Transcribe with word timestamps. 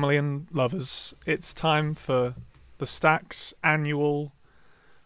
family, 0.00 0.16
and 0.16 0.46
lovers, 0.50 1.14
it's 1.26 1.52
time 1.52 1.94
for 1.94 2.34
the 2.78 2.86
Stacks 2.86 3.52
annual 3.62 4.32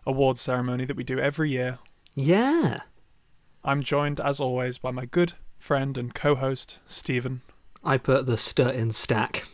award 0.07 0.39
ceremony 0.39 0.85
that 0.85 0.97
we 0.97 1.03
do 1.03 1.19
every 1.19 1.51
year. 1.51 1.81
Yeah. 2.15 2.83
I'm 3.65 3.83
joined, 3.83 4.21
as 4.21 4.39
always, 4.39 4.79
by 4.79 4.93
my 4.93 5.05
good 5.05 5.33
friend 5.59 5.99
and 5.99 6.15
co 6.15 6.37
host, 6.37 6.79
Stephen. 6.87 7.41
I 7.83 7.99
put 7.99 8.27
the 8.27 8.39
st 8.39 8.77
in 8.77 8.93
stack. 8.93 9.49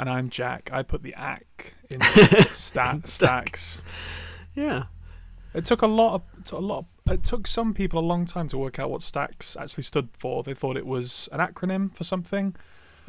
And 0.00 0.10
I'm 0.10 0.28
Jack. 0.28 0.68
I 0.72 0.82
put 0.82 1.04
the 1.04 1.14
ack 1.14 1.76
in 1.88 2.00
stat 2.50 3.06
stacks. 3.06 3.80
Yeah. 4.52 4.86
It 5.54 5.64
took 5.64 5.82
a 5.82 5.86
lot 5.86 6.14
of 6.14 6.44
took 6.44 6.58
a 6.58 6.62
lot. 6.62 6.78
Of, 7.06 7.12
it 7.12 7.22
took 7.22 7.46
some 7.46 7.72
people 7.72 8.00
a 8.00 8.04
long 8.04 8.26
time 8.26 8.48
to 8.48 8.58
work 8.58 8.80
out 8.80 8.90
what 8.90 9.02
stacks 9.02 9.56
actually 9.56 9.84
stood 9.84 10.08
for. 10.18 10.42
They 10.42 10.54
thought 10.54 10.76
it 10.76 10.86
was 10.86 11.28
an 11.30 11.38
acronym 11.38 11.94
for 11.94 12.02
something. 12.02 12.56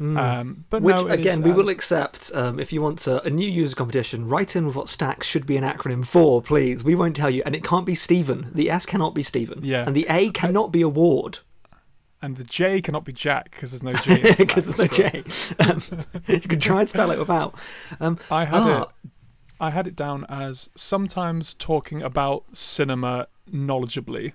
Um, 0.00 0.64
but. 0.70 0.82
Which 0.82 0.96
no, 0.96 1.06
it 1.08 1.20
is, 1.20 1.26
again, 1.26 1.42
we 1.42 1.52
uh, 1.52 1.54
will 1.54 1.68
accept 1.68 2.30
um, 2.34 2.58
if 2.58 2.72
you 2.72 2.82
want 2.82 2.98
to, 3.00 3.22
a 3.22 3.30
new 3.30 3.48
user 3.48 3.76
competition. 3.76 4.28
Write 4.28 4.56
in 4.56 4.66
with 4.66 4.76
what 4.76 4.88
stacks 4.88 5.26
should 5.26 5.46
be 5.46 5.56
an 5.56 5.64
acronym 5.64 6.06
for, 6.06 6.42
please. 6.42 6.84
We 6.84 6.94
won't 6.94 7.16
tell 7.16 7.30
you, 7.30 7.42
and 7.46 7.54
it 7.54 7.64
can't 7.64 7.86
be 7.86 7.94
Stephen. 7.94 8.50
The 8.54 8.70
S 8.70 8.86
cannot 8.86 9.14
be 9.14 9.22
Stephen. 9.22 9.60
Yeah. 9.62 9.84
And 9.86 9.94
the 9.94 10.06
A 10.08 10.30
cannot 10.30 10.72
be 10.72 10.82
award 10.82 11.40
And 12.22 12.36
the 12.36 12.44
J 12.44 12.80
cannot 12.80 13.04
be 13.04 13.12
Jack 13.12 13.50
because 13.50 13.70
there's 13.70 13.82
no 13.82 13.92
J. 13.94 14.34
because 14.36 14.66
there's 14.76 14.78
no 14.78 14.86
J. 14.86 15.22
Um, 15.68 15.82
you 16.26 16.40
can 16.40 16.60
try 16.60 16.80
and 16.80 16.88
spell 16.88 17.10
it 17.10 17.18
without. 17.18 17.54
Um, 18.00 18.18
I 18.30 18.44
had 18.44 18.62
ah, 18.62 18.82
it. 18.82 18.88
I 19.60 19.70
had 19.70 19.86
it 19.86 19.94
down 19.94 20.26
as 20.28 20.68
sometimes 20.74 21.54
talking 21.54 22.02
about 22.02 22.44
cinema 22.52 23.28
knowledgeably. 23.50 24.32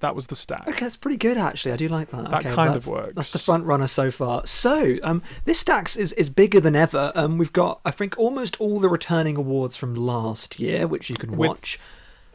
That 0.00 0.14
was 0.14 0.28
the 0.28 0.36
stack. 0.36 0.68
Okay, 0.68 0.84
that's 0.84 0.96
pretty 0.96 1.16
good 1.16 1.36
actually. 1.36 1.72
I 1.72 1.76
do 1.76 1.88
like 1.88 2.10
that. 2.12 2.30
That 2.30 2.46
Okay, 2.46 2.54
kind 2.54 2.76
of 2.76 2.86
works. 2.86 3.14
That's 3.16 3.32
the 3.32 3.38
front 3.40 3.64
runner 3.64 3.86
so 3.88 4.10
far. 4.10 4.46
So, 4.46 4.96
um, 5.02 5.22
this 5.44 5.58
stacks 5.58 5.96
is, 5.96 6.12
is 6.12 6.30
bigger 6.30 6.60
than 6.60 6.76
ever. 6.76 7.10
Um, 7.16 7.36
we've 7.38 7.52
got 7.52 7.80
I 7.84 7.90
think 7.90 8.16
almost 8.18 8.60
all 8.60 8.78
the 8.78 8.88
returning 8.88 9.36
awards 9.36 9.76
from 9.76 9.94
last 9.96 10.60
year, 10.60 10.86
which 10.86 11.10
you 11.10 11.16
can 11.16 11.32
With- 11.36 11.48
watch. 11.48 11.78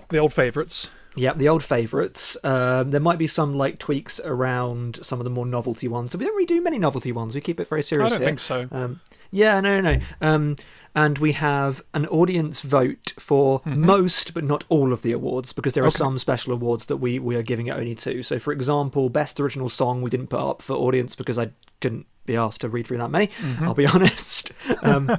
The 0.10 0.18
old 0.18 0.34
favourites. 0.34 0.90
Yeah, 1.16 1.34
the 1.34 1.48
old 1.48 1.64
favourites. 1.64 2.36
Um, 2.44 2.92
there 2.92 3.00
might 3.00 3.18
be 3.20 3.28
some 3.28 3.56
like 3.56 3.78
tweaks 3.80 4.20
around 4.20 5.00
some 5.04 5.20
of 5.20 5.24
the 5.24 5.30
more 5.30 5.46
novelty 5.46 5.88
ones. 5.88 6.12
So 6.12 6.18
we 6.18 6.26
don't 6.26 6.34
really 6.34 6.46
do 6.48 6.60
many 6.62 6.80
novelty 6.80 7.12
ones. 7.12 7.34
We 7.36 7.42
keep 7.42 7.60
it 7.60 7.70
very 7.70 7.84
serious. 7.84 8.12
I 8.12 8.16
don't 8.16 8.22
here. 8.22 8.28
think 8.30 8.40
so. 8.40 8.68
Um, 8.72 9.00
yeah, 9.32 9.60
no, 9.62 9.80
no, 9.80 9.94
no. 9.96 10.02
Um, 10.22 10.56
and 10.96 11.18
we 11.18 11.32
have 11.34 11.82
an 11.94 12.06
audience 12.08 12.62
vote 12.62 13.14
for 13.18 13.62
most, 13.66 14.34
but 14.34 14.44
not 14.44 14.64
all 14.70 14.94
of 14.94 15.02
the 15.02 15.12
awards, 15.12 15.54
because 15.54 15.74
there 15.74 15.84
are 15.84 15.88
Mm-hmm. 15.88 16.04
Okay. 16.04 16.10
some 16.10 16.20
special 16.20 16.54
awards 16.54 16.86
that 16.86 16.98
we, 16.98 17.18
we 17.20 17.36
are 17.36 17.42
giving 17.44 17.68
it 17.68 17.72
only 17.72 17.96
to. 17.96 18.22
So, 18.24 18.38
for 18.40 18.52
example, 18.54 19.10
best 19.10 19.40
original 19.40 19.70
song 19.70 20.02
we 20.02 20.10
didn't 20.10 20.28
put 20.28 20.40
up 20.40 20.62
for 20.62 20.74
audience 20.76 21.16
because 21.16 21.38
I 21.40 21.52
couldn't 21.82 22.06
be 22.26 22.36
asked 22.36 22.62
to 22.62 22.70
read 22.70 22.88
through 22.88 22.98
that 23.00 23.10
many. 23.12 23.28
Mm-hmm. 23.28 23.64
I'll 23.66 23.74
be 23.74 23.86
honest. 23.96 24.52
Um, 24.84 25.10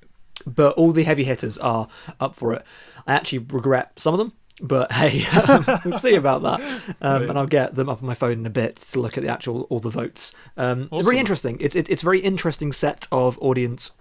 but 0.46 0.74
all 0.76 0.92
the 0.92 1.04
heavy 1.04 1.24
hitters 1.24 1.58
are 1.58 1.88
up 2.20 2.34
for 2.34 2.52
it. 2.54 2.64
I 3.06 3.14
actually 3.14 3.38
regret 3.40 3.92
some 3.98 4.14
of 4.14 4.18
them. 4.18 4.32
But 4.60 4.90
hey, 5.00 5.24
um, 5.26 5.64
we'll 5.84 6.00
see 6.00 6.14
about 6.16 6.42
that, 6.42 6.60
um, 6.60 6.94
Brilliant. 7.00 7.30
and 7.30 7.38
I'll 7.38 7.46
get 7.46 7.76
them 7.76 7.88
up 7.88 8.02
on 8.02 8.08
my 8.08 8.14
phone 8.14 8.32
in 8.40 8.46
a 8.46 8.50
bit 8.50 8.74
to 8.76 9.00
look 9.00 9.16
at 9.16 9.22
the 9.22 9.30
actual 9.30 9.68
all 9.70 9.78
the 9.78 9.88
votes. 9.88 10.32
Um, 10.56 10.82
it's 10.82 10.92
Awesome. 10.92 11.04
Very 11.04 11.18
interesting. 11.18 11.58
It's 11.60 11.76
it, 11.76 11.88
it's 11.88 12.02
a 12.02 12.04
very 12.04 12.18
interesting 12.18 12.72
set 12.72 13.06
of 13.12 13.38
audience 13.40 13.92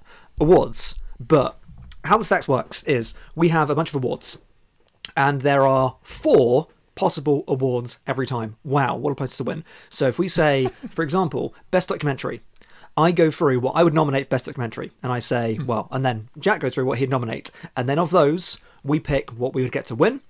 awards. 0.41 0.95
But 1.19 1.57
how 2.03 2.17
the 2.17 2.23
stacks 2.23 2.47
works 2.47 2.83
is 2.83 3.13
we 3.35 3.49
have 3.49 3.69
a 3.69 3.75
bunch 3.75 3.89
of 3.89 3.95
awards, 3.95 4.37
and 5.15 5.41
there 5.41 5.65
are 5.65 5.97
four 6.03 6.67
possible 6.95 7.43
awards 7.47 7.99
every 8.07 8.25
time. 8.25 8.57
Wow, 8.63 8.95
what 8.95 9.11
a 9.11 9.15
place 9.15 9.37
to 9.37 9.43
win! 9.43 9.63
So 9.89 10.07
if 10.07 10.19
we 10.19 10.27
say, 10.27 10.69
for 10.89 11.03
example, 11.03 11.53
best 11.71 11.89
documentary, 11.89 12.41
I 12.95 13.11
go 13.11 13.29
through 13.29 13.59
what 13.59 13.75
I 13.75 13.83
would 13.83 13.93
nominate 13.93 14.29
best 14.29 14.45
documentary, 14.45 14.91
and 15.03 15.11
I 15.11 15.19
say, 15.19 15.55
hmm. 15.55 15.65
well, 15.65 15.87
and 15.91 16.05
then 16.05 16.29
Jack 16.39 16.61
goes 16.61 16.73
through 16.73 16.85
what 16.85 16.97
he'd 16.97 17.09
nominate, 17.09 17.51
and 17.75 17.87
then 17.87 17.99
of 17.99 18.11
those 18.11 18.59
we 18.83 18.99
pick 18.99 19.31
what 19.31 19.53
we 19.53 19.63
would 19.63 19.71
get 19.71 19.85
to 19.85 19.95
win. 19.95 20.21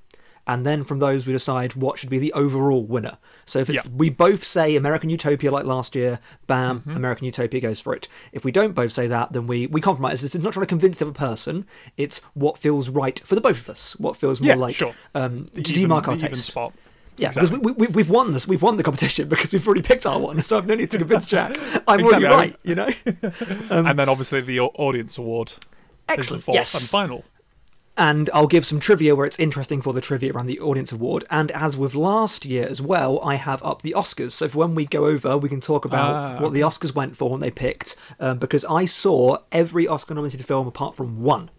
And 0.47 0.66
then 0.66 0.84
from 0.85 1.00
those, 1.00 1.25
we 1.25 1.34
decide 1.34 1.75
what 1.75 2.00
should 2.00 2.09
be 2.09 2.19
the 2.19 2.31
overall 2.34 2.81
winner. 2.84 3.18
So 3.46 3.59
if 3.59 3.69
it's 3.69 3.85
Yeah. 3.85 3.91
we 3.96 4.09
both 4.09 4.44
say 4.46 4.75
American 4.75 5.09
Utopia 5.09 5.52
like 5.52 5.66
last 5.66 5.94
year, 5.96 6.19
bam, 6.47 6.84
American 6.88 7.25
Utopia 7.25 7.59
goes 7.59 7.81
for 7.81 7.94
it. 7.94 8.08
If 8.31 8.46
we 8.46 8.52
don't 8.52 8.74
both 8.74 8.91
say 8.94 9.08
that, 9.08 9.34
then 9.34 9.46
we 9.47 9.68
we 9.68 9.81
compromise. 9.81 10.24
It's 10.24 10.35
not 10.35 10.53
trying 10.53 10.66
to 10.66 10.69
convince 10.69 11.00
the 11.00 11.06
other 11.06 11.13
person. 11.13 11.66
It's 11.97 12.22
what 12.34 12.58
feels 12.58 12.90
right 12.90 13.19
for 13.25 13.35
the 13.35 13.41
both 13.41 13.59
of 13.59 13.69
us. 13.69 13.96
What 14.00 14.16
feels 14.16 14.40
more 14.40 14.47
Yeah, 14.50 14.56
like 14.56 14.75
sure. 14.75 14.96
um, 15.13 15.47
to 15.53 15.59
even- 15.62 15.90
demark 15.90 16.08
our 16.08 16.16
taste. 16.16 16.46
spot. 16.46 16.74
Yeah, 17.18 17.29
Exactly. 17.29 17.58
because 17.58 17.75
we, 17.78 17.88
we, 17.88 17.94
we've 17.94 18.09
won 18.12 18.31
this. 18.31 18.47
We've 18.47 18.62
won 18.62 18.78
the 18.78 18.84
competition 18.84 19.28
because 19.34 19.52
we've 19.52 19.66
already 19.68 19.81
picked 19.81 20.06
our 20.06 20.19
one. 20.19 20.44
So 20.44 20.58
I've 20.58 20.68
no 20.68 20.75
need 20.75 20.91
to 20.91 20.97
convince 21.00 21.25
Jack. 21.34 21.52
I'm 21.88 22.00
Exactly. 22.00 22.25
already 22.28 22.52
right. 22.52 22.56
You 22.64 22.75
know. 22.75 22.90
and 23.69 23.97
then 24.00 24.08
obviously 24.08 24.40
the 24.41 24.59
audience 24.62 25.18
award 25.18 25.53
is 26.18 26.29
the 26.29 26.35
Um, 26.35 26.41
fourth 26.41 26.56
Yes. 26.56 26.74
and 26.75 26.84
final. 26.84 27.25
And 27.97 28.30
I'll 28.34 28.46
give 28.47 28.66
some 28.66 28.80
trivia 28.80 29.16
where 29.16 29.26
it's 29.26 29.40
interesting 29.40 29.82
for 29.82 29.91
the 29.91 30.02
trivia 30.02 30.32
around 30.32 30.46
the 30.46 30.59
audience 30.59 30.91
award. 30.91 31.26
And 31.32 31.49
as 31.52 31.76
with 31.76 31.96
last 31.96 32.46
year 32.46 32.67
as 32.67 32.79
well, 32.82 33.20
I 33.23 33.35
have 33.35 33.64
up 33.64 33.82
the 33.82 33.96
Oscars. 33.97 34.34
So 34.34 34.47
for 34.47 34.59
when 34.59 34.76
we 34.76 34.85
go 34.85 35.08
over, 35.08 35.35
we 35.38 35.49
can 35.49 35.61
talk 35.61 35.84
about 35.84 36.14
Ah, 36.14 36.41
what 36.41 36.53
the 36.53 36.61
Oscars 36.61 36.94
went 36.94 37.17
for 37.17 37.34
and 37.34 37.41
they 37.41 37.49
picked. 37.49 37.96
Um, 38.20 38.38
because 38.38 38.64
I 38.66 38.85
saw 38.85 39.40
every 39.52 39.88
Oscar-nominated 39.88 40.46
film 40.46 40.67
apart 40.67 40.96
from 40.96 41.23
one. 41.23 41.49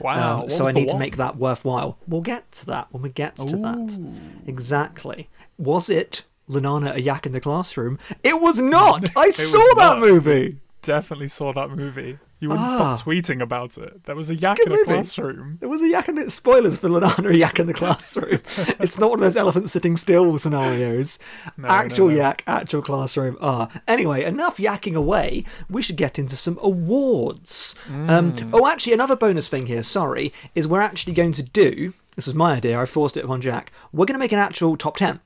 Wow. 0.00 0.42
Um, 0.44 0.48
so 0.50 0.66
I 0.66 0.72
need 0.72 0.88
to 0.88 0.98
make 0.98 1.18
that 1.18 1.36
worthwhile. 1.36 1.98
We'll 2.08 2.20
get 2.22 2.50
to 2.52 2.66
that 2.66 2.88
when 2.90 3.02
we 3.02 3.10
get 3.10 3.36
to 3.36 3.56
that. 3.58 3.98
Exactly. 4.46 5.28
Was 5.58 5.88
it 5.90 6.24
Lunana 6.48 6.94
a 6.94 7.00
yak 7.00 7.26
in 7.26 7.32
the 7.32 7.40
classroom? 7.40 7.98
It 8.22 8.40
was 8.40 8.58
not. 8.58 9.08
I 9.16 9.26
It 9.26 9.36
saw 9.36 9.58
that 9.76 9.98
not. 9.98 10.00
movie. 10.00 10.58
Definitely 10.82 11.28
saw 11.28 11.52
that 11.52 11.70
movie. 11.70 12.18
You 12.40 12.50
wouldn't 12.50 12.68
Ah. 12.68 12.94
stop 12.94 13.06
tweeting 13.06 13.40
about 13.40 13.78
it. 13.78 14.04
There 14.04 14.16
was 14.16 14.28
a 14.28 14.34
a 14.34 14.36
yak 14.36 14.56
good 14.58 14.66
in 14.66 14.72
a 14.72 14.76
movie. 14.76 14.84
classroom. 14.90 15.56
There 15.60 15.68
was 15.68 15.80
a 15.82 15.88
yak 15.88 16.08
in 16.08 16.18
it. 16.18 16.30
Spoilers 16.32 16.76
for 16.78 16.88
Lunana 16.88 17.30
a 17.30 17.36
yak 17.36 17.58
in 17.58 17.66
the 17.66 17.72
classroom. 17.72 18.40
it's 18.80 18.98
not 18.98 19.08
one 19.10 19.18
of 19.20 19.22
those 19.24 19.36
elephant 19.36 19.70
sitting 19.70 19.96
still 19.96 20.36
scenarios. 20.38 21.18
No, 21.56 21.68
actual 21.68 22.08
no, 22.08 22.14
no. 22.14 22.20
yak, 22.20 22.42
actual 22.46 22.82
classroom. 22.82 23.38
Ah. 23.40 23.68
Anyway, 23.88 24.24
enough 24.24 24.56
yakking 24.58 24.94
away. 24.96 25.44
We 25.70 25.80
should 25.80 25.96
get 25.96 26.18
into 26.18 26.36
some 26.36 26.58
awards. 26.60 27.74
Mm. 27.88 28.10
Um, 28.10 28.50
oh, 28.52 28.66
actually, 28.66 28.92
another 28.92 29.16
bonus 29.16 29.48
thing 29.48 29.66
here, 29.66 29.82
sorry, 29.82 30.32
is 30.54 30.66
we're 30.68 30.80
actually 30.82 31.14
going 31.14 31.32
to 31.34 31.42
do. 31.42 31.94
This 32.16 32.26
was 32.26 32.34
my 32.34 32.54
idea. 32.54 32.78
I 32.80 32.84
forced 32.86 33.16
it 33.16 33.24
upon 33.24 33.40
Jack. 33.40 33.72
We're 33.92 34.06
going 34.06 34.14
to 34.14 34.18
make 34.18 34.32
an 34.32 34.38
actual 34.38 34.76
top 34.76 34.96
10. 34.96 35.20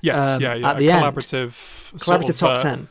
Yes, 0.00 0.20
Um, 0.20 0.40
yeah, 0.40 0.54
yeah. 0.54 0.70
at 0.70 0.76
a 0.76 0.78
the 0.78 0.90
end. 0.90 1.04
collaborative, 1.04 1.52
sort 1.52 2.00
Collaborative 2.22 2.30
of, 2.30 2.36
top 2.38 2.58
uh, 2.58 2.62
10. 2.62 2.88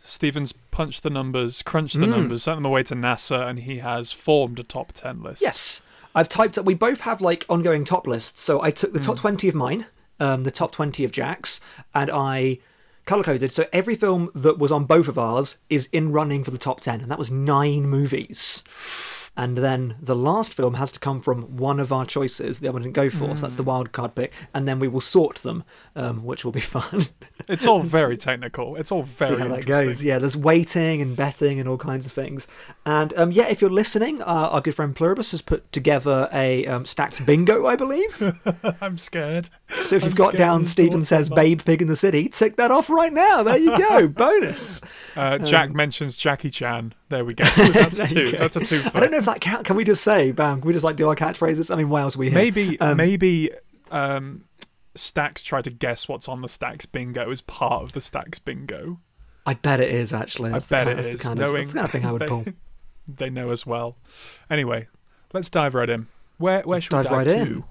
Stephen's 0.00 0.52
punched 0.52 1.02
the 1.02 1.10
numbers, 1.10 1.62
crunched 1.62 1.96
Mm. 1.96 2.00
the 2.00 2.06
numbers, 2.06 2.42
sent 2.44 2.56
them 2.58 2.64
away 2.64 2.82
to 2.84 2.94
NASA, 2.94 3.46
and 3.48 3.60
he 3.60 3.78
has 3.78 4.12
formed 4.12 4.58
a 4.58 4.62
top 4.62 4.92
ten 4.92 5.22
list. 5.22 5.42
Yes. 5.42 5.82
I've 6.14 6.28
typed 6.28 6.56
up. 6.58 6.64
We 6.64 6.74
both 6.74 7.02
have 7.02 7.20
like 7.20 7.44
ongoing 7.48 7.84
top 7.84 8.06
lists. 8.06 8.42
So 8.42 8.62
I 8.62 8.70
took 8.70 8.92
the 8.92 8.98
Hmm. 8.98 9.04
top 9.06 9.16
20 9.18 9.48
of 9.48 9.54
mine, 9.54 9.86
um, 10.18 10.44
the 10.44 10.50
top 10.50 10.72
20 10.72 11.04
of 11.04 11.12
Jack's, 11.12 11.60
and 11.94 12.10
I 12.10 12.58
color 13.06 13.22
coded. 13.22 13.52
So 13.52 13.66
every 13.72 13.94
film 13.94 14.30
that 14.34 14.58
was 14.58 14.70
on 14.72 14.84
both 14.84 15.08
of 15.08 15.18
ours 15.18 15.56
is 15.70 15.88
in 15.92 16.12
running 16.12 16.44
for 16.44 16.50
the 16.50 16.58
top 16.58 16.80
10, 16.80 17.00
and 17.00 17.10
that 17.10 17.18
was 17.18 17.30
nine 17.30 17.88
movies. 17.88 18.62
And 19.38 19.56
then 19.56 19.94
the 20.02 20.16
last 20.16 20.52
film 20.52 20.74
has 20.74 20.90
to 20.92 20.98
come 20.98 21.20
from 21.20 21.56
one 21.56 21.78
of 21.80 21.92
our 21.92 22.04
choices. 22.04 22.58
The 22.58 22.66
other 22.68 22.74
one 22.74 22.82
didn't 22.82 22.96
go 22.96 23.08
for, 23.08 23.34
so 23.36 23.42
that's 23.42 23.54
the 23.54 23.62
Hmm. 23.62 23.68
wild 23.68 23.92
card 23.92 24.14
pick. 24.16 24.32
And 24.52 24.66
then 24.68 24.80
we 24.80 24.88
will 24.88 25.00
sort 25.00 25.36
them, 25.36 25.62
um, 25.96 26.24
which 26.24 26.44
will 26.44 26.52
be 26.52 26.60
fun. 26.76 27.06
It's 27.48 27.64
all 27.66 27.80
very 27.80 28.16
technical. 28.28 28.74
It's 28.76 28.90
all 28.90 29.04
very 29.04 29.36
see 29.36 29.42
how 29.42 29.48
that 29.48 29.64
goes. 29.64 30.02
Yeah, 30.02 30.18
there's 30.18 30.36
weighting 30.36 31.00
and 31.00 31.14
betting 31.16 31.60
and 31.60 31.68
all 31.68 31.78
kinds 31.78 32.04
of 32.04 32.10
things. 32.12 32.48
And 32.88 33.12
um, 33.18 33.32
yeah, 33.32 33.48
if 33.48 33.60
you're 33.60 33.68
listening, 33.68 34.22
uh, 34.22 34.24
our 34.24 34.62
good 34.62 34.74
friend 34.74 34.96
Pluribus 34.96 35.32
has 35.32 35.42
put 35.42 35.70
together 35.72 36.26
a 36.32 36.64
um, 36.64 36.86
stacked 36.86 37.26
bingo, 37.26 37.66
I 37.66 37.76
believe. 37.76 38.34
I'm 38.80 38.96
scared. 38.96 39.50
So 39.84 39.96
if 39.96 40.04
you've 40.04 40.16
got 40.16 40.32
down 40.32 40.64
Stephen 40.64 41.04
says. 41.04 41.28
Babe 41.28 41.60
Pig 41.62 41.82
in 41.82 41.88
the 41.88 41.96
City, 41.96 42.30
tick 42.30 42.56
that 42.56 42.70
off 42.70 42.88
right 42.88 43.12
now. 43.12 43.42
There 43.42 43.58
you 43.58 43.76
go. 43.76 44.08
Bonus. 44.08 44.80
Uh, 45.14 45.36
Jack 45.36 45.74
mentions 45.74 46.16
Jackie 46.16 46.48
Chan. 46.48 46.94
There 47.10 47.26
we 47.26 47.34
go. 47.34 47.44
That's 47.56 48.10
two. 48.10 48.32
go. 48.32 48.38
That's 48.38 48.56
a 48.56 48.60
two. 48.60 48.80
I 48.94 49.00
don't 49.00 49.10
know 49.10 49.18
if 49.18 49.26
that 49.26 49.42
count. 49.42 49.66
Can 49.66 49.76
we 49.76 49.84
just 49.84 50.02
say, 50.02 50.32
bam? 50.32 50.62
Can 50.62 50.66
we 50.66 50.72
just 50.72 50.84
like 50.84 50.96
do 50.96 51.10
our 51.10 51.14
catchphrases? 51.14 51.70
I 51.70 51.76
mean, 51.76 51.92
are 51.92 52.10
we 52.16 52.30
here? 52.30 52.34
Maybe 52.34 52.80
Um, 52.80 52.96
maybe 52.96 53.50
um, 53.90 54.46
Stacks 54.94 55.42
try 55.42 55.60
to 55.60 55.68
guess 55.70 56.08
what's 56.08 56.26
on 56.26 56.40
the 56.40 56.48
Stacks 56.48 56.86
bingo 56.86 57.30
as 57.30 57.42
part 57.42 57.82
of 57.82 57.92
the 57.92 58.00
Stacks 58.00 58.38
bingo. 58.38 59.00
I 59.44 59.52
bet 59.52 59.78
it 59.80 59.90
is 59.90 60.14
actually. 60.14 60.48
I 60.48 60.52
That's 60.54 60.66
the 60.68 60.76
bet 60.76 60.86
kind- 60.86 60.98
it. 61.00 61.12
The 61.12 61.18
kind, 61.18 61.38
of, 61.38 61.46
knowing 61.46 61.68
that's 61.68 61.72
the 61.72 61.74
kind 61.76 61.84
of 61.84 61.90
thing 61.92 62.04
I 62.06 62.12
would 62.12 62.26
pull. 62.26 62.44
They 63.16 63.30
know 63.30 63.50
as 63.50 63.66
well. 63.66 63.96
Anyway, 64.50 64.88
let's 65.32 65.50
dive 65.50 65.74
right 65.74 65.88
in. 65.90 66.06
Where 66.38 66.62
where 66.62 66.76
Let's 66.76 66.84
should 66.86 66.92
we 66.96 67.02
dive 67.02 67.04
dive 67.04 67.12
right 67.12 67.28
to? 67.28 67.34
in. 67.40 67.64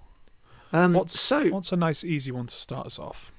Um, 0.74 0.94
What's 0.94 1.20
so 1.20 1.48
what's 1.50 1.72
a 1.72 1.78
nice 1.78 2.04
easy 2.04 2.32
one 2.32 2.48
to 2.48 2.56
start 2.56 2.88
us 2.88 3.00
off? 3.00 3.32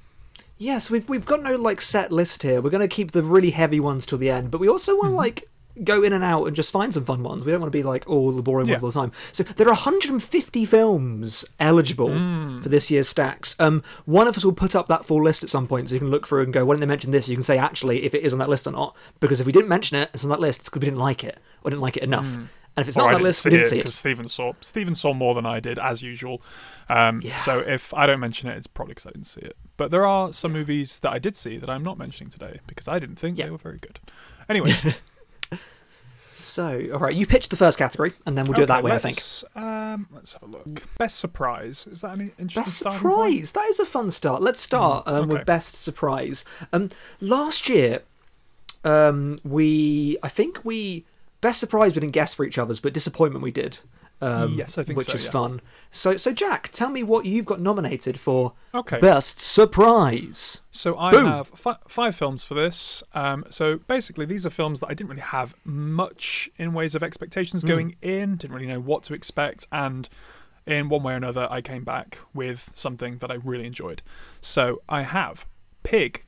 yeah, 0.56 0.78
so 0.78 0.92
we've 0.92 1.08
we've 1.08 1.26
got 1.26 1.42
no 1.42 1.54
like 1.56 1.80
set 1.80 2.10
list 2.10 2.42
here. 2.42 2.60
We're 2.60 2.70
going 2.70 2.80
to 2.88 2.88
keep 2.88 3.12
the 3.12 3.22
really 3.22 3.50
heavy 3.50 3.78
ones 3.80 4.06
till 4.06 4.18
the 4.18 4.30
end, 4.30 4.50
but 4.50 4.60
we 4.60 4.68
also 4.68 4.92
Mm-hmm. 4.92 5.02
want 5.02 5.14
like 5.14 5.48
go 5.84 6.02
in 6.02 6.12
and 6.12 6.22
out 6.24 6.44
and 6.46 6.54
just 6.56 6.70
find 6.72 6.92
some 6.94 7.04
fun 7.04 7.22
ones. 7.22 7.44
We 7.44 7.52
don't 7.52 7.60
want 7.60 7.72
to 7.72 7.78
be 7.78 7.82
like 7.82 8.08
all 8.08 8.32
the 8.32 8.42
boring 8.42 8.66
Yeah. 8.68 8.74
ones 8.80 8.96
all 8.96 9.02
the 9.02 9.08
time. 9.08 9.12
So 9.32 9.42
there 9.44 9.66
are 9.68 9.74
150 9.74 10.64
films 10.64 11.44
eligible 11.60 12.08
Mm. 12.10 12.62
for 12.62 12.68
this 12.68 12.90
year's 12.90 13.08
stacks. 13.08 13.54
Um, 13.58 13.82
one 14.04 14.26
of 14.28 14.36
us 14.36 14.44
will 14.44 14.52
put 14.52 14.74
up 14.76 14.88
that 14.88 15.04
full 15.06 15.22
list 15.22 15.42
at 15.44 15.50
some 15.50 15.66
point, 15.66 15.88
so 15.88 15.94
you 15.94 16.00
can 16.00 16.10
look 16.10 16.26
through 16.26 16.42
and 16.42 16.52
go, 16.52 16.64
"Why 16.64 16.74
didn't 16.74 16.80
they 16.80 16.86
mention 16.86 17.10
this?" 17.10 17.28
You 17.28 17.36
can 17.36 17.42
say 17.42 17.58
actually 17.58 18.04
if 18.04 18.14
it 18.14 18.22
is 18.22 18.32
on 18.32 18.38
that 18.38 18.48
list 18.48 18.66
or 18.66 18.72
not. 18.72 18.96
Because 19.20 19.40
if 19.40 19.46
we 19.46 19.52
didn't 19.52 19.68
mention 19.68 19.96
it, 19.96 20.10
it's 20.14 20.24
on 20.24 20.30
that 20.30 20.40
list. 20.40 20.60
It's 20.60 20.68
because 20.68 20.80
we 20.80 20.86
didn't 20.86 21.00
like 21.00 21.24
it 21.24 21.38
or 21.62 21.70
didn't 21.70 21.82
like 21.82 21.96
it 21.96 22.02
enough. 22.02 22.26
And 22.76 22.84
if 22.84 22.88
it's 22.88 22.96
Or 22.96 23.00
not 23.00 23.06
I 23.06 23.14
on 23.14 23.20
that 23.22 23.24
list, 23.24 23.42
see 23.42 23.48
we 23.48 23.56
didn't 23.56 23.66
it 23.66 23.70
see 23.70 23.76
it. 23.76 23.80
because. 23.80 23.94
Stephen 23.96 24.28
saw 24.28 24.52
Stephen 24.60 24.94
saw 24.94 25.12
more 25.12 25.34
than 25.34 25.44
I 25.44 25.58
did 25.58 25.80
as 25.80 26.00
usual. 26.00 26.40
Um, 26.88 27.20
Yeah. 27.24 27.36
So 27.36 27.58
if 27.58 27.92
I 27.92 28.06
don't 28.06 28.20
mention 28.20 28.48
it, 28.48 28.56
it's 28.56 28.68
probably 28.68 28.94
because 28.94 29.06
I 29.06 29.10
didn't 29.10 29.26
see 29.26 29.40
it. 29.40 29.56
But 29.76 29.90
there 29.90 30.06
are 30.06 30.32
some 30.32 30.52
movies 30.52 31.00
that 31.00 31.10
I 31.10 31.18
did 31.18 31.34
see 31.36 31.56
that 31.58 31.68
I'm 31.68 31.82
not 31.82 31.98
mentioning 31.98 32.30
today 32.30 32.60
because 32.68 32.86
I 32.86 33.00
didn't 33.00 33.16
think 33.16 33.36
Yeah. 33.36 33.46
they 33.46 33.50
were 33.50 33.58
very 33.58 33.78
good. 33.78 33.98
Anyway, 34.48 34.74
So, 36.58 36.88
all 36.92 36.98
right, 36.98 37.14
you 37.14 37.24
pitched 37.24 37.50
the 37.50 37.56
first 37.56 37.78
category, 37.78 38.14
and 38.26 38.36
then 38.36 38.44
we'll 38.46 38.56
do 38.56 38.64
it 38.64 38.66
that 38.66 38.82
way. 38.82 38.90
I 38.90 38.98
think. 38.98 39.14
let's, 39.14 39.44
Um, 39.54 40.08
let's 40.10 40.32
have 40.32 40.42
a 40.42 40.46
look. 40.46 40.82
Best 40.98 41.20
surprise 41.20 41.86
is 41.86 42.00
that 42.00 42.14
any 42.18 42.32
interesting 42.36 42.64
Best 42.64 42.78
surprise. 42.78 43.52
That 43.52 43.68
is 43.68 43.78
a 43.78 43.86
fun 43.86 44.10
start. 44.10 44.42
Let's 44.42 44.58
start 44.58 45.04
um, 45.06 45.14
okay. 45.14 45.34
with 45.34 45.46
best 45.46 45.76
surprise. 45.76 46.44
Um, 46.72 46.90
last 47.20 47.68
year, 47.68 48.02
um, 48.82 49.38
we 49.44 50.16
I 50.20 50.28
think 50.28 50.64
we 50.64 51.04
best 51.40 51.60
surprise 51.60 51.94
we 51.94 52.00
didn't 52.00 52.12
guess 52.12 52.34
for 52.34 52.44
each 52.44 52.58
other's, 52.58 52.80
but 52.80 52.92
disappointment 52.92 53.44
we 53.44 53.52
did. 53.52 53.78
Um, 54.20 54.54
Yes, 54.54 54.78
I 54.78 54.82
think 54.82 54.96
which 54.96 55.06
so, 55.08 55.12
is 55.14 55.24
yeah. 55.26 55.30
fun. 55.30 55.60
So, 55.90 56.16
so 56.16 56.32
Jack, 56.32 56.70
tell 56.72 56.90
me 56.90 57.02
what 57.04 57.24
you've 57.24 57.44
got 57.46 57.60
nominated 57.60 58.18
for 58.18 58.54
Okay. 58.74 58.98
best 58.98 59.38
surprise. 59.40 60.60
So 60.70 60.98
I 60.98 61.12
Boom. 61.12 61.26
have 61.26 61.48
fi- 61.48 61.76
five 61.86 62.16
films 62.16 62.44
for 62.44 62.54
this. 62.54 63.02
Um, 63.14 63.44
so 63.48 63.78
basically, 63.86 64.26
these 64.26 64.44
are 64.44 64.50
films 64.50 64.80
that 64.80 64.86
I 64.88 64.94
didn't 64.94 65.10
really 65.10 65.22
have 65.22 65.54
much 65.64 66.50
in 66.56 66.72
ways 66.72 66.94
of 66.94 67.02
expectations 67.02 67.62
Hmm. 67.62 67.68
going 67.68 67.96
in. 68.02 68.36
Didn't 68.36 68.54
really 68.54 68.66
know 68.66 68.80
what 68.80 69.02
to 69.04 69.14
expect, 69.14 69.66
and 69.70 70.08
in 70.66 70.88
one 70.88 71.02
way 71.02 71.14
or 71.14 71.16
another, 71.16 71.46
I 71.50 71.60
came 71.62 71.84
back 71.84 72.18
with 72.34 72.72
something 72.74 73.18
that 73.18 73.30
I 73.30 73.34
really 73.34 73.66
enjoyed. 73.66 74.02
So 74.40 74.82
I 74.88 75.02
have 75.02 75.46
Pig, 75.82 76.24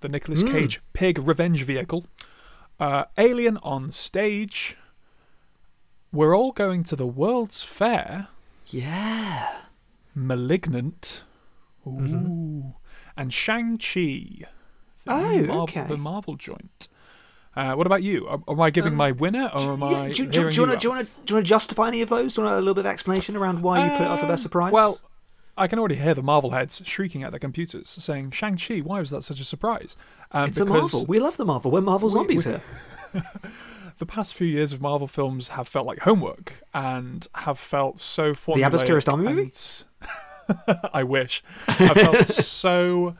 the 0.00 0.08
Nicolas 0.08 0.40
Hmm. 0.42 0.48
Cage 0.48 0.80
Pig 0.94 1.18
revenge 1.18 1.62
vehicle, 1.62 2.06
uh, 2.80 3.04
Alien 3.18 3.58
on 3.58 3.92
stage. 3.92 4.76
We're 6.14 6.34
all 6.36 6.52
going 6.52 6.84
to 6.84 6.96
the 6.96 7.06
World's 7.06 7.62
Fair. 7.62 8.28
Yeah. 8.68 9.52
Malignant. 10.14 11.24
Ooh. 11.86 12.74
And 13.16 13.32
Shang-Chi. 13.32 14.46
The 15.04 15.10
Mm-hmm. 15.10 15.10
Oh, 15.10 15.36
Marvel, 15.46 15.60
okay. 15.64 15.84
The 15.86 15.96
Marvel 15.98 16.34
joint. 16.36 16.88
Uh, 17.56 17.74
what 17.74 17.86
about 17.86 18.02
you? 18.02 18.28
Am, 18.28 18.42
am 18.48 18.60
I 18.60 18.70
giving 18.70 18.94
my 18.94 19.10
winner 19.12 19.50
or 19.54 19.72
am 19.74 19.82
Um, 19.82 19.92
Yeah, 19.92 19.98
I 20.02 20.08
do, 20.12 20.24
do, 20.26 20.30
do, 20.30 20.38
you 20.40 20.44
want 20.44 20.52
to, 20.72 20.78
do, 20.78 20.88
you 20.88 20.92
out? 20.92 20.96
want 20.96 21.06
to, 21.08 21.14
do 21.26 21.32
you 21.32 21.36
want 21.36 21.46
to 21.46 21.48
justify 21.48 21.88
any 21.88 22.00
of 22.00 22.08
those? 22.08 22.34
Do 22.34 22.40
you 22.40 22.46
want 22.46 22.56
a 22.56 22.60
little 22.60 22.74
bit 22.74 22.86
of 22.86 22.92
explanation 22.92 23.36
around 23.36 23.60
why 23.62 23.84
you 23.84 23.90
put 23.90 24.00
it 24.02 24.06
up 24.08 24.20
for 24.20 24.26
best 24.26 24.40
Um, 24.40 24.42
surprise? 24.44 24.72
Well, 24.72 24.98
I 25.56 25.66
can 25.68 25.78
already 25.78 25.96
hear 25.96 26.14
the 26.14 26.22
Marvel 26.22 26.50
heads 26.50 26.80
shrieking 26.84 27.22
at 27.22 27.30
their 27.32 27.38
computers, 27.38 27.88
saying, 27.90 28.30
Shang-Chi, 28.32 28.78
why 28.78 28.98
was 29.00 29.10
that 29.10 29.22
such 29.24 29.38
a 29.40 29.44
surprise? 29.44 29.96
Um, 30.32 30.48
it's 30.48 30.58
a 30.58 30.64
Marvel. 30.64 31.04
We 31.06 31.18
love 31.20 31.36
the 31.36 31.44
Marvel. 31.44 31.70
We're 31.70 31.80
Marvel 31.80 32.08
We- 32.08 32.12
zombies 32.14 32.46
we- 32.46 32.52
here. 32.52 32.62
the 33.98 34.06
past 34.06 34.34
few 34.34 34.46
years 34.46 34.72
of 34.72 34.80
Marvel 34.80 35.06
films 35.06 35.48
have 35.48 35.68
felt 35.68 35.86
like 35.86 36.00
homework 36.00 36.62
and 36.72 37.26
have 37.34 37.58
felt 37.58 38.00
so 38.00 38.32
formulaic. 38.34 38.66
Abbas 38.66 38.82
Kiarostami 38.84 39.24
movie? 39.24 39.42
and- 39.42 39.84
I 40.92 41.02
wish. 41.04 41.42
I 41.68 41.94
felt 41.94 42.26
so 42.26 43.14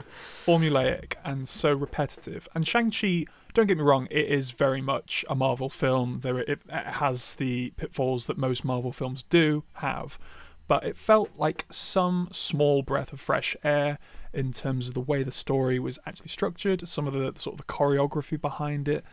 formulaic 0.45 1.15
and 1.25 1.49
so 1.49 1.73
repetitive. 1.73 2.49
And 2.55 2.67
Shang-Chi, 2.67 3.25
don't 3.55 3.67
get 3.67 3.79
me 3.79 3.83
wrong, 3.83 4.09
it 4.11 4.27
is 4.27 4.51
very 4.51 4.83
much 4.83 5.25
a 5.31 5.35
Marvel 5.35 5.71
film. 5.71 6.21
There, 6.23 6.39
it, 6.39 6.49
it 6.51 6.61
has 6.71 7.37
the 7.37 7.73
pitfalls 7.77 8.27
that 8.27 8.37
most 8.37 8.65
Marvel 8.65 8.93
films 8.93 9.23
do 9.25 9.65
have. 9.75 10.19
But 10.67 10.85
it 10.85 10.97
felt 10.97 11.31
like 11.37 11.67
some 11.71 12.29
small 12.33 12.83
breath 12.83 13.13
of 13.13 13.21
fresh 13.21 13.55
air 13.65 13.99
in 14.33 14.53
terms 14.53 14.89
of 14.89 14.95
the 14.95 15.01
way 15.01 15.23
the 15.23 15.31
story 15.31 15.79
was 15.79 15.99
actually 16.07 16.29
structured, 16.29 16.87
some 16.89 17.07
of 17.07 17.13
the 17.13 17.33
sort 17.37 17.55
of 17.55 17.67
the 17.67 17.73
choreography 17.73 18.41
behind 18.41 18.89
it. 18.89 19.05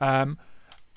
Um, 0.00 0.38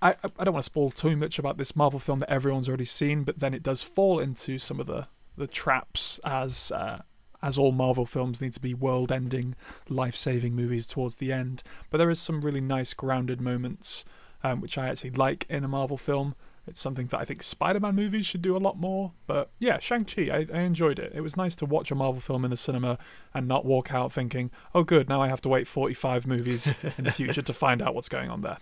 I, 0.03 0.15
I- 0.39 0.43
don't 0.43 0.53
want 0.53 0.63
to 0.63 0.69
spoil 0.71 0.89
too 0.91 1.15
much 1.15 1.39
about 1.39 1.57
this 1.57 1.75
Marvel 1.75 1.99
film 1.99 2.19
that 2.19 2.29
everyone's 2.29 2.67
already 2.67 2.85
seen, 2.85 3.23
but 3.23 3.39
then 3.39 3.53
it 3.53 3.63
does 3.63 3.81
fall 3.81 4.19
into 4.19 4.59
some 4.59 4.79
of 4.79 4.85
the, 4.87 5.07
the 5.37 5.47
traps 5.47 6.19
as 6.23 6.71
uh, 6.71 7.01
as 7.41 7.57
all 7.57 7.71
Marvel 7.73 8.05
films 8.05 8.39
need 8.39 8.53
to 8.53 8.59
be 8.61 8.73
world-ending, 8.73 9.53
life-saving 9.89 10.55
movies 10.55 10.87
towards 10.87 11.17
the 11.17 11.31
end. 11.31 11.61
But 11.89 11.97
there 11.97 12.09
is 12.09 12.19
some 12.19 12.39
really 12.41 12.61
nice 12.61 12.93
grounded 12.93 13.41
moments, 13.41 14.05
um, 14.43 14.61
which 14.61 14.77
I 14.77 14.87
actually 14.87 15.09
like 15.11 15.45
in 15.49 15.63
a 15.65 15.67
Marvel 15.67 15.97
film. 15.97 16.35
It's 16.65 16.79
something 16.79 17.07
that 17.07 17.19
I 17.19 17.25
think 17.25 17.43
Spider-Man 17.43 17.95
movies 17.95 18.25
should 18.25 18.41
do 18.41 18.55
a 18.55 18.59
lot 18.59 18.77
more. 18.77 19.11
But 19.27 19.49
yeah, 19.59 19.79
Shang-Chi, 19.79 20.29
I, 20.31 20.47
I 20.57 20.61
enjoyed 20.61 20.99
it. 20.99 21.11
It 21.13 21.19
was 21.19 21.35
nice 21.35 21.57
to 21.57 21.65
watch 21.65 21.91
a 21.91 21.95
Marvel 21.95 22.21
film 22.21 22.45
in 22.45 22.49
the 22.51 22.55
cinema 22.55 22.97
and 23.33 23.45
not 23.45 23.65
walk 23.65 23.93
out 23.93 24.13
thinking, 24.13 24.49
"Oh, 24.73 24.83
good, 24.85 25.09
now 25.09 25.21
I 25.21 25.27
have 25.27 25.41
to 25.41 25.49
wait 25.49 25.67
45 25.67 26.25
movies 26.25 26.73
in 26.97 27.03
the 27.03 27.11
future 27.11 27.41
to 27.41 27.53
find 27.53 27.81
out 27.81 27.93
what's 27.93 28.07
going 28.09 28.29
on 28.29 28.39
there." 28.41 28.57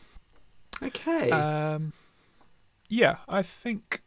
Okay. 0.84 1.30
Um, 1.30 1.94
yeah, 2.90 3.18
I 3.28 3.42
think. 3.42 4.02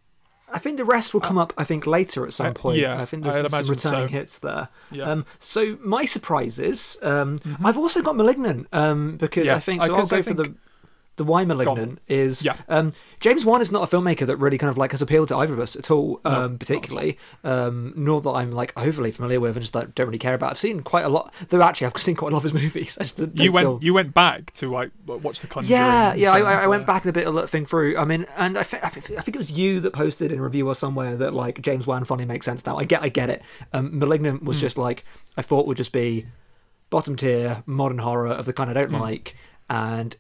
I 0.53 0.59
think 0.59 0.77
the 0.77 0.85
rest 0.85 1.15
will 1.15 1.21
come 1.21 1.39
up. 1.39 1.53
I 1.59 1.65
think 1.65 1.85
later 1.87 2.25
at 2.27 2.33
some 2.33 2.49
uh, 2.49 2.53
point. 2.53 2.79
yeah, 2.79 3.01
I 3.01 3.07
think 3.07 3.25
there's 3.25 3.35
I'd 3.37 3.51
some 3.51 3.65
returning 3.67 4.09
so. 4.09 4.13
hits 4.13 4.39
there. 4.39 4.69
Yeah. 4.93 5.11
Um, 5.11 5.25
so 5.41 5.79
my 5.83 6.05
surprises. 6.05 6.97
Um, 7.03 7.39
I've 7.65 7.79
also 7.79 8.03
got 8.03 8.15
*Malignant* 8.15 8.69
um, 8.73 9.17
because 9.17 9.45
Mm-hmm. 9.45 9.51
Yeah, 9.51 9.57
I 9.57 9.61
think 9.61 9.83
I 9.83 9.87
so. 9.87 9.95
I'll 9.97 10.07
go 10.07 10.17
I 10.17 10.23
for 10.23 10.35
think- 10.35 10.37
the 10.37 10.55
the 11.17 11.25
why 11.25 11.45
*Malignant* 11.45 12.01
is. 12.09 12.45
Yeah. 12.45 12.57
Um, 12.69 12.93
James 13.21 13.45
Wan 13.45 13.63
is 13.63 13.71
not 13.73 13.83
a 13.91 13.97
filmmaker 13.97 14.27
that 14.27 14.37
really 14.37 14.59
kind 14.59 14.69
of 14.71 14.77
like 14.77 14.91
has 14.91 15.01
appealed 15.01 15.29
to 15.29 15.37
either 15.37 15.53
of 15.53 15.61
us 15.61 15.77
at 15.77 15.91
all, 15.91 16.21
No, 16.25 16.31
um, 16.31 16.59
particularly. 16.59 17.19
Um, 17.45 17.93
nor 17.97 18.21
that 18.21 18.31
I'm 18.31 18.51
like 18.53 18.73
overly 18.77 19.11
familiar 19.13 19.41
with 19.41 19.57
and 19.57 19.63
just 19.63 19.75
like, 19.75 19.95
don't 19.95 20.07
really 20.09 20.19
care 20.19 20.35
about. 20.35 20.51
I've 20.51 20.59
seen 20.59 20.81
quite 20.83 21.05
a 21.05 21.09
lot. 21.09 21.33
Though 21.49 21.63
actually, 21.63 21.87
I've 21.87 21.97
seen 21.99 22.17
quite 22.17 22.33
a 22.33 22.37
lot 22.37 22.45
of 22.45 22.53
his 22.53 22.55
movies. 22.55 22.99
I 23.01 23.05
just 23.05 23.17
don't 23.17 23.39
you 23.39 23.53
went 23.53 23.65
feel- 23.65 23.79
you 23.83 23.95
went 23.95 24.13
back 24.13 24.53
to 24.55 24.71
like 24.71 24.91
watch 25.07 25.41
the 25.41 25.47
Conjuring. 25.47 25.71
yeah, 25.81 26.15
yeah. 26.15 26.33
I, 26.33 26.65
I 26.65 26.67
went 26.67 26.85
back 26.87 27.05
a 27.07 27.13
bit 27.13 27.27
of 27.27 27.51
thing 27.51 27.65
through. 27.67 27.97
I 27.97 28.05
mean, 28.05 28.27
and 28.37 28.59
I, 28.59 28.63
thi- 28.65 28.79
I, 28.83 28.89
thi- 28.89 29.17
I 29.17 29.21
think 29.21 29.37
it 29.37 29.39
was 29.39 29.51
you 29.53 29.81
that 29.81 29.93
posted 29.93 30.33
in 30.33 30.39
a 30.39 30.43
review 30.43 30.67
or 30.69 30.75
somewhere 30.75 31.17
that 31.17 31.33
like 31.33 31.63
James 31.63 31.87
Wan 31.87 32.05
finally 32.05 32.27
makes 32.27 32.45
sense 32.45 32.67
now. 32.67 32.77
I 32.77 32.85
get, 32.85 33.03
I 33.03 33.09
get 33.09 33.31
it. 33.31 33.43
Um, 33.73 33.99
*Malignant* 33.99 34.43
was 34.43 34.61
just 34.61 34.77
like 34.77 35.05
I 35.37 35.43
thought 35.43 35.67
would 35.67 35.77
just 35.77 35.93
be 35.93 36.27
bottom 36.91 37.17
tier 37.17 37.63
modern 37.67 37.99
horror 37.99 38.29
of 38.29 38.47
the 38.47 38.53
kind 38.53 38.69
I 38.71 38.73
don't 38.75 38.91
Hmm. 38.91 39.01
like, 39.01 39.37
and 39.71 40.17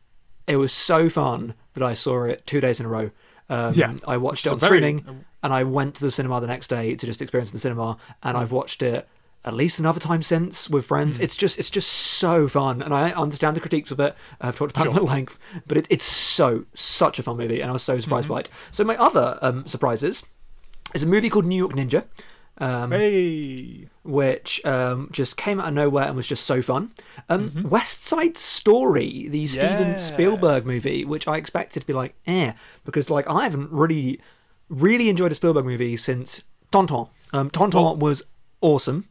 it 0.46 0.56
was 0.56 0.72
so 0.72 1.08
fun 1.08 1.54
that 1.74 1.82
I 1.82 1.94
saw 1.94 2.24
it 2.24 2.46
two 2.46 2.60
days 2.60 2.80
in 2.80 2.86
a 2.86 2.88
row. 2.88 3.10
Um, 3.48 3.72
Yeah, 3.74 3.94
I 4.06 4.16
watched 4.16 4.46
it 4.46 4.52
on 4.52 4.58
very- 4.58 4.78
streaming, 4.78 5.24
and 5.42 5.52
I 5.52 5.64
went 5.64 5.94
to 5.96 6.00
the 6.04 6.10
cinema 6.10 6.40
the 6.40 6.46
next 6.46 6.68
day 6.68 6.94
to 6.94 7.06
just 7.06 7.20
experience 7.22 7.50
the 7.50 7.58
cinema, 7.58 7.96
and. 8.22 8.36
I've 8.38 8.52
watched 8.52 8.82
it 8.82 9.06
at 9.46 9.52
least 9.52 9.78
another 9.78 10.00
time 10.00 10.22
since 10.22 10.70
with 10.70 10.86
friends. 10.86 11.18
It's 11.18 11.36
just 11.36 11.58
it's 11.58 11.68
just 11.68 11.88
so 11.90 12.48
fun, 12.48 12.80
and 12.80 12.94
I 12.94 13.10
understand 13.12 13.54
the 13.56 13.60
critiques 13.60 13.90
of 13.90 14.00
it. 14.00 14.14
I've 14.40 14.56
talked 14.56 14.72
about 14.72 14.84
Sure. 14.84 14.94
it 14.94 14.96
at 14.96 15.02
length, 15.04 15.36
but 15.66 15.76
it, 15.76 15.86
it's 15.90 16.06
so 16.06 16.64
such 16.74 17.18
a 17.18 17.22
fun 17.22 17.36
movie, 17.36 17.60
and 17.60 17.68
I 17.68 17.72
was 17.74 17.82
so 17.82 17.98
surprised 17.98 18.24
Mm-hmm. 18.26 18.34
by 18.34 18.40
it. 18.40 18.48
So 18.70 18.84
my 18.84 18.96
other 18.96 19.38
um, 19.42 19.66
surprises 19.66 20.24
is 20.94 21.02
a 21.02 21.06
movie 21.06 21.28
called 21.28 21.44
New 21.44 21.56
York 21.58 21.72
Ninja. 21.74 22.04
Um, 22.58 22.92
Hey, 22.92 23.88
which 24.04 24.64
um, 24.64 25.08
just 25.12 25.36
came 25.36 25.60
out 25.60 25.68
of 25.68 25.74
nowhere 25.74 26.04
and 26.06 26.14
was 26.16 26.26
just 26.26 26.44
so 26.46 26.62
fun. 26.62 26.92
Um, 27.28 27.50
Mm-hmm. 27.50 27.68
West 27.68 28.04
Side 28.04 28.36
Story, 28.36 29.26
the 29.28 29.46
Steven 29.46 29.98
Spielberg 29.98 30.64
movie, 30.66 31.04
which 31.04 31.26
I 31.26 31.36
expected 31.36 31.80
to 31.80 31.86
be 31.86 31.92
like, 31.92 32.14
eh, 32.26 32.52
because 32.84 33.10
like 33.10 33.28
I 33.28 33.42
haven't 33.44 33.70
really, 33.72 34.20
really 34.68 35.08
enjoyed 35.08 35.32
a 35.32 35.34
Spielberg 35.34 35.64
movie 35.64 35.96
since 35.96 36.42
Tintin. 36.72 37.08
Um, 37.32 37.50
Tintin 37.50 37.74
Well- 37.74 37.96
was 37.96 38.22
awesome. 38.60 39.08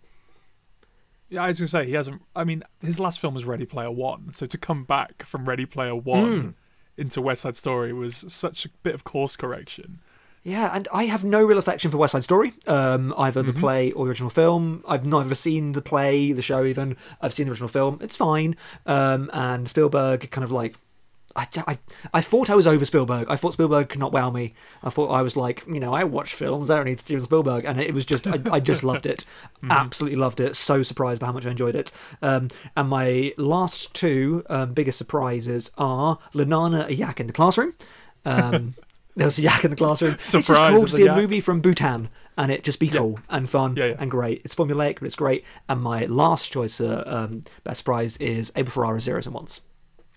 yeah, 1.30 1.44
I 1.44 1.48
was 1.48 1.60
gonna 1.60 1.68
say 1.68 1.86
he 1.86 1.94
hasn't. 1.94 2.22
I 2.36 2.44
mean, 2.44 2.64
his 2.82 3.00
last 3.00 3.20
film 3.20 3.34
was 3.34 3.44
Ready 3.46 3.66
Player 3.66 3.92
One, 3.92 4.32
so 4.32 4.46
to 4.46 4.58
come 4.58 4.84
back 4.86 5.24
from 5.24 5.46
Ready 5.50 5.66
Player 5.66 5.96
One 5.96 6.56
into 6.96 7.22
West 7.22 7.42
Side 7.42 7.56
Story 7.56 7.92
was 7.92 8.24
such 8.28 8.66
a 8.66 8.70
bit 8.84 8.94
of 8.96 9.04
course 9.04 9.36
correction. 9.36 10.00
Yeah, 10.44 10.76
and 10.76 10.90
I 10.92 11.06
have 11.06 11.24
no 11.24 11.42
real 11.44 11.58
affection 11.58 11.90
for 11.90 11.96
West 11.98 12.12
Side 12.12 12.26
Story, 12.26 12.52
um, 12.68 13.14
either 13.18 13.42
the 13.42 13.54
play 13.54 13.94
or 13.94 14.06
the 14.06 14.10
original 14.10 14.30
film. 14.30 14.84
I've 14.86 15.06
never 15.06 15.36
seen 15.36 15.72
the 15.72 15.82
play, 15.82 16.34
the 16.34 16.42
show 16.42 16.66
even. 16.66 16.98
I've 17.22 17.34
seen 17.34 17.46
the 17.46 17.52
original 17.54 17.70
film. 17.70 17.98
It's 18.02 18.18
fine. 18.18 18.58
Um, 18.86 19.30
and 19.34 19.70
Spielberg 19.70 20.30
kind 20.32 20.44
of 20.44 20.52
like. 20.52 20.76
I, 21.36 21.48
I, 21.66 21.80
I 22.14 22.22
thought 22.22 22.52
I 22.52 22.56
was 22.56 22.68
over 22.68 22.86
Spielberg. 22.86 23.26
I 23.28 23.38
thought 23.38 23.54
Spielberg 23.54 23.90
could 23.90 24.00
not 24.00 24.12
wow 24.12 24.30
me. 24.30 24.54
I 24.84 24.92
thought 24.92 25.08
I 25.08 25.24
was 25.24 25.36
like, 25.36 25.66
you 25.66 25.80
know, 25.80 25.92
I 25.92 26.04
watch 26.04 26.36
films. 26.36 26.70
I 26.70 26.76
don't 26.76 26.86
need 26.86 27.00
Steven 27.00 27.24
Spielberg, 27.24 27.66
and 27.66 27.80
it 27.80 27.92
was 27.92 28.06
just, 28.06 28.28
I, 28.28 28.40
I 28.52 28.60
just 28.60 28.84
loved 28.84 29.08
it, 29.08 29.26
absolutely 29.70 30.20
loved 30.20 30.40
it. 30.40 30.56
So 30.56 30.84
surprised 30.84 31.22
by 31.22 31.28
how 31.28 31.32
much 31.32 31.48
I 31.48 31.50
enjoyed 31.50 31.76
it. 31.76 31.92
Um, 32.22 32.50
and 32.78 32.88
my 32.88 33.34
last 33.38 33.96
two 33.96 34.44
um, 34.48 34.74
biggest 34.74 35.00
surprises 35.00 35.72
are 35.76 36.20
Lunana, 36.36 36.88
a 36.88 36.94
yak 36.94 37.20
in 37.20 37.26
the 37.26 37.34
classroom. 37.34 37.74
Um, 38.26 38.76
there 39.16 39.26
was 39.26 39.38
a 39.38 39.42
yak 39.42 39.64
in 39.64 39.70
the 39.72 39.78
classroom. 39.78 40.18
Surprise, 40.20 40.40
it's 40.40 40.48
just 40.48 40.70
cool 40.70 40.80
to 40.80 40.86
a 40.86 40.88
see 40.88 41.08
a 41.08 41.16
movie 41.16 41.42
from 41.42 41.62
Bhutan 41.62 42.10
and 42.38 42.52
it 42.52 42.64
just 42.64 42.80
be 42.80 42.88
cool 42.90 43.20
and 43.30 43.50
fun 43.50 43.76
Yeah, 43.76 43.86
yeah. 43.88 43.96
and 44.00 44.10
great. 44.10 44.42
It's 44.44 44.56
formulaic, 44.56 45.00
but 45.00 45.06
it's 45.06 45.16
great. 45.16 45.44
And 45.70 45.82
my 45.82 46.06
last 46.06 46.52
choice, 46.52 46.82
uh, 46.82 47.04
um, 47.06 47.44
best 47.64 47.86
prize, 47.86 48.18
is 48.18 48.52
Abel 48.56 48.72
Ferrara 48.72 49.00
Zeros 49.02 49.26
and 49.26 49.36
Ones. 49.36 49.62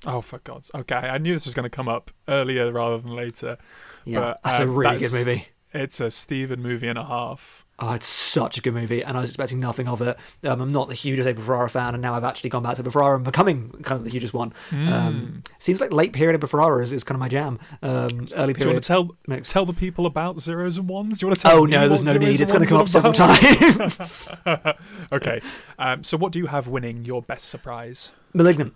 Oh, 0.07 0.21
for 0.21 0.39
God's 0.39 0.71
okay! 0.75 0.95
I 0.95 1.19
knew 1.19 1.33
this 1.33 1.47
was 1.47 1.55
going 1.55 1.65
to 1.65 1.71
come 1.71 1.89
up 1.89 2.11
earlier 2.29 2.71
rather 2.71 2.99
than 2.99 3.13
later. 3.13 3.57
Yeah, 4.05 4.21
but, 4.21 4.41
that's 4.45 4.61
a 4.61 4.63
um, 4.65 4.75
really 4.75 4.99
that's- 4.99 5.13
good 5.13 5.27
movie. 5.27 5.49
It's 5.75 6.01
a 6.01 6.11
Stephen 6.11 6.63
movie 6.63 6.89
and 6.89 6.99
a 6.99 7.05
half. 7.05 7.66
Oh, 7.79 7.93
it's 7.93 8.07
such 8.07 8.57
a 8.57 8.63
good 8.63 8.73
movie, 8.73 9.03
and 9.05 9.19
I 9.19 9.21
was 9.21 9.29
expecting 9.29 9.61
nothing 9.61 9.87
of 9.87 10.01
it. 10.01 10.17
Um, 10.43 10.63
I'm 10.63 10.73
not 10.73 10.89
the 10.89 10.95
hugest 10.95 11.29
Abel 11.29 11.43
Ferrara 11.43 11.69
fan, 11.69 11.93
and 11.93 12.01
now 12.01 12.15
I've 12.15 12.25
actually 12.25 12.49
gone 12.49 12.63
back 12.63 12.77
to 12.77 12.91
Ferrara 12.91 13.17
and 13.17 13.25
becoming 13.25 13.69
kind 13.83 13.99
of 13.99 14.05
the 14.05 14.11
hugest 14.11 14.33
one. 14.33 14.55
Hmm. 14.71 14.89
Um, 14.89 15.43
seems 15.59 15.79
like 15.79 15.93
late 15.93 16.15
period 16.15 16.35
Abel 16.35 16.49
Ferrara 16.49 16.83
is, 16.83 16.91
is 16.93 17.05
kind 17.05 17.17
of 17.17 17.21
my 17.21 17.29
jam. 17.29 17.59
Um, 17.83 18.29
early 18.35 18.55
Do 18.55 18.61
you 18.65 18.67
want 18.69 18.83
period. 18.83 18.83
to 18.85 18.89
tell 18.89 19.17
tell 19.45 19.67
the 19.67 19.75
people 19.75 20.07
about 20.07 20.41
zeros 20.41 20.79
and 20.79 20.89
ones? 20.89 21.19
Do 21.19 21.25
you 21.25 21.29
want 21.29 21.39
to 21.39 21.43
tell? 21.43 21.59
Oh 21.59 21.67
no, 21.67 21.87
there's 21.87 22.03
no 22.03 22.15
need. 22.15 22.41
It's 22.41 22.51
going 22.51 22.65
to 22.65 22.69
come 22.69 22.81
up 22.81 22.89
several 22.89 23.13
times. 23.13 24.31
okay. 25.13 25.41
Um, 25.79 26.03
so, 26.03 26.17
what 26.17 26.33
do 26.33 26.39
you 26.39 26.47
have 26.47 26.69
winning 26.69 27.05
your 27.05 27.21
best 27.21 27.49
surprise? 27.51 28.11
Malignant. 28.33 28.75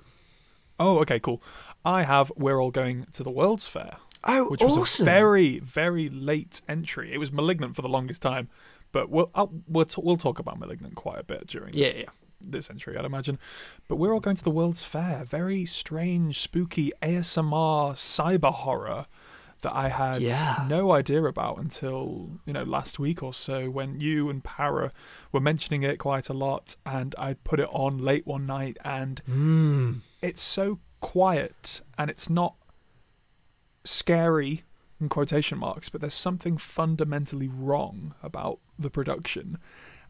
Oh, 0.79 0.99
okay, 1.01 1.19
cool. 1.19 1.43
I 1.85 2.03
have 2.03 2.31
We're 2.37 2.61
All 2.61 2.71
Going 2.71 3.07
to 3.13 3.23
the 3.23 3.31
World's 3.31 3.67
Fair, 3.67 3.97
Oh, 4.25 4.51
which 4.51 4.61
was 4.63 4.77
awesome. 4.77 5.05
a 5.05 5.11
very, 5.11 5.59
very 5.61 6.09
late 6.09 6.61
entry. 6.69 7.13
It 7.13 7.19
was 7.19 7.33
Malignant 7.33 7.77
for 7.77 7.83
the 7.83 7.89
longest 7.89 8.23
time, 8.23 8.49
but 8.93 9.11
we'll 9.11 9.31
I'll, 9.35 9.53
we'll, 9.69 9.85
t- 9.85 10.01
we'll 10.05 10.17
talk 10.17 10.39
about 10.39 10.59
Malignant 10.59 10.95
quite 10.95 11.19
a 11.21 11.25
bit 11.25 11.47
during 11.47 11.73
this, 11.75 11.93
Yeah, 11.93 11.99
yeah. 12.01 12.09
this 12.41 12.71
entry, 12.71 12.97
I'd 12.97 13.05
imagine. 13.05 13.39
But 13.89 13.97
We're 13.97 14.13
All 14.15 14.21
Going 14.21 14.37
to 14.37 14.45
the 14.45 14.51
World's 14.51 14.85
Fair, 14.85 15.25
very 15.25 15.65
strange, 15.65 16.39
spooky 16.41 16.93
ASMR 17.03 17.93
cyber 17.95 18.53
horror 18.53 19.07
that 19.63 19.75
I 19.77 19.91
had 19.91 20.23
Yeah. 20.23 20.65
no 20.69 20.91
idea 20.93 21.23
about 21.25 21.59
until 21.59 22.31
you 22.47 22.53
know 22.55 22.63
last 22.65 22.99
week 22.99 23.23
or 23.23 23.35
so 23.35 23.69
when 23.69 24.01
you 24.01 24.31
and 24.31 24.43
Para 24.43 24.91
were 25.33 25.41
mentioning 25.41 25.83
it 25.83 25.99
quite 25.99 26.31
a 26.31 26.33
lot, 26.33 26.77
and 26.87 27.15
I 27.19 27.35
put 27.35 27.61
it 27.61 27.69
on 27.71 27.99
late 27.99 28.27
one 28.27 28.47
night, 28.47 28.79
and 28.85 29.21
Mm. 29.29 30.01
it's 30.23 30.41
so 30.41 30.79
quiet 31.01 31.83
and 31.99 32.09
it's 32.11 32.31
not 32.31 32.55
scary 33.85 34.63
in 35.01 35.09
quotation 35.09 35.59
marks, 35.59 35.89
but 35.89 36.01
there's 36.01 36.15
something 36.15 36.57
fundamentally 36.59 37.49
wrong 37.49 38.15
about 38.23 38.59
the 38.79 38.91
production. 38.91 39.59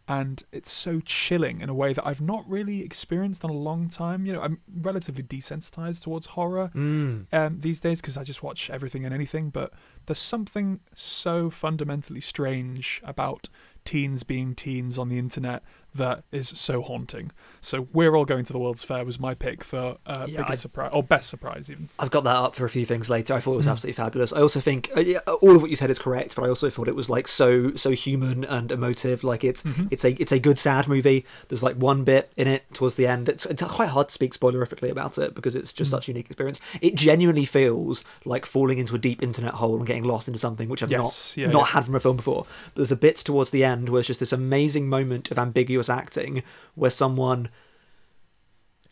And 0.09 0.43
it's 0.51 0.73
so 0.73 0.99
chilling 1.01 1.61
in 1.61 1.69
a 1.69 1.75
way 1.75 1.93
that 1.93 2.05
I've 2.05 2.21
not 2.21 2.43
really 2.49 2.83
experienced 2.83 3.45
in 3.45 3.51
a 3.51 3.53
long 3.53 3.89
time. 3.89 4.27
You 4.27 4.33
know, 4.33 4.41
I'm 4.41 4.59
relatively 4.83 5.23
desensitized 5.23 6.03
towards 6.03 6.27
horror 6.27 6.73
Mm. 6.75 7.27
um, 7.33 7.61
these 7.61 7.79
days 7.79 8.01
because 8.01 8.17
I 8.17 8.25
just 8.25 8.43
watch 8.43 8.71
everything 8.71 9.05
and 9.05 9.15
anything. 9.15 9.51
But 9.51 9.73
there's 10.07 10.19
something 10.19 10.81
so 10.95 11.49
fundamentally 11.49 12.21
strange 12.21 13.01
about 13.05 13.49
teens 13.85 14.25
being 14.25 14.57
teens 14.57 14.99
on 14.99 15.11
the 15.11 15.19
internet 15.19 15.63
that 15.95 16.25
is 16.33 16.49
so 16.49 16.83
haunting. 16.83 17.31
So 17.61 17.89
we're 17.93 18.15
all 18.17 18.25
going 18.25 18.45
to 18.45 18.53
the 18.53 18.59
World's 18.59 18.83
Fair 18.85 19.05
was 19.05 19.19
my 19.19 19.35
pick 19.35 19.63
for 19.65 19.99
uh, 20.07 20.27
Yeah, 20.29 20.39
biggest 20.43 20.51
I- 20.51 20.55
surprise 20.63 20.91
or 20.95 21.03
best 21.03 21.29
surprise 21.29 21.71
even. 21.71 21.89
I've 21.99 22.11
got 22.11 22.25
that 22.25 22.37
up 22.37 22.55
for 22.55 22.65
a 22.65 22.71
few 22.71 22.87
things 22.87 23.11
later. 23.11 23.35
I 23.35 23.41
thought 23.41 23.55
it 23.55 23.59
was 23.59 23.67
absolutely 23.69 23.95
fabulous. 24.03 24.33
I 24.33 24.41
also 24.41 24.61
think 24.61 24.91
uh, 24.97 25.01
yeah, 25.01 25.19
all 25.19 25.55
of 25.57 25.63
what 25.63 25.71
you 25.71 25.77
said 25.77 25.91
is 25.91 25.99
correct, 25.99 26.37
but 26.37 26.45
I 26.45 26.49
also 26.49 26.71
thought 26.71 26.89
it 26.89 26.95
was 26.97 27.11
like 27.11 27.29
so 27.29 27.75
so 27.77 27.91
human 27.91 28.45
and 28.45 28.71
emotive. 28.73 29.23
Like 29.25 29.45
it's 29.45 29.61
Mm-hmm. 29.63 29.89
it's 29.91 30.05
a 30.05 30.13
it's 30.21 30.33
a 30.33 30.39
good 30.39 30.59
sad 30.59 30.89
movie. 30.89 31.27
There's 31.49 31.63
like 31.63 31.77
one 31.77 32.03
bit 32.05 32.33
in 32.37 32.47
it 32.49 32.73
towards 32.73 32.95
the 32.95 33.07
end. 33.07 33.29
It's, 33.29 33.45
it's 33.47 33.63
quite 33.63 33.89
hard 33.91 34.09
to 34.09 34.13
speak 34.15 34.33
spoilerifically 34.39 34.91
about 34.91 35.19
it 35.19 35.35
because 35.35 35.55
it's 35.55 35.73
just 35.73 35.91
such 35.91 36.09
a 36.09 36.13
unique 36.13 36.27
experience. 36.27 36.61
It 36.81 36.95
genuinely 36.95 37.45
feels 37.45 38.05
like 38.25 38.47
falling 38.47 38.79
into 38.79 38.95
a 38.95 38.99
deep 38.99 39.23
internet 39.23 39.55
hole 39.55 39.77
and 39.77 39.87
getting 39.87 40.05
lost 40.05 40.29
into 40.29 40.41
something 40.41 40.69
which 40.69 40.83
I've 40.83 40.91
Yes, 40.91 41.37
not 41.37 41.43
yeah, 41.43 41.51
not 41.53 41.69
had 41.69 41.85
from 41.85 41.95
a 41.95 42.01
film 42.01 42.17
before. 42.17 42.47
But 42.69 42.77
there's 42.77 42.93
a 42.93 42.97
bit 42.97 43.17
towards 43.17 43.51
the 43.51 43.65
end 43.65 43.89
where 43.91 43.99
it's 44.01 44.07
just 44.07 44.21
this 44.21 44.33
amazing 44.33 44.89
moment 44.89 45.31
of 45.31 45.39
ambiguous 45.81 45.89
acting 45.89 46.43
where 46.75 46.91
someone 46.91 47.49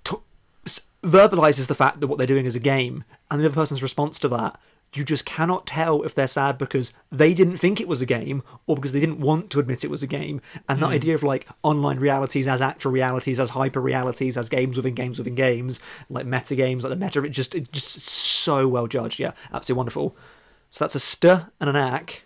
t- 0.05 0.17
verbalizes 1.03 1.67
the 1.67 1.75
fact 1.75 2.01
that 2.01 2.07
what 2.07 2.19
they're 2.19 2.27
doing 2.27 2.47
is 2.47 2.57
a 2.57 2.61
game, 2.61 3.05
and 3.31 3.41
the 3.41 3.47
other 3.47 3.55
person's 3.55 3.83
response 3.83 4.19
to 4.19 4.29
that, 4.29 4.59
you 4.95 5.05
just 5.05 5.27
cannot 5.27 5.67
tell 5.67 6.03
if 6.03 6.15
they're 6.15 6.27
sad 6.27 6.57
because 6.57 6.95
they 7.13 7.35
didn't 7.35 7.59
think 7.59 7.79
it 7.79 7.87
was 7.87 8.01
a 8.01 8.07
game 8.07 8.43
or 8.67 8.75
because 8.75 8.93
they 8.93 9.01
didn't 9.01 9.21
want 9.21 9.51
to 9.51 9.61
admit 9.61 9.85
it 9.85 9.91
was 9.91 10.03
a 10.03 10.07
game. 10.07 10.41
And 10.67 10.81
that 10.81 10.87
hmm. 10.87 10.93
idea 10.93 11.15
of 11.15 11.23
like 11.23 11.47
online 11.63 11.99
realities 12.01 12.49
as 12.49 12.63
actual 12.63 12.93
realities, 12.93 13.39
as 13.39 13.51
hyper 13.51 13.83
realities, 13.83 14.39
as 14.39 14.49
games 14.49 14.79
within 14.79 14.95
games 14.95 15.19
within 15.19 15.35
games, 15.35 15.79
like 16.09 16.25
meta 16.25 16.57
games, 16.57 16.85
like 16.85 16.91
the 16.91 16.97
meta, 16.97 17.23
it 17.23 17.31
just 17.31 17.55
it 17.55 17.71
just 17.71 18.01
so 18.01 18.67
well 18.67 18.87
judged. 18.87 19.21
Yeah, 19.21 19.33
absolutely 19.53 19.79
wonderful. 19.79 20.17
So 20.71 20.85
that's 20.85 20.95
a 20.95 21.01
stir 21.01 21.49
and 21.61 21.69
an 21.69 21.77
ack. 21.77 22.23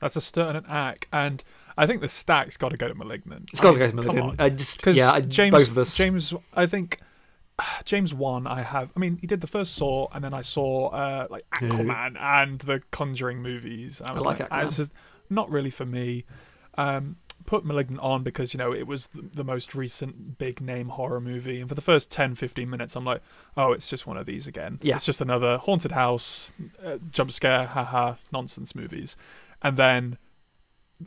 That's 0.00 0.16
a 0.16 0.20
stir 0.22 0.48
and 0.48 0.56
an 0.56 0.66
ack, 0.68 1.08
and 1.12 1.44
I 1.76 1.86
think 1.86 2.00
the 2.00 2.08
stack's 2.08 2.56
got 2.56 2.70
to 2.70 2.76
go 2.76 2.88
to 2.88 2.94
Malignant. 2.94 3.50
It's 3.52 3.60
got 3.60 3.72
to 3.72 3.78
go 3.78 3.86
to 3.86 3.92
come 3.92 4.04
Malignant. 4.16 4.40
on. 4.40 4.46
I 4.46 4.50
just 4.50 4.84
yeah, 4.86 5.12
I, 5.12 5.20
James, 5.20 5.52
both 5.52 5.68
of 5.68 5.78
us. 5.78 5.94
James, 5.96 6.34
I 6.54 6.66
think 6.66 7.00
James 7.84 8.12
Wan. 8.14 8.46
I 8.46 8.62
have. 8.62 8.90
I 8.96 9.00
mean, 9.00 9.18
he 9.20 9.26
did 9.26 9.40
the 9.40 9.46
first 9.46 9.74
Saw, 9.74 10.08
and 10.12 10.22
then 10.22 10.34
I 10.34 10.42
saw 10.42 10.88
uh, 10.88 11.26
like 11.30 11.44
Aquaman 11.56 12.20
and 12.20 12.60
the 12.60 12.82
Conjuring 12.90 13.42
movies. 13.42 14.02
I 14.04 14.12
was 14.12 14.24
like 14.24 14.40
like, 14.40 14.48
ah, 14.50 14.62
Aquaman. 14.62 14.90
not 15.30 15.50
really 15.50 15.70
for 15.70 15.86
me. 15.86 16.24
Um, 16.76 17.16
put 17.44 17.64
Malignant 17.64 18.00
on 18.00 18.22
because 18.22 18.54
you 18.54 18.58
know 18.58 18.72
it 18.72 18.86
was 18.86 19.08
the, 19.08 19.22
the 19.22 19.44
most 19.44 19.74
recent 19.74 20.38
big 20.38 20.60
name 20.60 20.88
horror 20.88 21.20
movie, 21.20 21.60
and 21.60 21.68
for 21.68 21.74
the 21.74 21.80
first 21.80 22.10
10, 22.10 22.34
15 22.34 22.68
minutes, 22.68 22.96
I'm 22.96 23.04
like, 23.04 23.22
oh, 23.56 23.72
it's 23.72 23.88
just 23.88 24.06
one 24.06 24.16
of 24.16 24.26
these 24.26 24.46
again. 24.46 24.78
Yeah. 24.82 24.96
it's 24.96 25.04
just 25.04 25.20
another 25.20 25.58
haunted 25.58 25.92
house, 25.92 26.52
uh, 26.84 26.98
jump 27.10 27.32
scare, 27.32 27.66
haha, 27.66 28.14
nonsense 28.32 28.74
movies, 28.74 29.16
and 29.60 29.76
then 29.76 30.18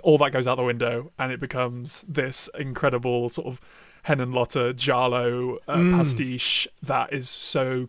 all 0.03 0.17
that 0.17 0.31
goes 0.31 0.47
out 0.47 0.55
the 0.55 0.63
window 0.63 1.11
and 1.17 1.31
it 1.31 1.39
becomes 1.39 2.03
this 2.07 2.49
incredible 2.57 3.29
sort 3.29 3.47
of 3.47 3.61
Henenlotter 4.05 4.75
giallo 4.75 5.57
uh, 5.67 5.77
Mm. 5.77 5.95
pastiche 5.97 6.67
that 6.83 7.11
is 7.13 7.29
so 7.29 7.87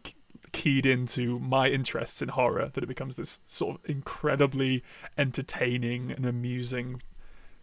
keyed 0.53 0.87
into 0.87 1.39
my 1.41 1.69
interests 1.69 2.23
in 2.23 2.29
horror 2.31 2.71
that 2.73 2.83
it 2.83 2.87
becomes 2.87 3.17
this 3.17 3.41
sort 3.45 3.75
of 3.77 3.91
incredibly 3.91 4.83
entertaining 5.19 6.11
and 6.13 6.25
amusing 6.25 7.03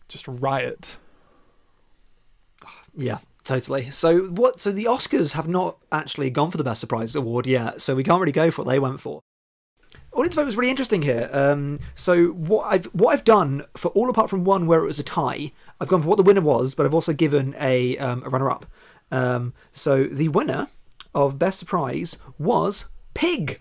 just 0.08 0.28
riot. 0.28 0.98
Yeah, 2.96 3.18
totally. 3.44 3.90
So 3.92 4.26
what? 4.26 4.60
So 4.60 4.72
the 4.72 4.86
Oscars 4.86 5.34
have 5.34 5.48
not 5.48 5.78
actually 5.92 6.30
gone 6.30 6.52
for 6.52 6.58
the 6.58 6.64
best 6.64 6.80
surprise 6.82 7.16
award 7.16 7.48
yet, 7.48 7.82
so 7.82 7.96
we 7.96 8.04
can't 8.04 8.20
really 8.20 8.32
go 8.32 8.52
for 8.52 8.64
what 8.64 8.72
they 8.72 8.80
went 8.80 9.00
for. 9.00 9.22
Audience 10.14 10.36
vote 10.36 10.46
was 10.46 10.56
really 10.58 10.70
interesting 10.70 11.02
here. 11.02 11.30
Um, 11.34 11.80
so 11.96 12.28
what 12.28 12.66
I've 12.72 12.86
what 12.88 13.14
I've 13.14 13.24
done 13.24 13.64
for 13.76 13.90
all 13.90 14.10
apart 14.10 14.30
from 14.30 14.44
one 14.44 14.68
where 14.68 14.84
it 14.84 14.86
was 14.88 15.00
a 15.00 15.04
tie, 15.04 15.52
I've 15.80 15.88
gone 15.88 16.02
for 16.04 16.08
what 16.08 16.18
the 16.18 16.24
winner 16.24 16.42
was, 16.42 16.76
but 16.76 16.86
I've 16.86 16.94
also 16.94 17.14
given 17.14 17.56
a 17.60 17.98
um, 17.98 18.24
a 18.24 18.30
runner 18.30 18.50
up. 18.50 18.66
Um, 19.12 19.54
so 19.72 20.04
the 20.06 20.30
winner 20.30 20.68
of 21.16 21.38
best 21.40 21.60
surprise 21.60 22.18
was 22.38 22.86
Pig. 23.14 23.60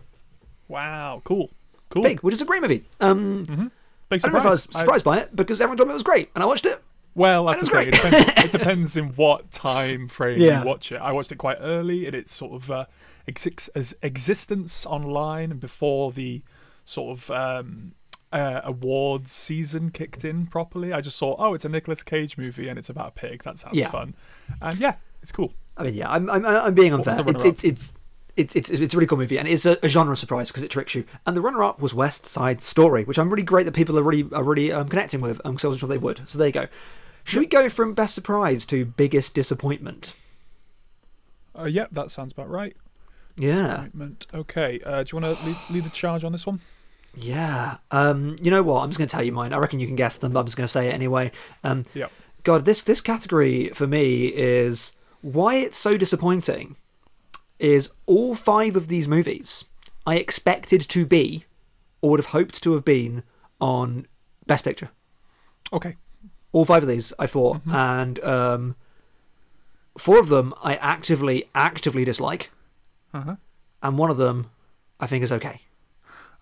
Wow, 0.68 1.20
cool. 1.24 1.50
Cool. 1.90 2.02
Pig, 2.02 2.20
which 2.20 2.34
is 2.34 2.40
a 2.40 2.46
great 2.46 2.62
movie. 2.62 2.84
Um, 3.00 3.70
Big 4.08 4.20
I 4.24 4.28
don't 4.28 4.32
know 4.32 4.38
if 4.40 4.46
I 4.46 4.50
was 4.50 4.62
surprise. 4.62 4.76
I- 4.76 4.80
surprised 4.80 5.04
by 5.04 5.18
it 5.20 5.34
because 5.36 5.60
everyone 5.60 5.76
told 5.78 5.88
me 5.88 5.92
it 5.92 5.94
was 5.94 6.02
great, 6.02 6.30
and 6.34 6.42
I 6.42 6.46
watched 6.46 6.66
it. 6.66 6.82
Well, 7.14 7.44
that's 7.46 7.62
It 7.62 7.70
the 7.70 7.76
was 7.76 7.84
thing. 7.84 7.94
It 7.94 8.00
great. 8.00 8.12
depends, 8.26 8.44
it 8.44 8.52
depends 8.58 8.96
in 8.96 9.04
what 9.16 9.50
time 9.50 10.08
frame 10.08 10.40
Yeah. 10.40 10.60
you 10.62 10.66
watch 10.66 10.92
it. 10.92 10.96
I 10.96 11.12
watched 11.12 11.30
it 11.30 11.36
quite 11.36 11.58
early 11.60 12.06
and 12.06 12.14
its 12.14 12.32
sort 12.32 12.54
of 12.54 12.70
uh, 12.70 12.86
ex- 13.28 13.68
as 13.68 13.94
existence 14.02 14.86
online 14.86 15.58
before 15.58 16.12
the 16.12 16.42
sort 16.84 17.18
of 17.18 17.30
um, 17.30 17.92
uh, 18.32 18.60
awards 18.64 19.30
season 19.32 19.90
kicked 19.90 20.24
in 20.24 20.46
properly. 20.46 20.92
I 20.92 21.00
just 21.00 21.16
saw, 21.16 21.36
oh, 21.38 21.54
it's 21.54 21.64
a 21.64 21.68
Nicolas 21.68 22.02
Cage 22.02 22.36
movie 22.38 22.68
and 22.68 22.78
it's 22.78 22.88
about 22.88 23.08
a 23.08 23.10
pig. 23.12 23.42
That 23.44 23.58
sounds 23.58 23.76
Yeah. 23.76 23.88
fun. 23.88 24.14
And 24.60 24.78
yeah, 24.78 24.94
it's 25.22 25.32
cool. 25.32 25.52
I 25.76 25.84
mean, 25.84 25.94
yeah, 25.94 26.10
I'm 26.10 26.28
I'm, 26.30 26.44
I'm 26.44 26.74
being 26.74 26.92
unfair. 26.92 27.22
It's, 27.26 27.44
it's 27.44 27.64
it's 27.64 27.94
it's 28.36 28.56
it's 28.56 28.70
it's 28.70 28.94
a 28.94 28.96
really 28.96 29.06
cool 29.06 29.18
movie, 29.18 29.38
and 29.38 29.46
it's 29.48 29.64
a, 29.66 29.78
a 29.82 29.88
genre 29.88 30.16
surprise 30.16 30.48
because 30.48 30.62
it 30.62 30.70
tricks 30.70 30.94
you. 30.94 31.04
And 31.26 31.36
the 31.36 31.40
runner-up 31.40 31.80
was 31.80 31.94
West 31.94 32.26
Side 32.26 32.60
Story, 32.60 33.04
which 33.04 33.18
I'm 33.18 33.30
really 33.30 33.42
great 33.42 33.64
that 33.64 33.72
people 33.72 33.98
are 33.98 34.02
really 34.02 34.26
are 34.32 34.42
really 34.44 34.70
um, 34.72 34.88
connecting 34.88 35.20
with. 35.20 35.40
Um, 35.44 35.52
because 35.52 35.64
I 35.64 35.68
wasn't 35.68 35.80
sure 35.80 35.88
they 35.88 35.98
would. 35.98 36.22
So 36.26 36.38
there 36.38 36.48
you 36.48 36.52
go. 36.52 36.66
Should 37.24 37.40
we 37.40 37.46
go 37.46 37.68
from 37.68 37.94
best 37.94 38.14
surprise 38.14 38.66
to 38.66 38.84
biggest 38.84 39.34
disappointment? 39.34 40.14
Uh, 41.58 41.64
yeah, 41.64 41.86
that 41.92 42.10
sounds 42.10 42.32
about 42.32 42.48
right. 42.50 42.76
Yeah. 43.36 43.86
Okay. 44.34 44.80
Uh, 44.84 45.02
do 45.02 45.16
you 45.16 45.22
want 45.22 45.38
to 45.38 45.46
lead, 45.46 45.56
lead, 45.70 45.84
the 45.84 45.90
charge 45.90 46.24
on 46.24 46.32
this 46.32 46.46
one? 46.46 46.60
Yeah. 47.14 47.78
Um, 47.90 48.36
you 48.40 48.50
know 48.50 48.62
what? 48.62 48.82
I'm 48.82 48.90
just 48.90 48.98
going 48.98 49.08
to 49.08 49.12
tell 49.12 49.24
you 49.24 49.32
mine. 49.32 49.52
I 49.52 49.58
reckon 49.58 49.80
you 49.80 49.86
can 49.86 49.96
guess 49.96 50.16
them, 50.16 50.32
but 50.32 50.40
I'm 50.40 50.46
just 50.46 50.56
going 50.56 50.66
to 50.66 50.72
say 50.72 50.88
it 50.88 50.92
anyway. 50.92 51.32
Um, 51.64 51.84
yeah. 51.94 52.06
God, 52.44 52.64
this 52.64 52.82
this 52.82 53.00
category 53.00 53.70
for 53.70 53.86
me 53.86 54.26
is 54.26 54.92
why 55.20 55.56
it's 55.56 55.78
so 55.78 55.96
disappointing. 55.96 56.76
Is 57.58 57.90
all 58.06 58.34
five 58.34 58.74
of 58.74 58.88
these 58.88 59.06
movies 59.06 59.64
I 60.04 60.16
expected 60.16 60.80
to 60.88 61.06
be, 61.06 61.44
or 62.00 62.10
would 62.10 62.20
have 62.20 62.26
hoped 62.26 62.60
to 62.64 62.72
have 62.72 62.84
been, 62.84 63.22
on 63.60 64.06
Best 64.46 64.64
Picture. 64.64 64.90
Okay. 65.72 65.96
All 66.50 66.64
five 66.64 66.82
of 66.82 66.88
these 66.88 67.12
I 67.18 67.26
thought, 67.26 67.58
mm-hmm. 67.58 67.74
and 67.74 68.24
um, 68.24 68.76
four 69.96 70.18
of 70.18 70.28
them 70.28 70.52
I 70.62 70.74
actively 70.76 71.48
actively 71.54 72.04
dislike. 72.04 72.50
Uh-huh. 73.12 73.36
And 73.82 73.98
one 73.98 74.10
of 74.10 74.16
them, 74.16 74.50
I 75.00 75.06
think, 75.06 75.24
is 75.24 75.32
okay. 75.32 75.62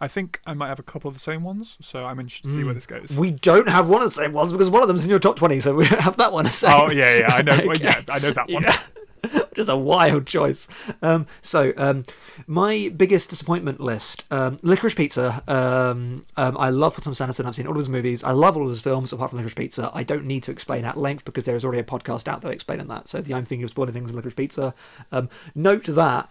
I 0.00 0.08
think 0.08 0.40
I 0.46 0.54
might 0.54 0.68
have 0.68 0.78
a 0.78 0.82
couple 0.82 1.08
of 1.08 1.14
the 1.14 1.20
same 1.20 1.44
ones, 1.44 1.76
so 1.82 2.06
I'm 2.06 2.18
interested 2.18 2.48
to 2.48 2.54
see 2.54 2.60
mm. 2.60 2.64
where 2.64 2.72
hmm. 2.72 2.78
this 2.78 2.86
goes. 2.86 3.18
We 3.18 3.32
don't 3.32 3.68
have 3.68 3.90
one 3.90 4.00
of 4.00 4.08
the 4.08 4.14
same 4.14 4.32
ones 4.32 4.50
because 4.50 4.70
one 4.70 4.80
of 4.80 4.88
them's 4.88 5.04
in 5.04 5.10
your 5.10 5.18
top 5.18 5.36
20, 5.36 5.60
so 5.60 5.74
we 5.74 5.86
don't 5.86 6.00
have 6.00 6.16
that 6.16 6.32
one. 6.32 6.46
Oh, 6.64 6.90
yeah, 6.90 7.18
yeah, 7.18 7.34
I 7.34 7.42
know, 7.42 7.52
okay. 7.72 7.84
yeah, 7.84 8.02
I 8.08 8.18
know 8.18 8.30
that 8.30 8.48
one. 8.48 8.62
Yeah. 8.62 8.78
Just 9.54 9.68
a 9.68 9.76
wild 9.76 10.26
choice. 10.26 10.68
Um, 11.02 11.26
so, 11.42 11.74
um, 11.76 12.04
my 12.46 12.90
biggest 12.96 13.28
disappointment 13.28 13.78
list 13.78 14.24
um, 14.30 14.56
Licorice 14.62 14.96
Pizza. 14.96 15.42
Um, 15.46 16.24
um, 16.38 16.56
I 16.56 16.70
love 16.70 16.96
Thomas 16.96 17.20
Anderson. 17.20 17.44
I've 17.44 17.54
seen 17.54 17.66
all 17.66 17.72
of 17.72 17.78
his 17.78 17.90
movies. 17.90 18.24
I 18.24 18.30
love 18.30 18.56
all 18.56 18.62
of 18.62 18.70
his 18.70 18.80
films, 18.80 19.12
apart 19.12 19.30
from 19.30 19.38
Licorice 19.38 19.56
Pizza. 19.56 19.90
I 19.92 20.02
don't 20.02 20.24
need 20.24 20.42
to 20.44 20.50
explain 20.50 20.86
at 20.86 20.96
length 20.96 21.26
because 21.26 21.44
there 21.44 21.56
is 21.56 21.64
already 21.66 21.80
a 21.80 21.84
podcast 21.84 22.28
out 22.28 22.40
there 22.40 22.52
explaining 22.52 22.86
that. 22.86 23.08
So, 23.08 23.20
the 23.20 23.34
I'm 23.34 23.44
thinking 23.44 23.64
of 23.64 23.70
spoiling 23.70 23.92
things 23.92 24.08
in 24.08 24.16
Licorice 24.16 24.36
Pizza. 24.36 24.74
Um, 25.12 25.28
note 25.54 25.84
that 25.84 26.30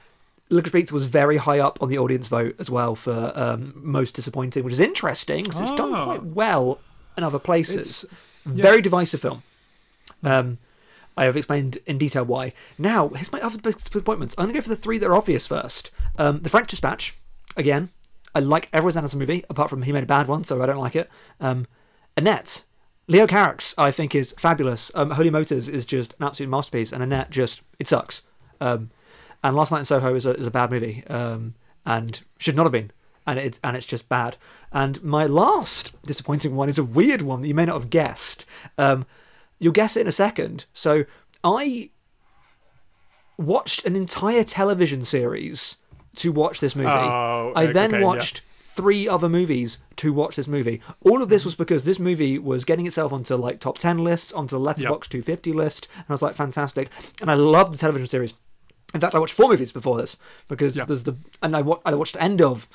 Licorice 0.50 0.72
Pizza 0.72 0.94
was 0.94 1.06
very 1.06 1.38
high 1.38 1.60
up 1.60 1.82
on 1.82 1.90
the 1.90 1.98
audience 1.98 2.28
vote 2.28 2.56
as 2.60 2.70
well 2.70 2.96
for 2.96 3.32
um, 3.36 3.74
most 3.76 4.16
disappointing, 4.16 4.64
which 4.64 4.74
is 4.74 4.80
interesting 4.80 5.44
because 5.44 5.60
it's 5.60 5.74
done 5.74 5.92
quite 5.92 6.22
ah. 6.22 6.24
well 6.24 6.80
in 7.18 7.24
other 7.24 7.40
places. 7.40 8.06
Yeah. 8.46 8.64
Very 8.64 8.82
divisive 8.82 9.22
film. 9.22 9.44
Um, 10.24 10.58
I 11.16 11.26
have 11.26 11.38
explained 11.38 11.78
in 11.86 11.98
detail 11.98 12.24
why. 12.24 12.54
Now, 12.78 13.10
here's 13.10 13.32
my 13.32 13.42
other 13.42 13.58
disappointments. 13.60 14.34
I'm 14.38 14.46
going 14.46 14.54
to 14.54 14.60
go 14.60 14.64
for 14.64 14.70
the 14.70 14.76
three 14.76 14.98
that 14.98 15.08
are 15.08 15.16
obvious 15.16 15.46
first. 15.46 15.92
Um, 16.18 16.42
the 16.42 16.50
French 16.50 16.70
Dispatch, 16.70 17.14
again. 17.58 17.90
I 18.34 18.40
like 18.40 18.70
everyone's 18.72 18.96
Anderson 18.96 19.20
movie, 19.20 19.44
apart 19.50 19.70
from 19.70 19.82
he 19.82 19.92
made 19.92 20.04
a 20.04 20.08
bad 20.08 20.28
one, 20.28 20.44
so 20.44 20.62
I 20.62 20.66
don't 20.66 20.78
like 20.78 20.96
it. 20.96 21.10
Um, 21.40 21.68
Annette. 22.16 22.64
Leo 23.08 23.26
Carax's, 23.26 23.74
I 23.76 23.90
think, 23.90 24.14
is 24.14 24.36
fabulous. 24.38 24.92
Um, 24.94 25.12
Holy 25.12 25.32
Motors 25.32 25.68
is 25.68 25.86
just 25.86 26.14
an 26.20 26.26
absolute 26.28 26.50
masterpiece, 26.50 26.92
and 26.92 27.02
Annette 27.02 27.32
just, 27.32 27.64
it 27.80 27.88
sucks. 27.88 28.22
Um, 28.62 28.92
and 29.44 29.56
Last 29.56 29.72
Night 29.72 29.80
in 29.80 29.86
Soho 29.86 30.16
is 30.16 30.26
a, 30.26 30.36
is 30.36 30.48
a 30.48 30.52
bad 30.52 30.72
movie 30.72 31.04
um, 31.08 31.56
and 31.86 32.22
should 32.38 32.56
not 32.56 32.66
have 32.66 32.72
been. 32.72 32.92
And 33.26 33.38
it's 33.38 33.60
and 33.64 33.78
it's 33.78 33.86
just 33.86 34.10
bad. 34.10 34.38
And 34.72 35.04
my 35.04 35.26
last 35.26 35.92
disappointing 36.04 36.56
one 36.56 36.70
is 36.70 36.80
a 36.80 36.84
weird 36.84 37.22
one 37.22 37.42
that 37.42 37.48
you 37.48 37.54
may 37.54 37.66
not 37.66 37.80
have 37.80 37.90
guessed. 37.90 38.46
Um, 38.78 39.06
you'll 39.60 39.74
guess 39.74 39.96
it 39.96 40.02
in 40.02 40.08
a 40.08 40.12
second. 40.12 40.66
So 40.74 41.06
I 41.44 41.92
watched 43.38 43.86
an 43.86 43.96
entire 43.96 44.44
television 44.44 45.04
series 45.04 45.78
to 46.18 46.32
watch 46.32 46.60
this 46.60 46.76
movie. 46.76 46.90
Oh, 46.90 47.54
I 47.56 47.68
then 47.68 48.02
watched 48.02 48.42
yeah. 48.42 48.64
three 48.74 49.08
other 49.08 49.30
movies 49.30 49.78
to 49.98 50.12
watch 50.12 50.36
this 50.36 50.48
movie. 50.48 50.82
All 51.02 51.22
of 51.22 51.30
this 51.30 51.46
was 51.46 51.56
because 51.56 51.84
this 51.84 52.00
movie 52.00 52.40
was 52.40 52.66
getting 52.66 52.88
itself 52.88 53.14
onto 53.14 53.36
like 53.36 53.60
top 53.60 53.78
10 53.78 54.00
lists, 54.00 54.34
onto 54.34 54.58
the 54.58 54.64
Letterboxd 54.64 55.14
yep. 55.14 55.24
250 55.24 55.54
list, 55.54 55.88
and 55.96 56.06
I 56.10 56.14
was 56.14 56.22
like, 56.22 56.36
fantastic. 56.36 56.90
And 57.22 57.30
I 57.30 57.36
loved 57.36 57.74
the 57.74 57.78
television 57.78 58.08
series. 58.08 58.34
In 58.94 59.00
fact, 59.00 59.16
I 59.16 59.20
watched 59.20 59.34
four 59.34 59.50
movies 59.50 59.72
before 59.72 59.98
this 59.98 60.18
because 60.48 60.76
yeah. 60.76 60.86
there's 60.86 61.04
the 61.04 61.16
and 61.42 61.56
I, 61.56 61.62
wa- 61.62 61.80
I 61.86 61.94
watched 61.96 62.18
end 62.20 62.42
of. 62.42 62.68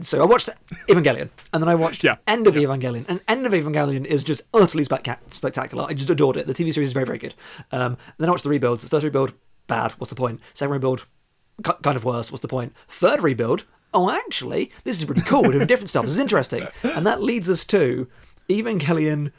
So 0.00 0.22
I 0.22 0.24
watched 0.24 0.48
Evangelion, 0.88 1.28
and 1.52 1.62
then 1.62 1.68
I 1.68 1.74
watched 1.74 2.02
yeah. 2.02 2.16
End 2.26 2.46
of 2.46 2.56
yeah. 2.56 2.62
Evangelion, 2.66 3.04
and 3.08 3.20
End 3.28 3.46
of 3.46 3.52
Evangelion 3.52 4.06
is 4.06 4.24
just 4.24 4.40
utterly 4.54 4.84
spectacular. 4.84 5.84
I 5.86 5.92
just 5.92 6.08
adored 6.08 6.38
it. 6.38 6.46
The 6.46 6.54
TV 6.54 6.72
series 6.72 6.88
is 6.88 6.92
very, 6.94 7.04
very 7.04 7.18
good. 7.18 7.34
Um, 7.70 7.98
then 8.16 8.28
I 8.28 8.32
watched 8.32 8.44
the 8.44 8.50
rebuilds. 8.50 8.82
The 8.82 8.88
first 8.88 9.04
rebuild, 9.04 9.34
bad. 9.66 9.92
What's 9.92 10.08
the 10.08 10.16
point? 10.16 10.40
Second 10.54 10.72
rebuild, 10.72 11.04
kind 11.62 11.96
of 11.96 12.04
worse. 12.06 12.32
What's 12.32 12.40
the 12.40 12.48
point? 12.48 12.72
Third 12.88 13.22
rebuild, 13.22 13.64
oh, 13.94 14.10
actually, 14.10 14.72
this 14.84 14.98
is 14.98 15.04
pretty 15.04 15.22
cool. 15.22 15.42
We're 15.42 15.52
doing 15.52 15.66
different 15.66 15.90
stuff. 15.90 16.04
This 16.04 16.12
is 16.12 16.18
interesting, 16.18 16.66
and 16.82 17.06
that 17.06 17.22
leads 17.22 17.50
us 17.50 17.64
to 17.66 18.08
Evangelion 18.48 19.32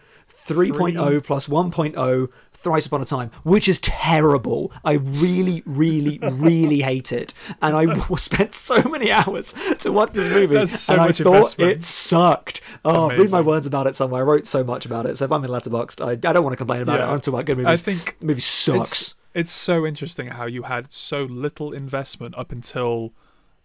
3.0 0.46 1.10
Three. 1.10 1.20
plus 1.22 1.48
1.0 1.48 2.30
Thrice 2.64 2.86
Upon 2.86 3.02
a 3.02 3.06
Time, 3.06 3.30
which 3.44 3.68
is 3.68 3.80
terrible. 3.80 4.72
I 4.84 4.94
really, 4.94 5.62
really, 5.66 6.18
really 6.20 6.82
hate 6.82 7.12
it. 7.12 7.34
And 7.62 7.76
I 7.76 8.16
spent 8.16 8.54
so 8.54 8.82
many 8.84 9.12
hours 9.12 9.54
to 9.80 9.92
watch 9.92 10.14
this 10.14 10.34
movie, 10.34 10.66
so 10.68 10.94
and 10.94 11.02
I 11.02 11.12
thought 11.12 11.36
investment. 11.36 11.72
it 11.72 11.84
sucked. 11.84 12.62
Oh, 12.86 13.06
Amazing. 13.06 13.24
read 13.24 13.32
my 13.32 13.42
words 13.42 13.68
about 13.68 13.88
it 13.88 13.96
somewhere. 13.96 14.22
I 14.22 14.26
wrote 14.26 14.48
so 14.48 14.64
much 14.64 14.86
about 14.86 15.06
it. 15.06 15.18
So 15.18 15.26
if 15.26 15.32
I'm 15.32 15.44
in 15.44 15.52
Letterboxd, 15.52 16.06
I, 16.06 16.12
I 16.12 16.34
don't 16.34 16.44
want 16.44 16.54
to 16.54 16.58
complain 16.58 16.82
about 16.82 17.00
yeah. 17.00 17.10
it. 17.10 17.12
I'm 17.12 17.20
talking 17.20 17.34
about 17.34 17.46
good 17.46 17.58
movies. 17.58 17.70
I 17.70 17.78
think 17.78 18.18
the 18.20 18.26
movie 18.26 18.42
sucks. 18.42 18.92
It's, 18.92 19.16
it's 19.34 19.52
so 19.52 19.86
interesting 19.86 20.28
how 20.28 20.46
you 20.46 20.64
had 20.64 20.92
so 20.92 21.24
little 21.24 21.74
investment 21.74 22.36
up 22.38 22.52
until 22.52 23.14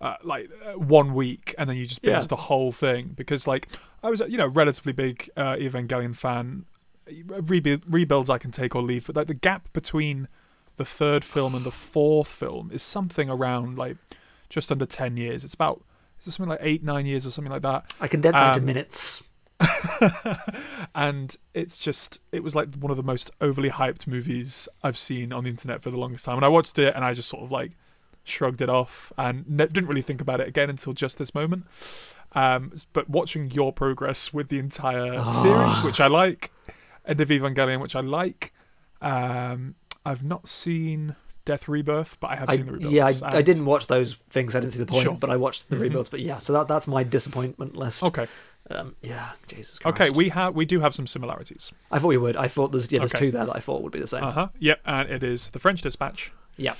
uh, 0.00 0.14
like 0.22 0.50
uh, 0.64 0.78
one 0.78 1.14
week 1.14 1.54
and 1.58 1.68
then 1.68 1.76
you 1.76 1.86
just 1.86 2.02
binge 2.02 2.14
yeah. 2.14 2.22
the 2.22 2.36
whole 2.36 2.70
thing 2.70 3.12
because 3.16 3.48
like 3.48 3.66
i 4.00 4.08
was 4.08 4.20
you 4.28 4.38
know 4.38 4.46
relatively 4.46 4.92
big 4.92 5.28
uh, 5.36 5.56
evangelion 5.56 6.14
fan 6.14 6.64
rebu- 7.26 7.80
rebuilds 7.88 8.30
I 8.30 8.38
can 8.38 8.50
take 8.50 8.74
or 8.74 8.82
leave, 8.82 9.06
but 9.06 9.16
like 9.16 9.26
the 9.26 9.34
gap 9.34 9.72
between 9.72 10.28
the 10.76 10.84
third 10.84 11.24
film 11.24 11.54
and 11.54 11.64
the 11.64 11.70
fourth 11.70 12.28
film 12.28 12.70
is 12.72 12.82
something 12.82 13.28
around 13.28 13.76
like 13.76 13.96
just 14.48 14.70
under 14.70 14.86
ten 14.86 15.16
years. 15.16 15.44
It's 15.44 15.54
about 15.54 15.82
is 16.20 16.26
it 16.26 16.32
something 16.32 16.50
like 16.50 16.60
eight, 16.62 16.82
nine 16.82 17.06
years 17.06 17.26
or 17.26 17.30
something 17.30 17.52
like 17.52 17.62
that. 17.62 17.92
I 18.00 18.08
condensed 18.08 18.38
um, 18.38 18.48
into 18.48 18.60
minutes. 18.60 19.22
and 20.94 21.36
it's 21.52 21.78
just 21.78 22.20
it 22.30 22.44
was 22.44 22.54
like 22.54 22.72
one 22.76 22.90
of 22.90 22.96
the 22.96 23.02
most 23.02 23.30
overly 23.40 23.70
hyped 23.70 24.06
movies 24.06 24.68
I've 24.84 24.96
seen 24.96 25.32
on 25.32 25.44
the 25.44 25.50
internet 25.50 25.82
for 25.82 25.90
the 25.90 25.98
longest 25.98 26.24
time. 26.24 26.36
And 26.36 26.44
I 26.44 26.48
watched 26.48 26.78
it 26.78 26.94
and 26.94 27.04
I 27.04 27.12
just 27.12 27.28
sort 27.28 27.42
of 27.42 27.50
like 27.50 27.72
shrugged 28.24 28.60
it 28.60 28.68
off 28.68 29.12
and 29.18 29.48
ne- 29.48 29.66
didn't 29.66 29.88
really 29.88 30.02
think 30.02 30.20
about 30.20 30.40
it 30.40 30.48
again 30.48 30.70
until 30.70 30.92
just 30.92 31.18
this 31.18 31.34
moment. 31.34 31.64
Um, 32.32 32.72
but 32.92 33.08
watching 33.08 33.50
your 33.50 33.72
progress 33.72 34.32
with 34.32 34.48
the 34.48 34.58
entire 34.58 35.22
oh. 35.24 35.30
series, 35.30 35.82
which 35.82 36.00
I 36.00 36.06
like, 36.08 36.50
End 37.08 37.20
of 37.20 37.28
Evangelion, 37.28 37.80
which 37.80 37.96
I 37.96 38.00
like. 38.00 38.52
Um, 39.00 39.74
I've 40.04 40.22
not 40.22 40.46
seen 40.46 41.16
Death 41.44 41.66
Rebirth, 41.66 42.18
but 42.20 42.30
I 42.30 42.36
have 42.36 42.50
I, 42.50 42.56
seen 42.56 42.66
the 42.66 42.72
rebuilds. 42.72 42.94
Yeah, 42.94 43.28
I. 43.28 43.38
I, 43.38 43.42
didn't 43.42 43.64
watch 43.64 43.86
those 43.86 44.14
things. 44.30 44.54
I 44.54 44.60
didn't 44.60 44.74
see 44.74 44.78
the 44.78 44.86
point, 44.86 45.04
sure. 45.04 45.14
but 45.14 45.30
I 45.30 45.36
watched 45.36 45.70
the 45.70 45.76
mm-hmm. 45.76 45.84
rebuilds. 45.84 46.10
But 46.10 46.20
yeah, 46.20 46.38
so 46.38 46.52
that 46.52 46.68
that's 46.68 46.86
my 46.86 47.02
disappointment 47.02 47.74
list. 47.74 48.02
Okay. 48.02 48.28
Um, 48.70 48.94
yeah, 49.00 49.30
Jesus 49.46 49.78
Christ. 49.78 50.00
Okay, 50.00 50.10
we 50.10 50.28
have 50.28 50.54
we 50.54 50.66
do 50.66 50.80
have 50.80 50.94
some 50.94 51.06
similarities. 51.06 51.72
I 51.90 51.98
thought 51.98 52.08
we 52.08 52.18
would. 52.18 52.36
I 52.36 52.48
thought 52.48 52.72
there's 52.72 52.92
yeah, 52.92 52.98
there's 52.98 53.14
okay. 53.14 53.26
two 53.26 53.30
there 53.30 53.46
that 53.46 53.56
I 53.56 53.60
thought 53.60 53.82
would 53.82 53.92
be 53.92 54.00
the 54.00 54.06
same. 54.06 54.24
Uh 54.24 54.30
huh. 54.30 54.48
Yep, 54.58 54.80
and 54.84 55.08
it 55.08 55.22
is 55.22 55.48
the 55.48 55.58
French 55.58 55.80
Dispatch. 55.80 56.32
Yep. 56.56 56.76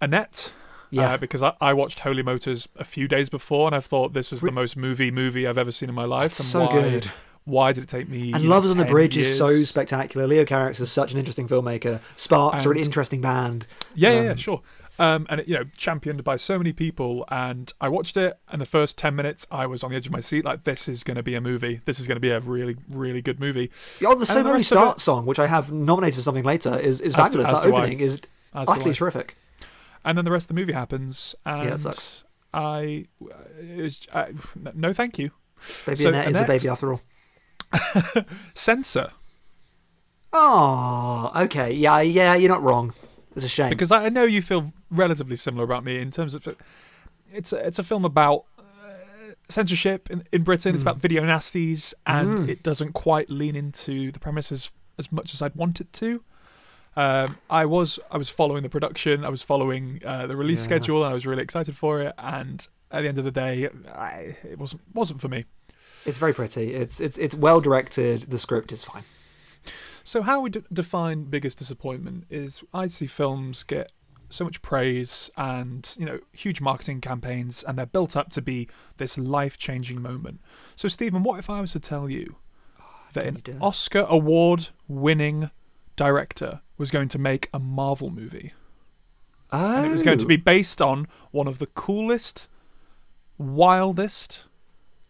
Annette. 0.00 0.52
Yeah. 0.90 1.14
Uh, 1.14 1.16
because 1.16 1.42
I, 1.42 1.52
I, 1.60 1.72
watched 1.72 2.00
Holy 2.00 2.22
Motors 2.22 2.68
a 2.76 2.84
few 2.84 3.08
days 3.08 3.28
before, 3.28 3.66
and 3.66 3.74
I 3.74 3.80
thought 3.80 4.12
this 4.12 4.32
is 4.32 4.40
the 4.40 4.52
most 4.52 4.76
movie 4.76 5.10
movie 5.10 5.46
I've 5.46 5.58
ever 5.58 5.72
seen 5.72 5.88
in 5.88 5.94
my 5.94 6.04
life. 6.04 6.32
so 6.32 6.66
why, 6.66 6.72
good 6.72 7.10
why 7.46 7.72
did 7.72 7.84
it 7.84 7.88
take 7.88 8.08
me? 8.08 8.32
And 8.32 8.48
Lovers 8.48 8.72
on 8.72 8.76
the 8.76 8.84
Bridge 8.84 9.16
years? 9.16 9.28
is 9.28 9.38
so 9.38 9.48
spectacular. 9.48 10.26
Leo 10.26 10.44
Carax 10.44 10.80
is 10.80 10.90
such 10.90 11.12
an 11.12 11.18
interesting 11.18 11.48
filmmaker. 11.48 12.00
Sparks 12.16 12.58
and, 12.58 12.66
are 12.66 12.72
an 12.72 12.78
interesting 12.78 13.20
band. 13.20 13.66
Yeah, 13.94 14.10
um, 14.10 14.24
yeah, 14.24 14.34
sure. 14.34 14.62
Um, 14.98 15.26
and 15.30 15.40
it, 15.40 15.48
you 15.48 15.54
know, 15.54 15.64
championed 15.76 16.24
by 16.24 16.36
so 16.36 16.58
many 16.58 16.72
people. 16.72 17.24
And 17.30 17.72
I 17.80 17.88
watched 17.88 18.16
it, 18.16 18.36
and 18.48 18.60
the 18.60 18.66
first 18.66 18.98
ten 18.98 19.14
minutes, 19.14 19.46
I 19.50 19.66
was 19.66 19.84
on 19.84 19.90
the 19.90 19.96
edge 19.96 20.06
of 20.06 20.12
my 20.12 20.20
seat, 20.20 20.44
like 20.44 20.64
this 20.64 20.88
is 20.88 21.04
going 21.04 21.16
to 21.16 21.22
be 21.22 21.36
a 21.36 21.40
movie. 21.40 21.80
This 21.84 22.00
is 22.00 22.08
going 22.08 22.16
to 22.16 22.20
be 22.20 22.30
a 22.30 22.40
really, 22.40 22.76
really 22.90 23.22
good 23.22 23.38
movie. 23.38 23.70
Oh, 24.04 24.16
the 24.16 24.26
So 24.26 24.42
Many 24.42 24.64
Start 24.64 24.98
it, 24.98 25.00
song, 25.00 25.24
which 25.24 25.38
I 25.38 25.46
have 25.46 25.70
nominated 25.70 26.16
for 26.16 26.22
something 26.22 26.44
later, 26.44 26.76
is 26.78 27.00
is 27.00 27.14
fabulous. 27.14 27.48
That 27.48 27.64
opening 27.64 28.00
I, 28.00 28.04
is 28.04 28.20
utterly 28.54 28.92
terrific. 28.92 29.36
And 30.04 30.18
then 30.18 30.24
the 30.24 30.32
rest 30.32 30.44
of 30.44 30.56
the 30.56 30.60
movie 30.60 30.72
happens, 30.72 31.34
and 31.44 31.64
yeah, 31.64 31.90
I, 32.52 33.04
was, 33.76 34.06
I, 34.12 34.34
no, 34.74 34.92
thank 34.92 35.18
you. 35.18 35.30
Baby 35.84 35.96
so, 35.96 36.08
Annette, 36.08 36.28
Annette 36.28 36.42
is 36.42 36.42
a 36.42 36.46
baby 36.46 36.68
after 36.68 36.92
all. 36.92 37.00
Censor. 38.54 39.10
Oh, 40.32 41.32
okay. 41.34 41.72
Yeah, 41.72 42.00
yeah, 42.00 42.34
you're 42.34 42.50
not 42.50 42.62
wrong. 42.62 42.92
It's 43.34 43.44
a 43.44 43.48
shame. 43.48 43.70
Because 43.70 43.92
I 43.92 44.08
know 44.08 44.24
you 44.24 44.42
feel 44.42 44.72
relatively 44.90 45.36
similar 45.36 45.64
about 45.64 45.84
me 45.84 45.98
in 45.98 46.10
terms 46.10 46.34
of 46.34 46.56
it's 47.32 47.52
a, 47.52 47.66
it's 47.66 47.78
a 47.78 47.82
film 47.82 48.04
about 48.04 48.44
uh, 48.58 49.32
censorship 49.48 50.10
in, 50.10 50.24
in 50.32 50.42
Britain. 50.42 50.72
Mm. 50.72 50.74
It's 50.74 50.82
hmm. 50.82 50.88
about 50.88 51.00
video 51.00 51.22
nasties, 51.22 51.92
and 52.06 52.38
mm. 52.38 52.48
it 52.48 52.62
doesn't 52.62 52.92
quite 52.92 53.28
lean 53.30 53.56
into 53.56 54.10
the 54.12 54.18
premises 54.18 54.70
as 54.98 55.12
much 55.12 55.34
as 55.34 55.42
I'd 55.42 55.54
want 55.54 55.80
it 55.80 55.92
to. 55.94 56.22
Um, 56.96 57.36
I 57.50 57.66
was 57.66 57.98
I 58.10 58.16
was 58.16 58.30
following 58.30 58.62
the 58.62 58.70
production, 58.70 59.24
I 59.24 59.28
was 59.28 59.42
following 59.42 60.00
uh, 60.04 60.26
the 60.26 60.36
release 60.36 60.60
yeah. 60.60 60.64
schedule, 60.64 61.02
and 61.02 61.10
I 61.10 61.14
was 61.14 61.26
really 61.26 61.42
excited 61.42 61.76
for 61.76 62.00
it. 62.00 62.14
And 62.16 62.66
at 62.90 63.02
the 63.02 63.08
end 63.08 63.18
of 63.18 63.24
the 63.24 63.30
day, 63.30 63.68
I, 63.94 64.36
it 64.42 64.58
wasn't 64.58 64.82
wasn't 64.94 65.20
for 65.20 65.28
me. 65.28 65.44
It's 66.06 66.18
very 66.18 66.32
pretty. 66.32 66.74
It's 66.74 67.00
it's 67.00 67.18
it's 67.18 67.34
well 67.34 67.60
directed. 67.60 68.22
The 68.22 68.38
script 68.38 68.72
is 68.72 68.84
fine. 68.84 69.04
So 70.04 70.22
how 70.22 70.40
we 70.40 70.50
d- 70.50 70.62
define 70.72 71.24
biggest 71.24 71.58
disappointment 71.58 72.26
is 72.30 72.62
I 72.72 72.86
see 72.86 73.06
films 73.06 73.64
get 73.64 73.90
so 74.28 74.44
much 74.44 74.62
praise 74.62 75.30
and 75.36 75.92
you 75.98 76.06
know 76.06 76.20
huge 76.32 76.60
marketing 76.60 77.00
campaigns 77.00 77.62
and 77.62 77.76
they're 77.76 77.86
built 77.86 78.16
up 78.16 78.30
to 78.30 78.42
be 78.42 78.68
this 78.98 79.18
life-changing 79.18 80.00
moment. 80.00 80.40
So 80.76 80.88
Stephen, 80.88 81.22
what 81.22 81.38
if 81.38 81.50
I 81.50 81.60
was 81.60 81.72
to 81.72 81.80
tell 81.80 82.08
you 82.08 82.36
oh, 82.80 82.84
that 83.14 83.26
an 83.26 83.58
Oscar 83.60 84.06
award 84.08 84.68
winning 84.86 85.50
director 85.96 86.60
was 86.78 86.90
going 86.90 87.08
to 87.08 87.18
make 87.18 87.48
a 87.52 87.58
Marvel 87.58 88.10
movie? 88.10 88.52
Oh. 89.50 89.78
And 89.78 89.86
it 89.86 89.90
was 89.90 90.02
going 90.02 90.18
to 90.18 90.26
be 90.26 90.36
oh. 90.36 90.44
based 90.44 90.80
on 90.80 91.08
one 91.30 91.48
of 91.48 91.58
the 91.58 91.66
coolest, 91.66 92.48
wildest, 93.38 94.44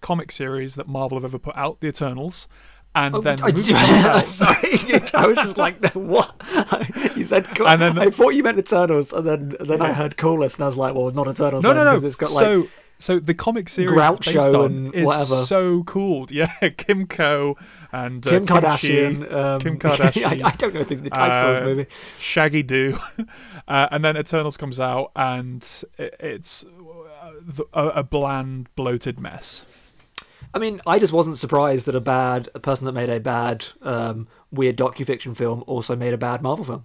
comic 0.00 0.30
series 0.32 0.74
that 0.76 0.86
Marvel 0.88 1.16
have 1.18 1.24
ever 1.24 1.38
put 1.38 1.56
out, 1.56 1.80
The 1.80 1.88
Eternals. 1.88 2.48
And 2.94 3.14
Oh, 3.14 3.20
then 3.20 3.40
I, 3.42 3.50
the 3.50 3.56
movie 3.58 3.72
comes 3.74 4.26
sorry, 4.36 5.02
I 5.12 5.26
was 5.26 5.36
just 5.36 5.58
like, 5.58 5.92
what? 5.94 6.34
you 7.16 7.24
said, 7.24 7.44
cool. 7.54 7.68
And 7.68 7.82
then- 7.82 7.98
I 7.98 8.08
thought 8.08 8.30
you 8.30 8.42
meant 8.42 8.58
Eternals, 8.58 9.12
and 9.12 9.26
then 9.26 9.56
and 9.60 9.68
then 9.68 9.82
I 9.82 9.92
heard 9.92 10.16
coolest, 10.16 10.56
and 10.56 10.64
I 10.64 10.66
was 10.66 10.78
like, 10.78 10.94
well, 10.94 11.10
not 11.10 11.28
Eternals. 11.28 11.62
No, 11.62 11.74
then, 11.74 11.84
no, 11.84 11.94
no. 11.96 12.06
It's 12.06 12.16
got 12.16 12.30
like, 12.30 12.42
so, 12.42 12.68
so 12.96 13.18
the 13.18 13.34
comic 13.34 13.68
series 13.68 13.94
Groucho 13.94 14.64
and 14.64 14.94
is 14.94 15.04
whatever. 15.04 15.26
so 15.26 15.82
cool. 15.84 16.26
Yeah, 16.30 16.46
Kim 16.70 17.06
Kimco 17.06 17.56
and 17.92 18.26
uh, 18.26 18.30
Kim 18.30 18.46
Kimchi, 18.46 18.62
Kardashian. 18.66 19.30
Um, 19.30 19.60
Kim 19.60 19.78
Kardashian. 19.78 20.42
I, 20.42 20.48
I 20.48 20.52
don't 20.52 20.72
know 20.72 20.82
the 20.82 20.94
the 20.94 21.10
title 21.10 21.56
Uh, 21.56 21.60
movie. 21.66 21.86
Shaggy 22.18 22.62
Doo, 22.62 22.96
uh, 23.68 23.88
and 23.90 24.02
then 24.02 24.16
Eternals 24.16 24.56
comes 24.56 24.80
out, 24.80 25.12
and 25.14 25.62
it, 25.98 26.16
it's 26.18 26.64
uh, 26.64 27.62
a, 27.74 27.88
a 27.88 28.02
bland, 28.02 28.74
bloated 28.74 29.20
mess. 29.20 29.66
I 30.54 30.58
mean, 30.58 30.80
I 30.86 30.98
just 30.98 31.12
wasn't 31.12 31.38
surprised 31.38 31.86
that 31.86 31.94
a 31.94 32.00
bad 32.00 32.48
a 32.54 32.60
person 32.60 32.86
that 32.86 32.92
made 32.92 33.10
a 33.10 33.20
bad 33.20 33.66
um, 33.82 34.26
weird 34.50 34.76
docufiction 34.76 35.36
film 35.36 35.62
also 35.66 35.94
made 35.96 36.14
a 36.14 36.18
bad 36.18 36.42
Marvel 36.42 36.64
film. 36.64 36.84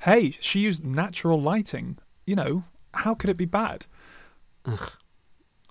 Hey, 0.00 0.32
she 0.40 0.58
used 0.60 0.84
natural 0.84 1.40
lighting. 1.40 1.98
You 2.26 2.34
know, 2.36 2.64
how 2.94 3.14
could 3.14 3.30
it 3.30 3.36
be 3.36 3.44
bad? 3.44 3.86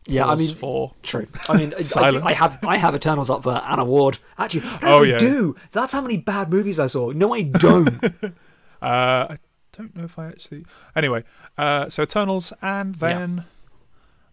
Yeah, 0.08 0.26
I 0.26 0.36
mean, 0.36 0.54
for 0.54 0.94
True. 1.04 1.28
I 1.48 1.58
mean, 1.58 1.74
I- 1.96 2.00
I, 2.02 2.22
I 2.26 2.34
have 2.34 2.64
I 2.66 2.78
have 2.78 2.96
Eternals 2.96 3.30
up 3.30 3.44
for 3.44 3.62
an 3.64 3.80
award. 3.80 4.18
Actually, 4.38 4.64
Oh, 4.82 5.04
I 5.04 5.08
yeah. 5.08 5.18
do. 5.20 5.56
That's 5.72 5.94
how 5.94 6.02
many 6.02 6.18
bad 6.18 6.50
movies 6.50 6.80
I 6.80 6.88
saw. 6.88 7.12
No, 7.12 7.34
I 7.34 7.44
don't. 7.44 7.90
Uh, 8.82 9.28
I 9.30 9.38
don't 9.74 9.96
know 9.96 10.06
if 10.06 10.18
I 10.18 10.26
actually. 10.30 10.66
Anyway, 10.96 11.24
uh, 11.56 11.88
so 11.88 12.02
Eternals, 12.02 12.52
and 12.64 12.96
then 12.96 13.46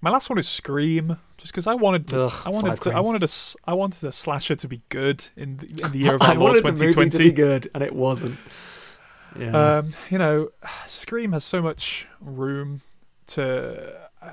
my 0.00 0.10
last 0.10 0.30
one 0.30 0.38
is 0.38 0.48
Scream, 0.48 1.18
just 1.36 1.52
because 1.52 1.66
I 1.66 1.74
wanted 1.74 2.08
to. 2.08 2.24
Ugh, 2.24 2.42
I 2.46 2.50
wanted 2.50 2.80
to. 2.82 2.90
I 2.92 3.00
wanted 3.00 3.22
a. 3.22 3.24
s- 3.24 3.56
I 3.64 3.74
wanted 3.74 4.04
a 4.04 4.12
slasher 4.12 4.54
to 4.56 4.68
be 4.68 4.82
good 4.88 5.28
in 5.36 5.56
the, 5.56 5.66
in 5.84 5.92
the 5.92 5.98
year 5.98 6.14
of 6.14 6.22
our 6.22 6.34
Lord 6.34 6.62
wanted 6.64 6.76
the 6.76 6.84
movie 6.84 7.10
to 7.10 7.18
be 7.18 7.30
2020. 7.30 7.30
good, 7.32 7.70
and 7.74 7.82
it 7.82 7.94
wasn't. 7.94 8.38
Yeah. 9.38 9.78
Um, 9.78 9.92
you 10.10 10.18
know, 10.18 10.50
Scream 10.86 11.32
has 11.32 11.44
so 11.44 11.60
much 11.62 12.06
room 12.20 12.82
to. 13.28 13.94
Uh, 14.22 14.30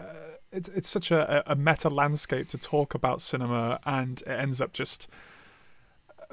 it's 0.52 0.70
it's 0.70 0.88
such 0.88 1.12
a, 1.12 1.44
a 1.52 1.56
meta 1.56 1.90
landscape 1.90 2.48
to 2.50 2.58
talk 2.58 2.94
about 2.94 3.22
cinema, 3.22 3.80
and 3.86 4.22
it 4.22 4.28
ends 4.30 4.62
up 4.62 4.72
just 4.72 5.10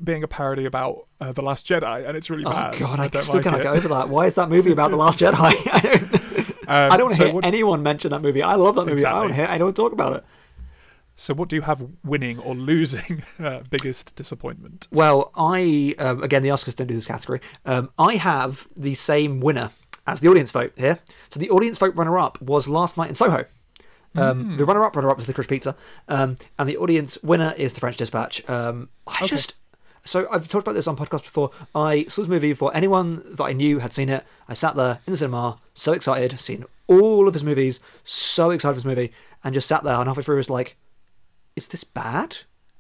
being 0.03 0.23
a 0.23 0.29
parody 0.29 0.65
about 0.65 1.07
uh, 1.21 1.33
the 1.33 1.43
Last 1.43 1.67
Jedi, 1.67 2.07
and 2.07 2.17
it's 2.17 2.31
really 2.31 2.45
oh 2.45 2.51
bad. 2.51 2.79
God, 2.79 3.01
I, 3.01 3.09
don't 3.09 3.23
still 3.23 3.37
like 3.37 3.45
can't 3.45 3.57
it. 3.61 3.63
get 3.65 3.77
over 3.77 3.89
that. 3.89 4.09
Why 4.09 4.27
is 4.27 4.35
that 4.37 4.49
movie 4.49 4.73
about 4.73 4.91
the 4.91 4.97
Last 4.97 5.19
Jedi? 5.21 5.35
I 5.73 5.81
don't. 5.81 6.22
Um, 6.69 6.93
I 6.93 6.97
don't 6.97 7.07
want 7.07 7.17
to 7.19 7.23
so 7.25 7.31
hear 7.33 7.41
anyone 7.43 7.83
mention 7.83 8.11
that 8.11 8.23
movie. 8.23 8.43
I 8.43 8.55
love 8.55 8.75
that 8.77 8.87
movie. 8.87 9.05
I 9.05 9.11
don't 9.13 9.27
Exactly. 9.31 9.37
hear. 9.37 9.47
I 9.47 9.59
don't 9.59 9.75
talk 9.77 9.93
about 9.93 10.17
it. 10.17 10.25
So, 11.15 11.35
what 11.35 11.49
do 11.49 11.57
you 11.57 11.63
have 11.63 11.87
winning 12.05 12.39
or 12.39 12.55
losing 12.55 13.23
uh, 13.39 13.61
biggest 13.71 14.17
disappointment? 14.17 14.89
Well, 14.91 15.31
I 15.37 15.95
um, 15.99 16.23
again 16.23 16.43
the 16.43 16.49
Oscars 16.49 16.75
don't 16.75 16.87
do 16.87 16.95
this 16.95 17.07
category. 17.07 17.41
Um, 17.67 17.91
I 17.99 18.17
have 18.17 18.67
the 18.77 18.95
same 18.95 19.41
winner 19.41 19.71
as 20.07 20.21
the 20.21 20.29
audience 20.29 20.51
vote 20.51 20.73
here. 20.77 20.99
So 21.29 21.39
the 21.39 21.51
audience 21.51 21.79
vote 21.79 21.95
runner-up 21.95 22.41
was 22.41 22.67
last 22.67 22.97
night 22.97 23.09
in 23.09 23.15
Soho. 23.15 23.45
Um, 24.15 24.57
The 24.57 24.65
runner-up 24.65 24.95
runner-up 24.97 25.17
was 25.17 25.27
Licorice 25.29 25.47
Pizza, 25.49 25.75
um, 26.09 26.37
and 26.59 26.69
the 26.69 26.77
audience 26.77 27.17
winner 27.23 27.55
is 27.57 27.73
The 27.73 27.81
French 27.81 27.97
Dispatch. 27.97 28.47
Um, 28.49 28.89
I 29.07 29.27
just 29.27 29.55
so 30.05 30.27
I've 30.31 30.49
talked 30.49 30.67
about 30.67 30.75
this 30.75 30.87
on 30.87 30.97
podcast 30.97 31.23
before. 31.23 31.51
I 31.75 32.05
saw 32.05 32.23
this 32.23 32.29
movie 32.29 32.51
before 32.53 32.75
anyone 32.77 33.23
that 33.37 33.45
I 33.45 33.53
knew 33.53 33.79
had 33.79 33.93
seen 33.93 34.09
it. 34.09 34.25
I 34.49 34.55
sat 34.55 34.75
there 34.77 34.99
in 35.07 35.13
the 35.13 35.17
cinema, 35.17 35.59
so 35.75 35.93
excited, 35.93 36.39
seen 36.39 36.65
all 36.89 37.29
of 37.29 37.35
his 37.35 37.45
movies, 37.45 37.81
so 38.05 38.51
excited 38.51 38.75
for 38.75 38.81
this 38.81 38.85
movie, 38.85 39.13
and 39.45 39.55
just 39.55 39.69
sat 39.69 39.85
there 39.85 39.95
and 39.95 40.07
halfway 40.09 40.23
through 40.23 40.37
was 40.37 40.51
like, 40.51 40.77
"Is 41.57 41.69
this 41.69 41.85
bad? 41.85 42.39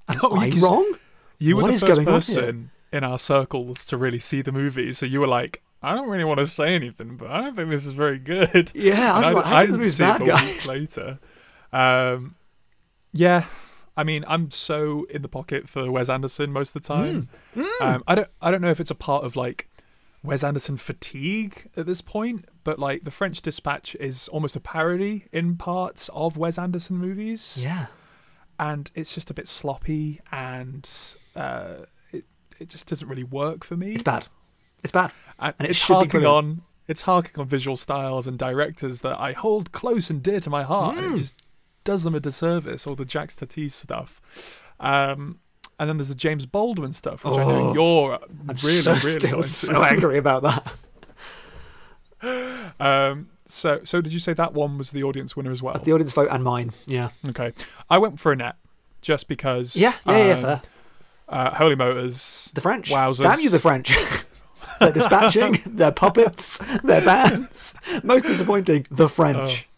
Am 0.09 0.33
I 0.39 0.47
you- 0.47 0.63
wrong?" 0.65 0.95
You 1.39 1.57
were 1.57 1.63
What 1.63 1.69
the 1.69 1.75
is 1.75 1.81
first 1.83 2.05
person 2.05 2.71
in 2.93 3.03
our 3.05 3.19
circles 3.19 3.85
to 3.87 3.97
really 3.97 4.19
see 4.19 4.43
the 4.43 4.53
movie, 4.53 4.93
so 4.93 5.07
you 5.07 5.19
were 5.21 5.27
like, 5.27 5.63
"I 5.83 5.95
don't 5.95 6.09
really 6.09 6.25
want 6.25 6.39
to 6.39 6.47
say 6.47 6.75
anything, 6.75 7.17
but 7.17 7.31
I 7.31 7.41
don't 7.43 7.57
think 7.57 7.71
this 7.71 7.85
is 7.87 7.93
very 7.95 8.19
good." 8.19 8.71
Yeah, 8.75 9.15
I 9.15 9.19
was 9.19 9.35
like, 9.35 9.47
I 9.47 9.67
think 9.67 9.79
didn't 9.79 9.91
see 9.91 10.05
it 10.05 10.07
bad, 10.07 10.21
for 10.21 10.27
guys. 10.27 10.47
weeks 10.47 10.69
later. 10.69 11.19
Um, 11.73 12.35
yeah, 13.13 13.45
I 13.97 14.05
mean, 14.05 14.25
I'm 14.27 14.51
so 14.51 15.05
in 15.11 15.23
the 15.23 15.29
pocket 15.29 15.69
for 15.69 15.91
Wes 15.91 16.09
Anderson 16.09 16.53
most 16.53 16.75
of 16.75 16.83
the 16.83 16.89
time. 16.89 17.29
Hmm. 17.55 17.65
Um, 17.83 18.05
I 18.07 18.15
don't, 18.15 18.29
I 18.41 18.51
don't 18.51 18.61
know 18.63 18.71
if 18.71 18.81
it's 18.81 18.91
a 18.91 18.95
part 18.95 19.25
of 19.25 19.37
like 19.37 19.69
Wes 20.23 20.43
Anderson 20.45 20.77
fatigue 20.79 21.69
at 21.77 21.85
this 21.87 22.01
point, 22.01 22.47
but 22.65 22.79
like 22.79 23.03
The 23.03 23.11
French 23.11 23.43
Dispatch 23.43 23.95
is 23.97 24.29
almost 24.29 24.57
a 24.57 24.61
parody 24.61 25.27
in 25.33 25.57
parts 25.57 26.09
of 26.15 26.37
Wes 26.37 26.59
Anderson 26.59 26.97
movies 26.97 27.61
Yeah. 27.63 27.87
and 28.59 28.91
it's 28.95 29.15
just 29.15 29.31
a 29.31 29.35
bit 29.35 29.47
sloppy 29.49 30.21
and 30.31 30.89
uh, 31.37 31.85
it 32.13 32.25
it 32.59 32.69
just 32.69 32.87
doesn't 32.87 33.09
really 33.09 33.25
work 33.25 33.65
for 33.65 33.77
me. 33.77 33.93
It's 33.95 34.03
bad. 34.03 34.27
It's 34.83 34.93
bad. 34.93 35.11
and, 35.39 35.55
and 35.59 35.67
it 35.67 35.73
it's 35.73 35.83
harking 35.83 36.25
on 36.25 36.63
it's 36.89 37.03
harking 37.03 37.39
on 37.41 37.47
visual 37.47 37.77
styles 37.77 38.27
and 38.27 38.39
directors 38.39 39.03
that 39.03 39.21
I 39.21 39.33
hold 39.33 39.71
close 39.73 40.09
and 40.11 40.23
dear 40.23 40.41
to 40.41 40.51
my 40.51 40.63
heart, 40.63 40.97
Hmm. 40.97 41.05
and 41.05 41.15
it 41.15 41.19
just 41.21 41.35
does 41.85 42.03
them 42.05 42.14
a 42.14 42.21
disservice. 42.21 42.87
All 42.87 42.95
the 42.95 43.05
Jacques 43.05 43.33
Tati 43.35 43.68
stuff. 43.68 44.73
Um, 44.81 45.38
and 45.79 45.88
then 45.88 45.97
there's 45.97 46.09
the 46.09 46.14
James 46.14 46.47
Baldwin 46.47 46.92
stuff, 46.92 47.25
which 47.25 47.35
I 47.35 47.45
know 47.45 47.71
Oh, 47.71 47.75
you're 47.75 48.14
I'm 48.14 48.57
really, 48.57 48.57
so 48.57 48.92
really 48.92 49.21
still 49.21 49.37
into. 49.37 49.42
so 49.49 49.83
angry 49.83 50.18
about 50.18 50.42
that. 50.42 50.73
Um, 52.79 53.31
so, 53.47 53.81
so 53.85 54.01
did 54.01 54.12
you 54.12 54.21
say 54.21 54.33
that 54.35 54.55
one 54.55 54.79
was 54.79 54.92
the 54.92 55.03
audience 55.03 55.37
winner 55.37 55.51
as 55.51 55.62
well? 55.62 55.75
That's 55.75 55.85
the 55.85 55.92
audience 55.92 56.12
vote 56.12 56.29
and 56.31 56.45
mine. 56.45 56.73
Yeah. 56.87 57.11
Okay, 57.29 57.53
I 57.90 57.99
went 57.99 58.21
for 58.21 58.33
Annette 58.33 58.57
just 59.01 59.29
because. 59.29 59.75
Yeah. 59.77 59.92
Yeah. 60.07 60.16
yeah 60.27 60.35
um, 60.35 60.40
fair. 60.42 60.62
Uh, 61.29 61.55
Holy 61.55 61.75
Motors. 61.75 62.53
The 62.55 62.61
French. 62.61 62.90
Wowzers. 62.90 63.23
Damn 63.23 63.40
you, 63.40 63.51
the 63.51 63.59
French. 63.59 63.92
they're 64.81 64.92
dispatching. 64.92 65.61
they're 65.66 65.90
puppets. 65.92 66.59
They're 66.83 67.05
bands. 67.05 67.75
Most 68.03 68.27
disappointing, 68.27 68.87
the 68.90 69.09
French. 69.09 69.68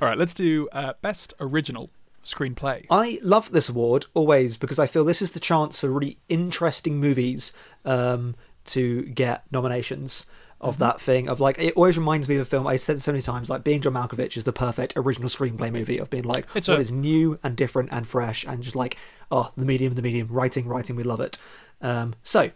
All 0.00 0.08
right, 0.08 0.18
let's 0.18 0.34
do 0.34 0.68
uh, 0.72 0.94
best 1.02 1.34
original 1.40 1.90
screenplay. 2.24 2.86
I 2.90 3.18
love 3.22 3.52
this 3.52 3.68
award 3.68 4.06
always 4.14 4.56
because 4.56 4.78
I 4.78 4.86
feel 4.86 5.04
this 5.04 5.20
is 5.22 5.32
the 5.32 5.40
chance 5.40 5.80
for 5.80 5.88
really 5.90 6.18
interesting 6.28 6.98
movies 6.98 7.52
um, 7.84 8.34
to 8.66 9.02
get 9.02 9.44
nominations 9.50 10.26
Mm-hmm. 10.60 10.68
of 10.68 10.78
that 10.78 11.00
thing 11.00 11.28
of 11.28 11.40
like 11.40 11.58
it 11.58 11.74
always 11.74 11.98
reminds 11.98 12.28
me 12.28 12.36
of 12.36 12.42
a 12.42 12.44
film 12.44 12.64
I 12.66 12.76
said 12.76 13.02
so 13.02 13.10
many 13.10 13.20
times 13.20 13.50
like 13.50 13.64
being 13.64 13.80
John 13.82 13.92
Malkovich 13.94 14.36
is 14.36 14.44
the 14.44 14.52
perfect 14.52 14.92
original 14.96 15.28
screenplay 15.28 15.70
movie 15.70 15.98
of 15.98 16.08
being 16.08 16.22
like 16.22 16.46
It's 16.54 16.68
what 16.68 16.78
a- 16.78 16.80
is 16.80 16.92
new 16.92 17.38
and 17.42 17.56
different 17.56 17.88
and 17.92 18.06
fresh 18.06 18.44
and 18.46 18.62
just 18.62 18.76
like 18.76 18.96
oh 19.32 19.50
the 19.56 19.66
medium 19.66 19.94
the 19.94 20.00
medium 20.00 20.28
writing 20.28 20.66
writing 20.68 20.94
we 20.94 21.02
love 21.02 21.20
it 21.20 21.36
um, 21.82 22.14
so 22.22 22.52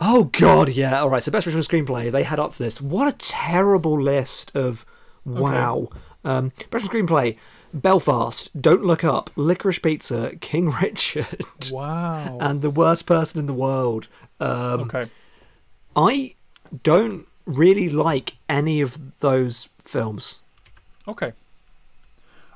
oh 0.00 0.24
god 0.24 0.68
yeah 0.70 1.00
all 1.00 1.08
right 1.08 1.22
so 1.22 1.30
best 1.30 1.46
original 1.46 1.64
screenplay 1.64 2.10
they 2.10 2.24
had 2.24 2.40
up 2.40 2.52
for 2.54 2.64
this 2.64 2.80
what 2.80 3.06
a 3.06 3.16
terrible 3.16 3.98
list 4.02 4.50
of 4.56 4.84
wow 5.24 5.88
um, 6.24 6.52
best 6.70 6.86
screenplay 6.90 7.36
Belfast, 7.74 8.50
Don't 8.60 8.84
Look 8.84 9.02
Up, 9.02 9.30
Licorice 9.34 9.78
Pizza, 9.78 10.32
King 10.42 10.68
Richard, 10.82 11.70
Wow. 11.70 12.36
and 12.38 12.60
The 12.60 12.68
Worst 12.68 13.06
Person 13.06 13.40
in 13.40 13.46
the 13.46 13.54
World. 13.54 14.08
Um, 14.40 14.80
okay. 14.82 15.10
I 15.96 16.34
don't 16.82 17.26
really 17.46 17.88
like 17.88 18.34
any 18.46 18.82
of 18.82 18.98
those 19.20 19.70
films. 19.82 20.40
Okay. 21.08 21.32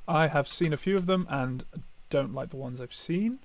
I 0.07 0.27
have 0.27 0.47
seen 0.47 0.75
a 0.75 0.77
few 0.77 0.97
of 0.99 1.07
them 1.07 1.27
and 1.31 1.65
don't 2.11 2.35
like 2.35 2.51
the 2.51 2.57
ones 2.57 2.79
I've 2.79 2.93
seen. 2.93 3.39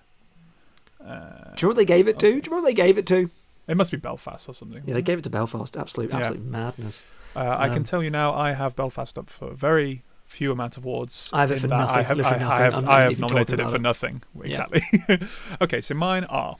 Uh, 1.01 1.55
Do 1.55 1.61
you 1.61 1.61
know 1.63 1.67
what 1.69 1.77
they 1.77 1.85
gave 1.85 2.07
it 2.09 2.19
to? 2.19 2.29
Do 2.29 2.35
you 2.35 2.41
know 2.49 2.57
what 2.61 2.65
they 2.65 2.73
gave 2.73 2.97
it 2.97 3.05
to? 3.07 3.29
It 3.71 3.77
must 3.77 3.91
be 3.91 3.97
Belfast 3.97 4.47
or 4.49 4.53
something. 4.53 4.83
Yeah, 4.85 4.93
they 4.93 5.01
gave 5.01 5.17
it 5.17 5.23
to 5.23 5.29
Belfast. 5.29 5.75
Absolute, 5.77 6.09
Yeah. 6.11 6.17
absolute 6.17 6.43
madness. 6.45 7.03
Uh, 7.35 7.55
I 7.57 7.69
can 7.69 7.77
Um, 7.79 7.83
tell 7.83 8.03
you 8.03 8.09
now, 8.09 8.33
I 8.33 8.51
have 8.51 8.75
Belfast 8.75 9.17
up 9.17 9.29
for 9.29 9.51
a 9.51 9.55
very 9.55 10.03
few 10.25 10.51
amount 10.51 10.77
of 10.77 10.83
awards. 10.85 11.29
I 11.33 11.41
have 11.41 11.51
it 11.51 11.59
for 11.59 11.67
nothing, 11.67 11.95
I 11.95 12.01
have, 12.03 12.17
I, 12.19 12.21
nothing, 12.21 12.41
I 12.43 12.57
have, 12.59 12.77
and 12.77 12.89
I 12.89 12.99
have 13.01 13.11
if 13.13 13.17
you 13.17 13.21
talk 13.23 13.29
nominated 13.31 13.59
it 13.59 13.69
for 13.69 13.75
it- 13.77 13.81
nothing. 13.81 14.23
Yeah. 14.43 14.65
Exactly. 14.73 15.27
okay, 15.61 15.81
so 15.81 15.93
mine 15.95 16.23
are 16.25 16.57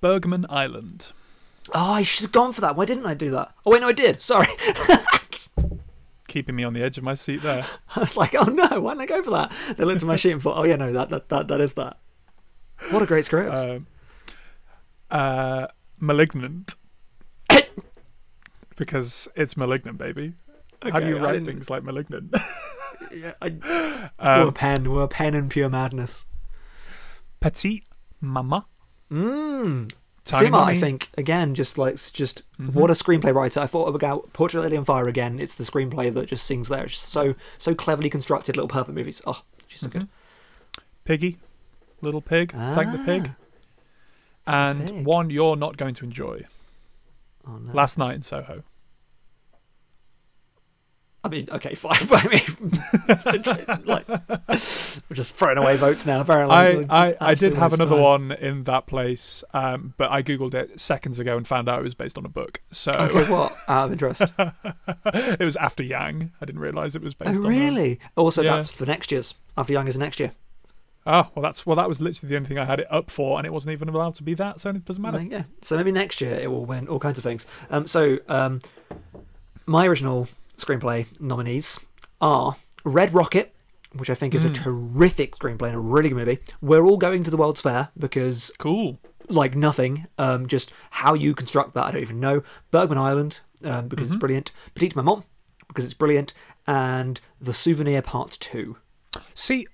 Bergman 0.00 0.46
Island. 0.48 1.12
Oh, 1.74 1.92
I 1.92 2.02
should 2.02 2.22
have 2.22 2.32
gone 2.32 2.52
for 2.52 2.60
that. 2.60 2.76
Why 2.76 2.84
didn't 2.84 3.06
I 3.06 3.14
do 3.14 3.30
that? 3.32 3.52
Oh, 3.64 3.72
wait, 3.72 3.80
no, 3.80 3.88
I 3.88 3.92
did. 3.92 4.22
Sorry. 4.22 4.46
Keeping 6.28 6.54
me 6.54 6.64
on 6.64 6.74
the 6.74 6.82
edge 6.82 6.98
of 6.98 7.04
my 7.04 7.14
seat 7.14 7.40
there. 7.42 7.64
I 7.96 8.00
was 8.00 8.16
like, 8.16 8.34
oh 8.34 8.44
no, 8.44 8.80
why 8.80 8.92
didn't 8.92 9.02
I 9.02 9.06
go 9.06 9.22
for 9.22 9.30
that? 9.30 9.52
They 9.76 9.84
looked 9.84 10.02
at 10.02 10.06
my 10.06 10.16
sheet 10.16 10.32
and 10.32 10.42
thought, 10.42 10.58
oh 10.58 10.64
yeah, 10.64 10.76
no, 10.76 10.92
that 10.92 11.08
that 11.08 11.28
that, 11.30 11.48
that 11.48 11.60
is 11.60 11.72
that. 11.74 11.96
What 12.90 13.02
a 13.02 13.06
great 13.06 13.24
script. 13.24 13.54
Um, 13.54 13.86
uh, 15.10 15.66
Malignant. 15.98 16.76
because 18.76 19.28
it's 19.34 19.56
malignant, 19.56 19.98
baby. 19.98 20.34
How 20.82 21.00
do 21.00 21.08
you 21.08 21.18
write 21.18 21.44
things 21.44 21.70
like 21.70 21.82
malignant? 21.82 22.34
Yeah, 23.14 23.32
I, 23.40 23.46
Um, 24.18 24.40
we're 24.42 24.48
a 24.48 24.52
pen, 24.52 24.90
we're 24.90 25.02
a 25.04 25.08
pen 25.08 25.34
and 25.34 25.50
pure 25.50 25.68
madness. 25.70 26.24
Petite 27.40 27.84
Maman. 28.20 28.62
Mmm. 29.10 29.90
Sciamma, 30.24 30.64
I 30.64 30.78
think, 30.80 31.08
again, 31.16 31.54
just 31.54 31.78
like 31.78 31.94
just 32.12 32.42
Mhm. 32.60 32.72
what 32.72 32.90
a 32.90 32.94
screenplay 32.94 33.32
writer. 33.34 33.60
I 33.60 33.66
thought 33.66 33.94
about 33.94 34.32
Portrait 34.32 34.60
Lady 34.62 34.76
on 34.76 34.84
Fire 34.84 35.06
again. 35.08 35.38
It's 35.38 35.54
the 35.54 35.62
screenplay 35.64 36.12
that 36.12 36.26
just 36.26 36.46
sings 36.46 36.68
there. 36.68 36.84
It's 36.86 36.98
so 36.98 37.34
so 37.58 37.74
cleverly 37.74 38.10
constructed 38.10 38.56
little 38.56 38.68
perfect 38.68 38.94
movies. 38.96 39.22
Oh, 39.26 39.42
she's 39.68 39.80
so 39.80 39.88
good. 39.88 40.08
Piggy, 41.04 41.38
little 42.02 42.20
pig. 42.20 42.52
Thank 42.52 42.92
the 42.92 42.98
pig. 43.04 43.30
And 44.46 44.88
pig. 44.88 45.04
one 45.04 45.30
you're 45.30 45.56
not 45.56 45.76
going 45.76 45.94
to 45.94 46.04
enjoy. 46.04 46.46
Oh 47.46 47.56
no. 47.58 47.72
Last 47.72 47.98
night 47.98 48.14
in 48.14 48.22
Soho. 48.22 48.62
I 51.24 51.28
mean, 51.28 51.48
okay, 51.50 51.74
fine. 51.74 51.98
but 52.08 52.24
I 52.24 52.28
mean, 52.28 53.84
like, 53.84 54.06
we're 54.08 55.14
just 55.16 55.34
throwing 55.34 55.58
away 55.58 55.76
votes 55.76 56.06
now. 56.06 56.20
Apparently, 56.20 56.54
I, 56.54 57.08
I, 57.08 57.16
I 57.20 57.34
did 57.34 57.54
have 57.54 57.72
another 57.72 57.96
time. 57.96 58.02
one 58.28 58.32
in 58.32 58.62
that 58.64 58.86
place, 58.86 59.42
um, 59.52 59.94
but 59.96 60.12
I 60.12 60.22
googled 60.22 60.54
it 60.54 60.78
seconds 60.78 61.18
ago 61.18 61.36
and 61.36 61.44
found 61.46 61.68
out 61.68 61.80
it 61.80 61.82
was 61.82 61.94
based 61.94 62.16
on 62.16 62.24
a 62.24 62.28
book. 62.28 62.60
So 62.70 62.92
Okay, 62.92 63.28
what? 63.32 63.56
Out 63.66 63.86
of 63.86 63.92
interest. 63.94 64.22
it 64.38 65.44
was 65.44 65.56
after 65.56 65.82
Yang. 65.82 66.30
I 66.40 66.44
didn't 66.44 66.60
realize 66.60 66.94
it 66.94 67.02
was 67.02 67.16
oh, 67.20 67.24
based 67.24 67.40
on. 67.40 67.46
a- 67.46 67.48
really? 67.48 67.98
Also, 68.16 68.42
Yeah. 68.42 68.54
that's 68.54 68.70
for 68.70 68.86
next 68.86 69.10
year's. 69.10 69.34
After 69.56 69.72
Yang 69.72 69.88
is 69.88 69.98
next 69.98 70.20
year. 70.20 70.32
Oh 71.06 71.30
well, 71.34 71.42
that's 71.42 71.64
well. 71.64 71.76
That 71.76 71.88
was 71.88 72.00
literally 72.00 72.28
the 72.30 72.36
only 72.36 72.48
thing 72.48 72.58
I 72.58 72.64
had 72.64 72.80
it 72.80 72.86
up 72.90 73.10
for, 73.10 73.38
and 73.38 73.46
it 73.46 73.52
wasn't 73.52 73.72
even 73.72 73.88
allowed 73.88 74.14
to 74.16 74.22
be 74.24 74.34
that, 74.34 74.58
so 74.60 74.70
it 74.70 74.84
doesn't 74.84 75.02
matter. 75.02 75.20
Go. 75.22 75.44
So 75.62 75.76
maybe 75.76 75.92
next 75.92 76.20
year 76.20 76.34
it 76.34 76.50
will 76.50 76.64
win 76.64 76.88
all 76.88 76.98
kinds 76.98 77.16
of 77.18 77.24
things. 77.24 77.46
Um, 77.70 77.86
so 77.86 78.18
um, 78.28 78.60
my 79.66 79.86
original 79.86 80.28
screenplay 80.56 81.06
nominees 81.20 81.78
are 82.20 82.56
Red 82.84 83.14
Rocket, 83.14 83.54
which 83.94 84.10
I 84.10 84.14
think 84.14 84.34
is 84.34 84.44
a 84.44 84.50
Mm. 84.50 84.54
terrific 84.54 85.36
screenplay 85.36 85.68
and 85.68 85.76
a 85.76 85.80
really 85.80 86.08
good 86.08 86.16
movie. 86.18 86.38
We're 86.60 86.84
all 86.84 86.96
going 86.96 87.22
to 87.24 87.30
the 87.30 87.36
World's 87.36 87.60
Fair 87.60 87.88
because, 87.98 88.50
Cool. 88.58 88.98
like 89.28 89.54
nothing, 89.54 90.06
um, 90.18 90.46
just 90.46 90.72
how 90.90 91.14
you 91.14 91.34
construct 91.34 91.74
that, 91.74 91.84
I 91.84 91.90
don't 91.92 92.02
even 92.02 92.20
know. 92.20 92.42
Bergman 92.70 92.98
Island 92.98 93.40
um, 93.64 93.88
because 93.88 94.08
it's 94.08 94.16
Mhm. 94.16 94.20
brilliant. 94.20 94.52
Petite 94.74 94.96
Maman 94.96 95.22
because 95.68 95.84
it's 95.84 95.94
brilliant, 95.94 96.32
and 96.66 97.20
The 97.40 97.54
Souvenir 97.54 98.02
Part 98.02 98.30
Two. 98.40 98.76
See, 99.34 99.66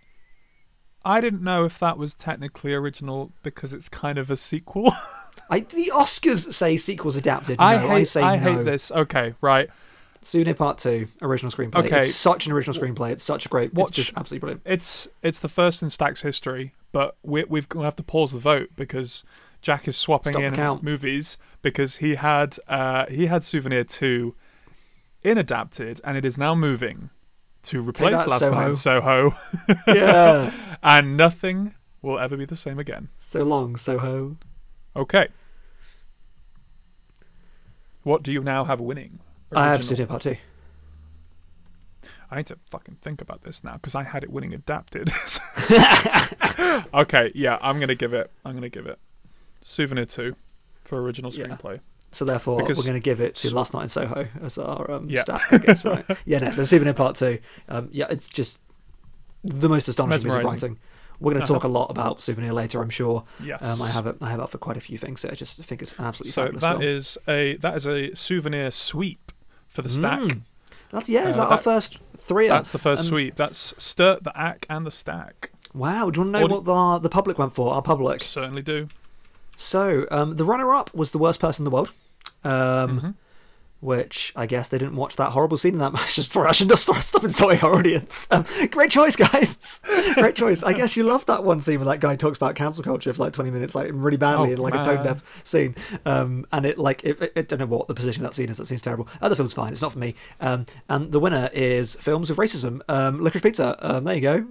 I 1.04 1.20
didn't 1.20 1.42
know 1.42 1.64
if 1.64 1.78
that 1.78 1.98
was 1.98 2.14
technically 2.14 2.72
original 2.74 3.32
because 3.42 3.72
it's 3.72 3.88
kind 3.88 4.18
of 4.18 4.30
a 4.30 4.36
sequel. 4.36 4.92
I, 5.50 5.60
the 5.60 5.90
Oscars 5.94 6.52
say 6.52 6.76
sequels 6.76 7.16
adapted. 7.16 7.56
I 7.58 7.78
hate. 7.78 7.90
I 7.90 8.02
say 8.04 8.22
I 8.22 8.38
no. 8.38 8.56
hate 8.56 8.64
this. 8.64 8.90
Okay, 8.90 9.34
right. 9.40 9.68
Souvenir 10.22 10.54
Part 10.54 10.78
Two, 10.78 11.08
original 11.20 11.50
screenplay. 11.50 11.84
Okay. 11.84 12.00
It's 12.00 12.14
such 12.14 12.46
an 12.46 12.52
original 12.52 12.80
screenplay. 12.80 13.10
It's 13.10 13.24
such 13.24 13.46
a 13.46 13.48
great. 13.48 13.74
Watch- 13.74 13.88
It's 13.88 13.96
just 13.96 14.12
absolutely 14.16 14.38
brilliant. 14.38 14.62
It's 14.64 15.08
it's 15.22 15.40
the 15.40 15.48
first 15.48 15.82
in 15.82 15.90
Stack's 15.90 16.22
history, 16.22 16.74
but 16.92 17.16
we, 17.22 17.44
we've 17.44 17.68
to 17.68 17.80
have 17.80 17.96
to 17.96 18.02
pause 18.02 18.32
the 18.32 18.38
vote 18.38 18.70
because 18.76 19.24
Jack 19.60 19.88
is 19.88 19.96
swapping 19.96 20.32
Stop 20.32 20.42
in 20.42 20.84
movies 20.84 21.38
because 21.60 21.96
he 21.96 22.14
had 22.14 22.56
uh, 22.68 23.06
he 23.06 23.26
had 23.26 23.42
Souvenir 23.42 23.84
two 23.84 24.34
in 25.22 25.38
adapted, 25.38 26.00
and 26.04 26.16
it 26.16 26.24
is 26.24 26.38
now 26.38 26.54
moving 26.54 27.10
to 27.64 27.80
replace 27.80 28.26
Last 28.26 28.42
Night 28.42 28.68
in 28.68 28.74
Soho, 28.74 29.36
yeah. 29.86 30.52
and 30.82 31.16
nothing 31.16 31.74
will 32.00 32.18
ever 32.18 32.36
be 32.36 32.44
the 32.44 32.56
same 32.56 32.78
again. 32.78 33.08
So 33.18 33.44
long, 33.44 33.76
Soho. 33.76 34.36
Okay. 34.96 35.28
What 38.02 38.22
do 38.22 38.32
you 38.32 38.42
now 38.42 38.64
have 38.64 38.80
winning? 38.80 39.20
I 39.52 39.66
have 39.66 39.80
Original. 39.80 39.88
Souvenir 39.88 40.06
Part 40.06 40.22
Two. 40.22 40.36
I 42.30 42.36
need 42.36 42.46
to 42.46 42.58
fucking 42.70 42.96
think 43.02 43.20
about 43.20 43.42
this 43.42 43.62
now 43.62 43.74
because 43.74 43.94
I 43.94 44.04
had 44.04 44.24
it 44.24 44.30
winning 44.30 44.54
adapted. 44.54 45.12
okay, 46.94 47.30
yeah, 47.34 47.58
I'm 47.60 47.78
gonna 47.78 47.94
give 47.94 48.14
it. 48.14 48.30
I'm 48.44 48.54
gonna 48.54 48.70
give 48.70 48.86
it 48.86 48.98
Souvenir 49.60 50.06
two 50.06 50.34
for 50.82 51.00
original 51.00 51.30
Yeah. 51.32 51.56
So 52.12 52.24
therefore, 52.24 52.58
Because- 52.58 52.76
we're 52.78 52.84
going 52.84 52.94
to 53.00 53.04
give 53.04 53.20
it 53.20 53.34
to 53.36 53.54
Last 53.54 53.72
Night 53.74 53.82
in 53.84 53.88
Soho 53.88 54.28
as 54.42 54.58
our 54.58 54.90
um, 54.90 55.08
Yeah. 55.08 55.22
stat, 55.22 55.40
I 55.50 55.58
guess, 55.58 55.84
right? 55.84 56.04
yeah, 56.26 56.38
no, 56.38 56.50
so 56.50 56.62
Souvenir 56.64 56.92
Part 56.94 57.16
2. 57.16 57.38
Um, 57.68 57.88
yeah, 57.90 58.06
it's 58.10 58.28
just 58.28 58.60
the 59.42 59.68
most 59.68 59.88
astonishing 59.88 60.28
piece 60.30 60.34
of 60.36 60.44
writing. 60.44 60.78
We're 61.20 61.32
going 61.32 61.44
to 61.46 61.50
Uh-huh. 61.52 61.54
talk 61.60 61.64
a 61.64 61.68
lot 61.68 61.90
about 61.90 62.20
Souvenir 62.20 62.52
later, 62.52 62.82
I'm 62.82 62.90
sure. 62.90 63.24
Yes. 63.42 63.64
Um, 63.64 63.80
I 63.80 63.88
have 63.90 64.06
it. 64.06 64.16
I 64.20 64.28
have 64.30 64.40
it 64.40 64.48
for 64.50 64.58
quite 64.58 64.76
a 64.76 64.80
few 64.80 64.98
things. 64.98 65.20
So 65.22 65.30
I 65.30 65.34
just 65.34 65.56
think 65.64 65.80
it's 65.80 65.92
an 65.98 66.04
absolutely 66.04 66.32
So 66.32 66.42
fabulous 66.44 66.60
that 66.62 66.70
film. 66.78 66.82
is 66.82 67.18
a 67.28 67.56
that 67.58 67.76
is 67.76 67.86
a 67.86 68.14
souvenir 68.14 68.70
sweep 68.70 69.32
for 69.68 69.82
the 69.82 69.88
stack. 69.88 70.20
Mm. 70.20 70.40
That's, 70.90 71.08
yeah, 71.08 71.28
is 71.28 71.38
Uh, 71.38 71.44
that, 71.44 71.52
our 71.52 71.58
first 71.58 71.98
three? 72.16 72.48
That's 72.48 72.72
the 72.72 72.78
first 72.78 73.04
Um, 73.04 73.08
sweep. 73.08 73.36
That's 73.36 73.72
Sturt, 73.78 74.24
the 74.24 74.38
Ack, 74.38 74.66
and 74.68 74.84
the 74.86 74.90
Stack. 74.90 75.50
Wow, 75.72 76.10
do 76.10 76.20
you 76.20 76.24
want 76.26 76.34
to 76.34 76.38
know 76.40 76.44
Audi- 76.44 76.54
what 76.54 76.64
the, 76.66 76.98
the 76.98 77.08
public 77.08 77.38
went 77.38 77.54
for? 77.54 77.72
Our 77.72 77.80
public. 77.80 78.22
Certainly 78.22 78.60
do. 78.62 78.88
So, 79.56 80.06
um, 80.10 80.36
the 80.36 80.44
runner-up 80.44 80.92
was 80.94 81.12
the 81.12 81.18
worst 81.18 81.38
person 81.40 81.62
in 81.62 81.64
the 81.64 81.70
world, 81.70 81.92
um, 82.44 83.00
Mhm. 83.00 83.14
which 83.80 84.32
I 84.36 84.46
guess 84.46 84.68
they 84.68 84.78
didn't 84.78 84.94
watch 84.94 85.16
that 85.16 85.30
horrible 85.30 85.56
scene 85.56 85.72
in 85.74 85.80
that 85.80 85.92
match. 85.94 86.14
Just 86.14 86.32
for 86.32 86.46
I 86.46 86.52
should 86.52 86.68
just 86.68 86.84
start 86.84 87.02
stop 87.02 87.24
insulting 87.24 87.60
our 87.62 87.74
audience. 87.74 88.28
Um, 88.30 88.44
great 88.70 88.90
choice, 88.92 89.16
guys. 89.16 89.80
great 90.14 90.36
choice. 90.36 90.62
I 90.62 90.72
guess 90.72 90.96
you 90.96 91.02
love 91.02 91.26
that 91.26 91.42
one 91.44 91.60
scene 91.60 91.78
where 91.80 91.86
that 91.86 91.98
guy 92.00 92.14
talks 92.16 92.36
about 92.36 92.54
cancel 92.54 92.84
culture 92.84 93.12
for 93.12 93.22
like 93.24 93.32
twenty 93.32 93.50
minutes, 93.50 93.74
like 93.74 93.90
really 93.92 94.16
badly, 94.16 94.50
Oh, 94.50 94.52
in 94.52 94.58
like 94.58 94.74
a 94.74 94.84
tone 94.84 95.02
deaf 95.04 95.22
scene. 95.44 95.74
Um, 96.06 96.46
and 96.52 96.64
it 96.64 96.78
like 96.78 97.02
it, 97.04 97.20
it, 97.20 97.32
I 97.36 97.42
don't 97.42 97.58
know 97.58 97.66
what 97.66 97.88
the 97.88 97.94
position 97.94 98.24
of 98.24 98.30
that 98.30 98.36
scene 98.36 98.48
is. 98.50 98.58
That 98.58 98.66
seems 98.66 98.82
terrible. 98.82 99.08
Other 99.20 99.34
film's 99.34 99.52
fine. 99.54 99.72
It's 99.72 99.82
not 99.82 99.92
for 99.92 99.98
me. 99.98 100.14
Um, 100.40 100.66
and 100.88 101.10
the 101.10 101.18
winner 101.20 101.50
is 101.52 101.96
films 101.96 102.30
with 102.30 102.38
racism. 102.38 102.80
Um, 102.88 103.18
Licorice 103.20 103.42
Pizza. 103.42 103.76
Um, 103.80 104.04
there 104.04 104.14
you 104.14 104.20
go. 104.20 104.46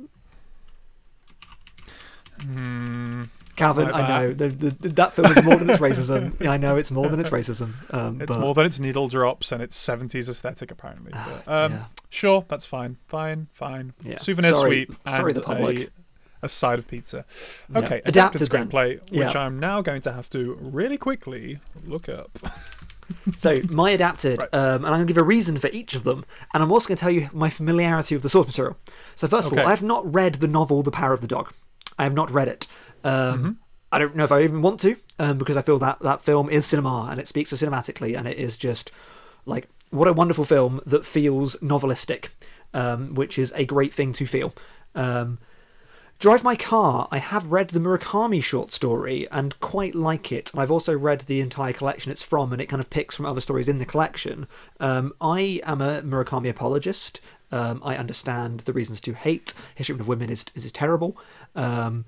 Hmm. 2.42 3.24
I 3.62 4.08
know 4.08 4.34
the, 4.34 4.50
the, 4.50 4.90
that 4.90 5.14
film 5.14 5.32
is 5.32 5.44
more 5.44 5.56
than 5.56 5.70
its 5.70 5.80
racism. 5.80 6.46
I 6.48 6.58
know 6.58 6.76
it's 6.78 6.92
more 6.92 7.08
than 7.10 7.20
its 7.20 7.30
racism. 7.30 7.74
Um, 7.94 8.22
It's 8.22 8.32
but, 8.36 8.40
more 8.40 8.54
than 8.54 8.66
its 8.66 8.80
needle 8.80 9.08
drops 9.08 9.52
and 9.52 9.62
its 9.62 9.78
70s 9.82 10.28
aesthetic, 10.30 10.72
apparently. 10.72 11.12
Ah, 11.16 11.42
But, 11.46 11.52
um, 11.52 11.72
yeah. 11.74 11.86
Sure, 12.10 12.46
that's 12.48 12.66
fine. 12.66 12.98
Fine, 13.08 13.48
fine. 13.54 13.94
Yeah. 14.04 14.18
Souvenir 14.18 14.54
Sorry- 14.54 14.86
sweep 14.86 14.98
sorry, 15.08 15.32
and 15.32 15.38
the 15.38 15.42
public. 15.44 15.78
A, 15.80 16.46
a 16.46 16.50
side 16.50 16.80
of 16.80 16.88
pizza. 16.88 17.24
Yeah. 17.72 17.80
Okay, 17.80 18.02
Adapted 18.06 18.42
adapted, 18.42 18.50
then. 18.50 18.68
screenplay, 18.70 19.12
which 19.12 19.36
I'm 19.36 19.60
now 19.60 19.82
going 19.82 20.02
to 20.02 20.12
have 20.12 20.28
to 20.32 20.58
really 20.60 20.98
quickly 20.98 21.60
look 21.86 22.10
up. 22.10 22.38
So 23.36 23.60
my 23.70 23.92
adapted, 23.92 24.42
Right. 24.42 24.54
um, 24.54 24.86
and 24.86 24.88
I'm 24.88 24.94
going 25.00 25.08
to 25.08 25.14
give 25.14 25.22
a 25.22 25.24
reason 25.24 25.58
for 25.58 25.68
each 25.68 25.96
of 25.96 26.04
them, 26.06 26.24
and 26.54 26.64
I'm 26.64 26.72
also 26.72 26.88
going 26.88 26.96
to 26.96 27.02
tell 27.02 27.12
you 27.12 27.30
my 27.34 27.50
familiarity 27.50 28.16
with 28.16 28.24
the 28.24 28.30
source 28.30 28.48
material. 28.48 28.78
So 29.18 29.28
first 29.28 29.48
of 29.48 29.54
all, 29.58 29.66
I 29.68 29.70
have 29.70 29.82
not 29.84 30.12
read 30.12 30.36
the 30.36 30.48
novel 30.48 30.82
*The 30.82 30.92
Power 30.92 31.12
of 31.14 31.20
the 31.22 31.28
Dog*. 31.28 31.54
I 32.00 32.04
have 32.04 32.14
not 32.14 32.32
read 32.32 32.48
it. 32.48 32.68
Um, 33.04 33.40
Mm-hmm. 33.40 33.52
I 33.94 34.00
don't 34.00 34.16
know 34.16 34.24
if 34.24 34.32
I 34.32 34.44
even 34.44 34.62
want 34.62 34.80
to, 34.82 34.96
um, 35.20 35.38
because 35.38 35.58
I 35.58 35.62
feel 35.62 35.78
that 35.80 36.00
that 36.00 36.22
film 36.22 36.50
is 36.50 36.66
cinema 36.66 37.10
and 37.12 37.20
it 37.20 37.28
speaks 37.28 37.50
so 37.50 37.58
cinematically, 37.58 38.18
and 38.18 38.26
it 38.26 38.38
is 38.38 38.56
just 38.56 38.90
like 39.46 39.68
what 39.90 40.08
a 40.08 40.14
wonderful 40.14 40.46
film 40.46 40.80
that 40.86 41.06
feels 41.06 41.58
novelistic, 41.58 42.30
um, 42.74 43.14
which 43.16 43.38
is 43.38 43.52
a 43.54 43.66
great 43.66 43.94
thing 43.94 44.14
to 44.14 44.26
feel. 44.26 44.54
Um, 44.96 45.40
Drive 46.20 46.44
My 46.44 46.56
Car, 46.56 47.08
I 47.12 47.18
have 47.18 47.52
read 47.52 47.72
the 47.72 47.80
Murakami 47.80 48.44
short 48.44 48.72
story 48.72 49.28
and 49.32 49.60
quite 49.60 49.96
like 49.96 50.32
it. 50.32 50.52
And 50.54 50.62
I've 50.62 50.72
also 50.72 50.96
read 50.96 51.22
the 51.22 51.42
entire 51.42 51.74
collection 51.74 52.12
it's 52.12 52.22
from, 52.22 52.54
and 52.54 52.62
it 52.62 52.68
kind 52.68 52.80
of 52.80 52.92
picks 52.92 53.16
from 53.16 53.26
other 53.26 53.42
stories 53.42 53.68
in 53.68 53.80
the 53.80 53.86
collection. 53.86 54.48
Um, 54.80 55.14
I 55.20 55.62
am 55.64 55.82
a 55.82 56.04
Murakami 56.04 56.50
apologist. 56.50 57.22
Um, 57.52 57.82
I 57.84 57.98
understand 57.98 58.62
the 58.62 58.72
reasons 58.72 59.02
to 59.02 59.14
hate. 59.14 59.54
His 59.74 59.88
treatment 59.88 60.02
of 60.02 60.08
women 60.08 60.30
is, 60.30 60.46
is 60.54 60.72
terrible. 60.72 61.18
Um, 61.56 62.06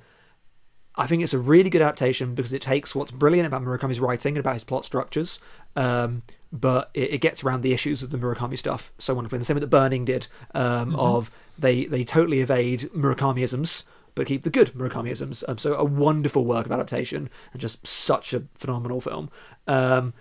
I 0.96 1.08
think 1.08 1.24
it's 1.24 1.34
a 1.34 1.40
really 1.40 1.70
good 1.70 1.82
adaptation 1.82 2.36
because 2.36 2.54
it 2.54 2.62
takes 2.62 2.94
what's 2.94 3.12
brilliant 3.12 3.48
about 3.48 3.64
Murakami's 3.64 4.00
writing 4.00 4.36
and 4.36 4.40
about 4.40 4.54
his 4.54 4.64
plot 4.64 4.86
structures, 4.86 5.40
um, 5.76 6.22
but 6.52 6.92
it, 6.94 7.14
it 7.14 7.18
gets 7.18 7.44
around 7.44 7.62
the 7.62 7.74
issues 7.74 8.04
of 8.04 8.12
the 8.12 8.18
Murakami 8.18 8.58
stuff 8.58 8.92
so 9.00 9.14
wonderfully. 9.14 9.38
And 9.38 9.42
the 9.42 9.46
same 9.46 9.56
way 9.56 9.62
that 9.62 9.68
Burning 9.68 10.06
did, 10.06 10.28
um, 10.54 10.96
of 10.96 11.32
they 11.58 11.86
they 11.86 12.04
totally 12.04 12.42
evade 12.42 12.90
Murakamiisms 12.96 13.86
but 14.16 14.28
keep 14.28 14.44
the 14.44 14.50
good 14.50 14.72
Murakamiisms. 14.74 15.44
Um, 15.48 15.58
so 15.58 15.74
a 15.76 15.84
wonderful 15.84 16.46
work 16.46 16.66
of 16.66 16.72
adaptation 16.72 17.30
and 17.52 17.62
just 17.62 17.86
such 17.86 18.34
a 18.34 18.44
phenomenal 18.56 19.02
film. 19.02 19.30
Um, 19.68 20.14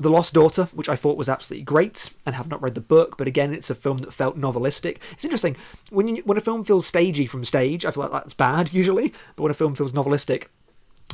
the 0.00 0.10
Lost 0.10 0.32
Daughter, 0.32 0.68
which 0.72 0.88
I 0.88 0.96
thought 0.96 1.16
was 1.16 1.28
absolutely 1.28 1.64
great, 1.64 2.10
and 2.24 2.34
have 2.34 2.48
not 2.48 2.62
read 2.62 2.74
the 2.74 2.80
book, 2.80 3.16
but 3.18 3.26
again, 3.26 3.52
it's 3.52 3.70
a 3.70 3.74
film 3.74 3.98
that 3.98 4.12
felt 4.14 4.38
novelistic. 4.38 4.98
It's 5.12 5.24
interesting 5.24 5.56
when 5.90 6.08
you, 6.08 6.22
when 6.24 6.38
a 6.38 6.42
film 6.42 6.64
feels 6.64 6.86
stagey 6.86 7.26
from 7.26 7.44
stage. 7.44 7.84
I 7.84 7.90
feel 7.90 8.04
like 8.04 8.12
that's 8.12 8.34
bad 8.34 8.72
usually, 8.72 9.12
but 9.36 9.42
when 9.42 9.50
a 9.50 9.54
film 9.54 9.74
feels 9.74 9.92
novelistic, 9.92 10.44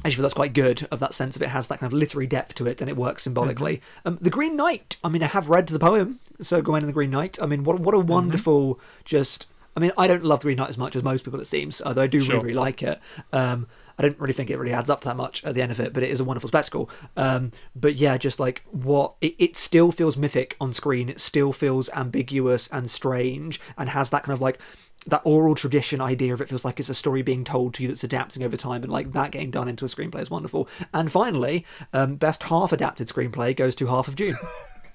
I 0.05 0.11
feel 0.11 0.23
that's 0.23 0.35
quite 0.35 0.53
good. 0.53 0.87
Of 0.91 1.01
that 1.01 1.15
sense 1.15 1.37
of 1.37 1.43
it 1.43 1.49
has 1.49 1.69
that 1.69 1.79
kind 1.79 1.91
of 1.91 1.99
literary 1.99 2.27
depth 2.27 2.57
to 2.57 2.67
it, 2.67 2.81
and 2.81 2.91
it 2.91 2.97
works 2.97 3.23
symbolically. 3.23 3.81
Um, 4.05 4.19
the 4.21 4.29
Green 4.31 4.57
Knight. 4.57 4.97
I 5.03 5.09
mean, 5.09 5.23
I 5.23 5.29
have 5.29 5.49
read 5.49 5.67
the 5.69 5.79
poem, 5.79 6.21
so 6.41 6.61
Gawain 6.61 6.83
and 6.83 6.89
the 6.89 6.93
Green 6.95 7.11
Knight. 7.11 7.39
I 7.41 7.47
mean, 7.47 7.65
what 7.65 7.81
what 7.81 7.95
a 7.95 7.99
wonderful 7.99 8.79
just. 9.05 9.47
I 9.77 9.81
mean, 9.81 9.93
I 9.99 10.07
don't 10.07 10.23
love 10.25 10.41
the 10.41 10.45
Green 10.45 10.59
Knight 10.59 10.69
as 10.69 10.79
much 10.79 10.95
as 10.95 11.03
most 11.03 11.25
people, 11.25 11.41
it 11.41 11.47
seems, 11.47 11.81
although 11.83 12.03
I 12.03 12.07
do 12.07 12.21
Sure. 12.21 12.35
really, 12.35 12.45
really 12.49 12.55
like 12.55 12.81
it. 12.83 13.01
Um, 13.33 13.67
I 13.99 14.03
don't 14.03 14.19
really 14.19 14.33
think 14.33 14.51
it 14.51 14.59
really 14.59 14.73
adds 14.73 14.91
up 14.91 15.03
that 15.03 15.17
much 15.17 15.45
at 15.45 15.55
the 15.55 15.63
end 15.63 15.71
of 15.71 15.81
it, 15.81 15.93
but 15.93 16.03
it 16.03 16.11
is 16.11 16.21
a 16.21 16.25
wonderful 16.25 16.49
spectacle. 16.49 16.91
Um, 17.17 17.53
but 17.77 17.95
yeah, 17.95 18.17
just 18.19 18.41
like 18.41 18.63
what 18.71 19.15
it, 19.21 19.35
it 19.39 19.57
still 19.57 19.93
feels 19.93 20.17
mythic 20.17 20.57
on 20.61 20.73
screen. 20.73 21.09
It 21.09 21.21
still 21.21 21.53
feels 21.53 21.89
ambiguous 21.91 22.69
and 22.69 22.91
strange, 22.91 23.61
and 23.79 23.89
has 23.91 24.11
that 24.11 24.25
kind 24.25 24.35
of 24.35 24.41
like 24.41 24.59
that 25.07 25.21
oral 25.25 25.55
tradition 25.55 26.01
idea 26.01 26.33
of 26.33 26.41
it 26.41 26.49
feels 26.49 26.65
like 26.65 26.81
it's 26.81 26.89
a 26.89 26.95
story 26.95 27.21
being 27.23 27.45
told 27.45 27.75
to 27.75 27.83
you 27.83 27.89
that's 27.89 28.05
adapting 28.05 28.43
over 28.43 28.57
time, 28.57 28.83
and 28.83 28.91
like 28.93 29.13
that 29.13 29.31
getting 29.31 29.51
done 29.51 29.69
into 29.69 29.85
a 29.85 29.89
screenplay 29.89 30.21
is 30.23 30.31
wonderful. 30.31 30.69
And 30.93 31.13
finally, 31.13 31.65
um, 31.93 32.17
best 32.17 32.45
half 32.45 32.73
adapted 32.73 33.09
screenplay 33.09 33.55
goes 33.55 33.75
to 33.77 33.87
Half 33.87 34.09
of 34.09 34.17
Dune. 34.17 34.37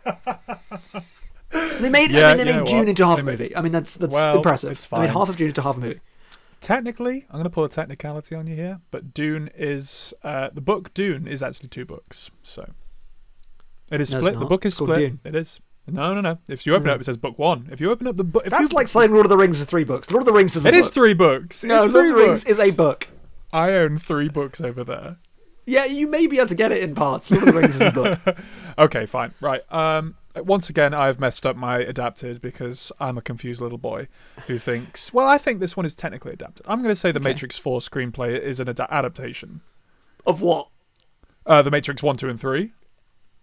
they 1.79 1.89
made, 1.89 2.11
Yeah, 2.11 2.27
I 2.29 2.35
mean, 2.35 2.45
they 2.45 2.51
know 2.51 2.63
made 2.63 2.67
Dune 2.67 2.89
into 2.89 3.05
half 3.05 3.19
a 3.19 3.23
movie. 3.23 3.55
I 3.55 3.61
mean, 3.61 3.71
that's 3.71 3.95
that's 3.95 4.13
Well, 4.13 4.37
impressive. 4.37 4.71
it's 4.73 4.91
I 4.91 5.01
mean, 5.01 5.09
half 5.09 5.29
of 5.29 5.37
Dune 5.37 5.49
into 5.49 5.61
half 5.61 5.77
a 5.77 5.79
movie. 5.79 5.99
Technically, 6.61 7.25
I'm 7.29 7.35
going 7.35 7.43
to 7.45 7.49
pull 7.49 7.63
a 7.63 7.69
technicality 7.69 8.35
on 8.35 8.47
you 8.47 8.55
here, 8.55 8.81
but 8.91 9.13
Dune 9.13 9.49
is 9.55 10.13
uh, 10.23 10.49
the 10.53 10.61
book. 10.61 10.93
Dune 10.93 11.27
is 11.27 11.41
actually 11.41 11.69
two 11.69 11.85
books, 11.85 12.29
so 12.43 12.69
it 13.91 14.01
is 14.01 14.13
No, 14.13 14.19
split. 14.19 14.39
The 14.39 14.45
book 14.45 14.65
is 14.65 14.75
split. 14.75 15.13
It 15.23 15.35
is. 15.35 15.61
No, 15.87 16.13
no, 16.13 16.21
no. 16.21 16.37
If 16.47 16.65
you 16.65 16.75
open 16.75 16.89
it 16.89 16.93
up, 16.93 17.01
it 17.01 17.05
says 17.05 17.17
book 17.17 17.39
one. 17.39 17.69
If 17.71 17.81
you 17.81 17.89
open 17.91 18.07
up 18.07 18.15
the 18.15 18.23
book, 18.23 18.43
if 18.45 18.51
That's 18.51 18.71
you, 18.71 18.75
like 18.75 18.87
saying 18.87 19.11
Lord 19.11 19.25
of 19.25 19.29
the 19.29 19.37
Rings 19.37 19.59
is 19.59 19.65
three 19.65 19.83
books. 19.83 20.11
Lord 20.11 20.21
of 20.21 20.25
the 20.25 20.33
Rings 20.33 20.55
is 20.55 20.65
a 20.65 20.69
it 20.69 20.75
is 20.75 20.89
three 20.89 21.13
books. 21.13 21.63
No, 21.63 21.83
it's 21.83 21.93
Lord 21.93 22.03
three 22.03 22.09
of 22.11 22.17
the 22.17 22.23
Rings 22.23 22.45
is 22.45 22.59
a 22.59 22.75
book. 22.75 23.07
I 23.51 23.71
own 23.71 23.97
three 23.97 24.29
books 24.29 24.61
over 24.61 24.83
there. 24.83 25.17
Yeah, 25.69 25.85
you 25.85 26.07
may 26.07 26.25
be 26.27 26.37
able 26.37 26.47
to 26.49 26.55
get 26.55 26.71
it 26.71 26.81
in 26.83 26.95
parts. 26.95 27.29
Lord 27.29 27.47
of 27.47 27.53
the 27.53 27.59
Rings 27.59 27.75
is 27.75 27.81
a 27.81 27.91
book. 27.91 28.37
Okay, 28.79 29.05
fine. 29.05 29.33
Right. 29.41 29.61
Um 29.71 30.15
once 30.37 30.69
again 30.69 30.93
I've 30.93 31.19
messed 31.19 31.45
up 31.45 31.55
my 31.57 31.79
adapted 31.79 32.39
because 32.41 32.91
I'm 32.99 33.17
a 33.17 33.21
confused 33.21 33.59
little 33.61 33.77
boy 33.77 34.07
who 34.47 34.57
thinks, 34.57 35.11
well, 35.13 35.27
I 35.27 35.37
think 35.37 35.59
this 35.59 35.75
one 35.75 35.85
is 35.85 35.93
technically 35.93 36.31
adapted. 36.31 36.65
I'm 36.65 36.79
going 36.81 36.91
to 36.93 36.95
say 36.95 37.11
the 37.11 37.19
Okay. 37.19 37.29
Matrix 37.29 37.57
4 37.57 37.81
screenplay 37.81 38.39
is 38.39 38.59
an 38.61 38.69
ad- 38.69 38.79
adaptation. 38.79 39.59
Of 40.25 40.41
what? 40.41 40.69
Uh 41.45 41.61
the 41.61 41.71
Matrix 41.71 42.01
1, 42.01 42.15
2 42.15 42.29
and 42.29 42.39
3. 42.39 42.71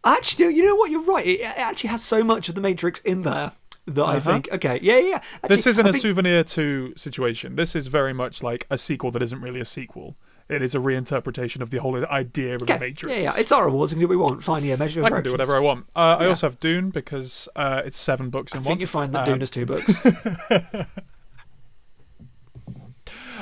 Actually, 0.04 0.54
you 0.54 0.64
know 0.64 0.74
what? 0.76 0.90
You're 0.90 1.02
right. 1.02 1.26
It 1.26 1.40
it 1.40 1.58
actually 1.58 1.90
has 1.90 2.02
so 2.02 2.24
much 2.24 2.48
of 2.48 2.54
the 2.54 2.60
Matrix 2.60 3.00
in 3.00 3.22
there 3.22 3.52
that 3.86 4.02
I 4.02 4.16
Uh-huh. 4.16 4.20
think, 4.32 4.48
okay, 4.52 4.78
yeah, 4.82 4.96
yeah. 4.98 5.08
yeah. 5.42 5.48
This 5.48 5.66
isn't 5.66 5.86
I 5.86 5.90
a 5.90 5.92
think- 5.92 6.02
souvenir 6.02 6.44
to 6.44 6.92
situation. 6.96 7.56
This 7.56 7.76
is 7.76 7.86
very 7.88 8.12
much 8.12 8.42
like 8.42 8.66
a 8.70 8.78
sequel 8.78 9.10
that 9.12 9.22
isn't 9.22 9.40
really 9.40 9.60
a 9.60 9.64
sequel. 9.64 10.16
It 10.48 10.62
is 10.62 10.76
a 10.76 10.78
reinterpretation 10.78 11.61
of 11.61 11.70
the 11.70 11.78
whole 11.78 11.96
idea 12.06 12.54
of 12.54 12.62
Okay, 12.62 12.74
the 12.74 12.78
Matrix. 12.80 13.14
Yeah, 13.16 13.22
yeah. 13.22 13.32
It's 13.37 13.50
our 13.50 13.66
awards. 13.66 13.92
We 13.92 13.96
can 13.96 14.00
do 14.02 14.06
what 14.06 14.11
we 14.11 14.16
want. 14.32 14.44
Fine, 14.44 14.64
yeah. 14.64 14.76
Measure 14.76 15.02
I 15.04 15.11
can 15.11 15.24
do 15.24 15.32
whatever 15.32 15.56
I 15.56 15.59
want. 15.59 15.87
Uh, 15.96 16.18
I 16.20 16.26
also 16.26 16.46
have 16.46 16.61
Dune 16.61 16.90
because 16.90 17.48
uh, 17.56 17.82
it's 17.85 17.96
seven 17.96 18.30
books 18.30 18.52
in 18.52 18.59
I 18.59 18.61
one. 18.61 18.66
think 18.68 18.80
you 18.80 18.87
find 18.87 19.12
that 19.12 19.26
Um, 19.26 19.35
Dune 19.35 19.42
is 19.42 19.50
two 19.50 19.66
books. 19.66 19.85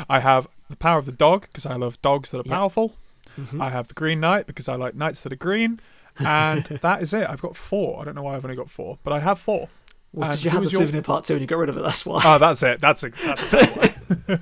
I 0.09 0.21
have 0.21 0.49
The 0.71 0.77
Power 0.77 0.99
of 0.99 1.07
the 1.07 1.13
Dog 1.13 1.43
because 1.43 1.67
I 1.67 1.75
love 1.77 2.01
dogs 2.03 2.31
that 2.31 2.39
are 2.39 2.43
Yeah. 2.47 2.55
powerful. 2.57 2.95
Mhm. 3.39 3.61
I 3.61 3.71
have 3.71 3.89
The 3.89 3.95
Green 3.95 4.21
Knight 4.21 4.47
because 4.47 4.69
I 4.69 4.75
like 4.77 4.95
knights 4.95 5.21
that 5.23 5.33
are 5.33 5.37
green. 5.37 5.81
And 6.19 6.65
that 6.83 7.03
is 7.03 7.13
it. 7.13 7.29
I've 7.29 7.43
got 7.43 7.57
four. 7.57 8.01
I 8.01 8.05
don't 8.05 8.15
know 8.15 8.23
why 8.23 8.35
I've 8.35 8.45
only 8.45 8.57
got 8.57 8.71
four, 8.71 8.99
but 9.05 9.13
I 9.13 9.21
have 9.21 9.39
four. 9.39 9.69
Well, 10.13 10.29
because 10.29 10.45
you 10.45 10.51
had 10.51 10.59
the 10.59 10.63
was 10.63 10.73
your- 10.73 10.83
souvenir 10.83 11.03
part 11.03 11.25
two 11.25 11.35
and 11.35 11.41
you 11.41 11.47
got 11.47 11.59
rid 11.59 11.69
of 11.69 11.77
it. 11.77 11.83
That's 11.83 12.07
why. 12.07 12.23
Oh, 12.25 12.39
that's 12.39 12.63
it. 12.63 12.81
That's, 12.81 13.01
that's 13.03 13.17
exactly 13.53 13.95
why. 14.27 14.39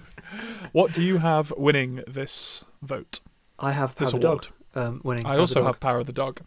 What 0.72 0.92
do 0.92 1.02
you 1.02 1.18
have 1.18 1.52
winning 1.56 2.02
this 2.06 2.64
vote? 2.82 3.20
I 3.58 3.72
have 3.72 3.94
Power 3.94 4.04
This 4.06 4.12
of 4.14 4.20
the 4.20 4.26
award. 4.26 4.42
Dog 4.42 4.52
um, 4.74 5.00
winning. 5.04 5.26
I 5.26 5.38
also 5.38 5.62
have 5.64 5.80
Power 5.80 6.00
of 6.00 6.06
the 6.06 6.12
Dog. 6.12 6.40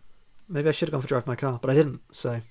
Maybe 0.47 0.69
I 0.69 0.71
should 0.71 0.89
have 0.89 0.91
gone 0.93 1.01
for 1.01 1.07
Drive 1.07 1.27
My 1.27 1.35
Car, 1.35 1.59
but 1.61 1.69
I 1.69 1.73
didn't. 1.73 2.01
So 2.11 2.41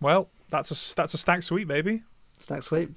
Well, 0.00 0.28
that's 0.50 0.70
a 0.70 0.94
that's 0.94 1.14
a 1.14 1.18
stack 1.18 1.42
sweep, 1.42 1.68
baby. 1.68 2.02
stack 2.40 2.62
sweep. 2.62 2.90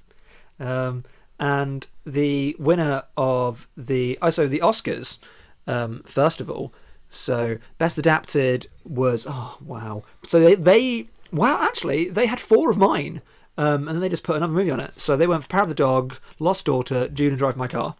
Um, 0.60 1.04
and 1.39 1.86
the 2.06 2.56
winner 2.60 3.04
of 3.15 3.67
the 3.78 4.17
oh, 4.22 4.30
so 4.30 4.48
the 4.48 4.60
Oscars, 4.60 5.20
um, 5.67 6.04
first 6.06 6.41
of 6.41 6.50
all. 6.50 6.74
So 7.10 7.58
best 7.78 7.98
adapted 7.98 8.67
was 8.84 9.26
oh 9.30 9.58
wow. 9.62 10.04
So 10.28 10.39
they 10.39 10.56
they 10.56 11.10
wow 11.32 11.60
actually 11.62 12.10
they 12.10 12.26
had 12.26 12.39
four 12.39 12.70
of 12.70 12.78
mine, 12.78 13.22
um, 13.58 13.88
and 13.88 13.96
then 13.96 14.00
they 14.00 14.10
just 14.10 14.24
put 14.24 14.36
another 14.36 14.54
movie 14.54 14.72
on 14.72 14.80
it. 14.80 14.93
So 15.00 15.15
they 15.17 15.28
went 15.28 15.43
for 15.43 15.50
Power 15.50 15.63
of 15.63 15.70
the 15.70 15.76
Dog, 15.76 16.15
Lost 16.39 16.65
Daughter, 16.65 17.08
Dune 17.08 17.30
and 17.30 17.38
Drive 17.38 17.58
My 17.58 17.67
Car. 17.67 17.96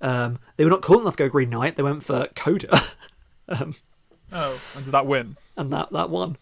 Um, 0.00 0.38
they 0.56 0.64
were 0.64 0.70
not 0.70 0.82
cool 0.82 1.00
enough 1.00 1.16
to 1.16 1.24
go 1.24 1.28
Green 1.28 1.50
Knight. 1.50 1.76
They 1.76 1.82
went 1.82 2.04
for 2.04 2.28
Coda, 2.34 2.80
um, 3.48 3.74
Oh, 4.32 4.60
and 4.76 4.84
did 4.84 4.92
that 4.92 5.06
win? 5.06 5.36
and 5.56 5.72
that 5.72 5.90
that 5.92 6.08
one. 6.10 6.36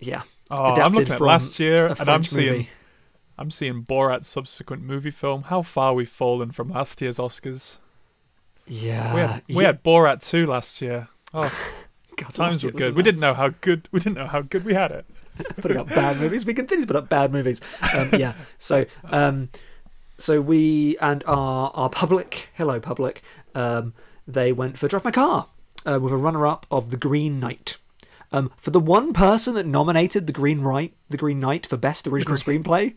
Yeah, 0.00 0.22
Oh, 0.50 0.74
I'm 0.74 0.92
looking 0.92 1.12
at 1.14 1.20
last 1.20 1.60
year, 1.60 1.86
and 1.86 2.08
I'm 2.08 2.24
seeing 2.24 2.52
movie. 2.52 2.68
I'm 3.38 3.50
seeing 3.50 3.82
Borat's 3.84 4.28
subsequent 4.28 4.82
movie 4.82 5.10
film. 5.10 5.44
How 5.44 5.62
far 5.62 5.94
we've 5.94 6.08
fallen 6.08 6.50
from 6.50 6.68
last 6.68 7.00
year's 7.00 7.18
Oscars. 7.18 7.78
Yeah, 8.66 9.14
We 9.14 9.20
had 9.20 9.42
we 9.48 9.54
yeah. 9.62 9.68
had 9.68 9.82
Borat 9.82 10.26
two 10.28 10.46
last 10.46 10.82
year. 10.82 11.08
Oh, 11.32 11.52
God, 12.16 12.32
times 12.34 12.62
were 12.64 12.70
good. 12.72 12.94
We 12.96 13.02
didn't 13.02 13.20
know 13.20 13.32
how 13.34 13.50
good 13.60 13.88
we 13.92 14.00
didn't 14.00 14.16
know 14.16 14.26
how 14.26 14.42
good 14.42 14.64
we 14.64 14.74
had 14.74 14.90
it. 14.90 15.06
putting 15.56 15.76
up 15.76 15.88
bad 15.88 16.18
movies. 16.18 16.44
We 16.44 16.54
continue 16.54 16.84
to 16.84 16.86
put 16.86 16.96
up 16.96 17.08
bad 17.08 17.32
movies. 17.32 17.60
Um, 17.96 18.10
yeah. 18.12 18.34
So, 18.58 18.86
um, 19.04 19.48
so 20.18 20.40
we 20.40 20.96
and 20.98 21.22
our 21.26 21.70
our 21.74 21.88
public, 21.88 22.48
hello 22.54 22.80
public, 22.80 23.22
um, 23.54 23.94
they 24.26 24.52
went 24.52 24.78
for 24.78 24.88
Drive 24.88 25.04
My 25.04 25.10
Car 25.10 25.48
uh, 25.86 25.98
with 26.00 26.12
a 26.12 26.16
runner-up 26.16 26.66
of 26.70 26.90
The 26.90 26.96
Green 26.96 27.40
Knight. 27.40 27.76
Um, 28.34 28.50
for 28.56 28.70
the 28.70 28.80
one 28.80 29.12
person 29.12 29.54
that 29.54 29.66
nominated 29.66 30.26
The 30.26 30.32
Green 30.32 30.62
Right, 30.62 30.94
The 31.10 31.18
Green 31.18 31.38
Knight 31.38 31.66
for 31.66 31.76
best 31.76 32.06
original 32.06 32.38
screenplay, 32.38 32.94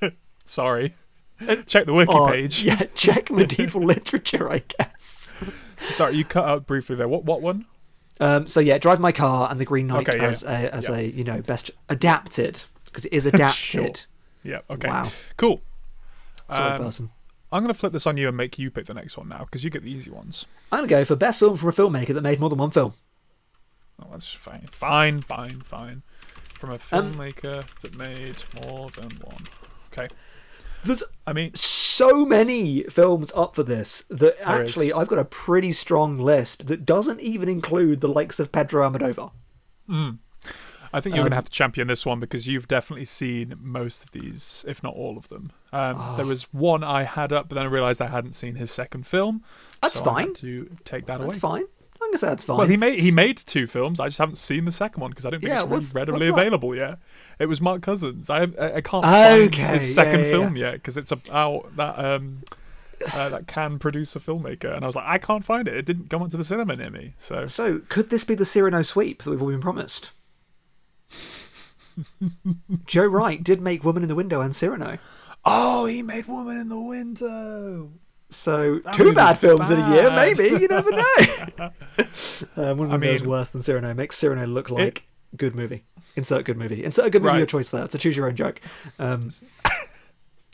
Sorry. 0.46 0.94
Check 1.66 1.86
the 1.86 1.94
wiki 1.94 2.12
oh, 2.14 2.28
page. 2.28 2.62
yeah, 2.62 2.84
check 2.94 3.30
medieval 3.30 3.82
literature, 3.84 4.50
I 4.50 4.62
guess. 4.78 5.34
Sorry, 5.78 6.14
you 6.14 6.24
cut 6.24 6.44
out 6.44 6.66
briefly 6.66 6.96
there. 6.96 7.08
What 7.08 7.24
what 7.24 7.42
one? 7.42 7.66
Um, 8.20 8.46
so 8.48 8.60
yeah, 8.60 8.78
Drive 8.78 9.00
My 9.00 9.12
Car 9.12 9.50
and 9.50 9.60
The 9.60 9.64
Green 9.64 9.86
Knight 9.88 10.08
Okay, 10.08 10.18
yeah, 10.18 10.24
as 10.28 10.42
a 10.44 10.74
as 10.74 10.88
yeah. 10.88 10.96
a 10.96 11.02
you 11.02 11.24
know 11.24 11.42
best 11.42 11.70
adapted 11.88 12.62
because 12.84 13.04
it 13.06 13.12
is 13.12 13.26
adapted. 13.26 13.54
Sure. 14.44 14.52
Yeah. 14.52 14.60
Okay. 14.70 14.88
Wow, 14.88 15.04
Cool. 15.36 15.62
sorry, 16.50 16.72
Um, 16.74 16.78
person. 16.84 17.10
I'm 17.50 17.62
gonna 17.62 17.72
flip 17.74 17.92
this 17.92 18.06
on 18.06 18.16
you 18.16 18.28
and 18.28 18.36
make 18.36 18.58
you 18.58 18.70
pick 18.70 18.86
the 18.86 18.94
next 18.94 19.16
one 19.16 19.28
now 19.28 19.38
because 19.44 19.64
you 19.64 19.70
get 19.70 19.82
the 19.82 19.90
easy 19.90 20.10
ones. 20.10 20.44
I'm 20.70 20.78
gonna 20.80 20.88
go 20.88 21.04
for 21.04 21.16
best 21.16 21.38
film 21.40 21.56
from 21.56 21.68
a 21.70 21.72
filmmaker 21.72 22.08
that 22.14 22.20
made 22.20 22.38
more 22.40 22.50
than 22.50 22.58
one 22.58 22.70
film. 22.70 22.92
Oh, 24.02 24.06
that's 24.10 24.26
fine. 24.32 24.66
Fine. 24.70 25.22
Fine. 25.22 25.62
Fine. 25.62 26.02
From 26.58 26.70
a 26.70 26.74
Um, 26.74 26.78
filmmaker 27.14 27.64
that 27.80 27.94
made 27.96 28.42
more 28.62 28.90
than 28.90 29.10
one. 29.22 29.46
Okay. 29.92 30.08
There's 30.84 31.02
I 31.26 31.32
mean, 31.32 31.54
so 31.54 32.26
many 32.26 32.82
films 32.84 33.32
up 33.34 33.54
for 33.54 33.62
this 33.62 34.04
that 34.10 34.36
actually 34.46 34.88
is. 34.88 34.94
I've 34.94 35.08
got 35.08 35.18
a 35.18 35.24
pretty 35.24 35.72
strong 35.72 36.18
list 36.18 36.66
that 36.66 36.84
doesn't 36.84 37.20
even 37.20 37.48
include 37.48 38.00
the 38.00 38.08
likes 38.08 38.38
of 38.38 38.52
Pedro 38.52 38.88
Almodovar. 38.88 39.32
mm, 39.88 40.18
I 40.92 41.00
think 41.00 41.16
you're 41.16 41.22
Um, 41.24 41.28
gonna 41.30 41.36
have 41.36 41.46
to 41.46 41.50
champion 41.50 41.88
this 41.88 42.04
one 42.06 42.20
because 42.20 42.46
you've 42.46 42.68
definitely 42.68 43.06
seen 43.06 43.54
most 43.60 44.04
of 44.04 44.10
these, 44.12 44.64
if 44.68 44.82
not 44.82 44.94
all 44.94 45.16
of 45.16 45.28
them. 45.28 45.50
Um, 45.72 45.96
Oh. 45.98 46.16
There 46.16 46.26
was 46.26 46.44
one 46.52 46.84
I 46.84 47.02
had 47.04 47.32
up, 47.32 47.48
but 47.48 47.54
then 47.56 47.64
I 47.64 47.68
realised 47.68 48.00
I 48.02 48.06
hadn't 48.08 48.34
seen 48.34 48.54
his 48.56 48.70
second 48.70 49.06
film. 49.06 49.42
That's 49.82 49.94
so 49.98 50.04
I 50.04 50.20
had 50.20 50.26
fine. 50.26 50.34
to 50.34 50.70
take 50.84 51.06
that 51.06 51.18
That's 51.18 51.20
away. 51.20 51.28
That's 51.30 51.38
fine. 51.38 51.64
Gonna 52.00 52.18
say 52.18 52.26
that's 52.28 52.44
fine. 52.44 52.58
Well, 52.58 52.66
he 52.66 52.76
made 52.76 52.98
he 53.00 53.10
made 53.10 53.38
two 53.38 53.66
films. 53.66 53.98
I 53.98 54.06
just 54.08 54.18
haven't 54.18 54.36
seen 54.36 54.66
the 54.66 54.70
second 54.72 55.00
one 55.00 55.10
because 55.10 55.24
I 55.26 55.30
don't 55.30 55.40
think 55.40 55.48
Yeah, 55.48 55.62
it's 55.62 55.70
what's- 55.70 55.94
readily 55.94 56.28
what's 56.30 56.38
available 56.38 56.74
yet. 56.76 56.98
It 57.38 57.46
was 57.46 57.60
Mark 57.60 57.82
Cousins. 57.82 58.28
I 58.30 58.42
I 58.42 58.74
I 58.76 58.80
can't 58.82 59.04
find 59.04 59.42
Okay, 59.44 59.62
his 59.64 59.88
yeah, 59.88 59.94
second 59.94 60.20
yeah, 60.20 60.26
yeah. 60.26 60.30
film 60.30 60.56
yet 60.56 60.74
because 60.74 60.96
it's 60.98 61.10
about 61.12 61.74
that 61.76 61.98
um 61.98 62.42
uh, 63.12 63.28
that 63.30 63.46
can 63.46 63.78
produce 63.78 64.14
a 64.16 64.20
filmmaker, 64.20 64.74
and 64.74 64.84
I 64.84 64.86
was 64.86 64.96
like, 64.96 65.06
I 65.06 65.18
can't 65.18 65.44
find 65.44 65.66
it. 65.66 65.74
It 65.74 65.84
didn't 65.86 66.10
come 66.10 66.22
onto 66.22 66.36
the 66.36 66.44
cinema 66.44 66.76
near 66.76 66.90
me. 66.90 67.14
So 67.18 67.46
So 67.46 67.80
could 67.88 68.10
this 68.10 68.24
be 68.24 68.34
the 68.34 68.44
Cyrano 68.46 68.82
sweep 68.82 69.22
that 69.22 69.30
we've 69.30 69.42
all 69.42 69.48
been 69.50 69.60
promised? 69.60 70.12
Joe 72.86 73.06
Wright 73.06 73.42
did 73.42 73.60
make 73.60 73.84
Woman 73.84 74.02
in 74.02 74.08
the 74.08 74.14
Window 74.14 74.40
and 74.40 74.54
Cyrano. 74.54 74.98
oh, 75.44 75.86
he 75.86 76.02
made 76.02 76.26
Woman 76.26 76.56
in 76.58 76.68
the 76.68 76.80
Window. 76.80 77.90
So 78.34 78.80
That 78.80 78.94
two 78.94 79.12
bad 79.14 79.38
films 79.38 79.70
in 79.70 79.78
a 79.80 79.90
year, 79.94 80.10
maybe. 80.10 80.48
You 80.62 80.68
never 80.68 80.90
know. 80.90 81.04
um, 81.58 81.72
Woman 82.56 82.56
in 82.56 82.56
the 82.56 82.62
I 82.66 82.74
Window 82.92 83.12
is 83.12 83.20
mean- 83.22 83.30
worse 83.30 83.50
than 83.50 83.62
Cyrano. 83.62 83.94
Makes 83.94 84.18
Cyrano 84.18 84.46
look 84.46 84.70
like 84.70 85.04
good 85.36 85.54
movie. 85.54 85.84
Insert 86.16 86.44
good 86.44 86.56
movie. 86.56 86.84
Insert 86.84 87.06
a 87.06 87.10
good 87.10 87.22
movie 87.22 87.32
Right. 87.32 87.38
your 87.38 87.46
choice 87.46 87.70
there. 87.70 87.84
It's 87.84 87.94
a 87.94 87.98
choose 87.98 88.16
your 88.16 88.26
own 88.28 88.36
joke. 88.36 88.60
Um, 88.98 89.30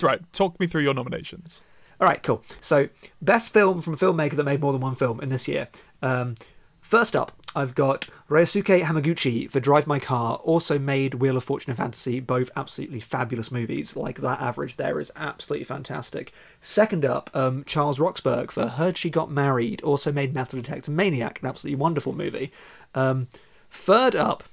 Right, 0.02 0.20
talk 0.32 0.58
me 0.58 0.66
through 0.66 0.80
your 0.82 0.94
nominations. 0.94 1.62
All 2.00 2.08
right, 2.08 2.22
cool. 2.22 2.42
So, 2.62 2.88
best 3.20 3.52
film 3.52 3.82
from 3.82 3.92
a 3.92 3.96
filmmaker 3.98 4.32
that 4.36 4.44
made 4.44 4.60
more 4.62 4.72
than 4.72 4.80
one 4.80 4.94
film 4.94 5.20
in 5.20 5.28
this 5.28 5.46
year. 5.46 5.68
Um, 6.00 6.36
first 6.80 7.14
up, 7.14 7.32
I've 7.54 7.74
got 7.74 8.06
Ryosuke 8.28 8.84
Hamaguchi 8.84 9.50
for 9.50 9.58
Drive 9.58 9.86
My 9.86 9.98
Car, 9.98 10.36
also 10.36 10.78
made 10.78 11.14
Wheel 11.14 11.36
of 11.36 11.44
Fortune 11.44 11.70
and 11.72 11.78
Fantasy, 11.78 12.20
both 12.20 12.50
absolutely 12.54 13.00
fabulous 13.00 13.50
movies. 13.50 13.96
Like, 13.96 14.20
that 14.20 14.40
average 14.40 14.76
there 14.76 15.00
is 15.00 15.10
absolutely 15.16 15.64
fantastic. 15.64 16.32
Second 16.60 17.04
up, 17.04 17.28
um, 17.34 17.64
Charles 17.64 17.98
Roxburgh 17.98 18.52
for 18.52 18.68
Heard 18.68 18.96
She 18.96 19.10
Got 19.10 19.30
Married, 19.30 19.82
also 19.82 20.12
made 20.12 20.32
Metal 20.32 20.60
Detector 20.60 20.92
Maniac, 20.92 21.40
an 21.42 21.48
absolutely 21.48 21.76
wonderful 21.76 22.12
movie. 22.12 22.52
Um, 22.94 23.26
third 23.70 24.14
up, 24.14 24.44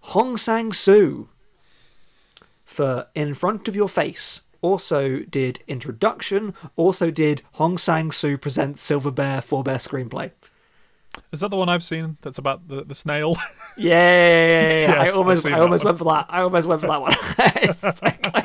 Hong 0.00 0.36
Sang 0.36 0.72
Soo 0.72 1.28
for 2.64 3.08
In 3.16 3.34
Front 3.34 3.66
of 3.66 3.74
Your 3.74 3.88
Face, 3.88 4.42
also 4.62 5.20
did 5.20 5.60
Introduction, 5.66 6.54
also 6.76 7.10
did 7.10 7.42
Hong 7.54 7.78
Sang 7.78 8.12
Soo 8.12 8.38
presents 8.38 8.80
Silver 8.80 9.10
Bear 9.10 9.42
Four 9.42 9.64
Bear 9.64 9.78
screenplay. 9.78 10.30
Is 11.32 11.40
that 11.40 11.48
the 11.48 11.56
one 11.56 11.68
I've 11.68 11.82
seen? 11.82 12.16
That's 12.22 12.38
about 12.38 12.68
the, 12.68 12.84
the 12.84 12.94
snail. 12.94 13.36
Yeah, 13.80 13.94
yeah, 13.94 13.94
yeah, 13.94 14.48
yeah, 14.48 14.70
yeah. 14.88 15.02
Yes, 15.04 15.12
I 15.12 15.16
almost, 15.16 15.46
I 15.46 15.52
almost 15.60 15.84
one. 15.84 15.90
went 15.92 15.98
for 15.98 16.04
that. 16.06 16.26
I 16.28 16.40
almost 16.40 16.66
went 16.66 16.80
for 16.80 16.88
that 16.88 17.00
one. 17.00 17.14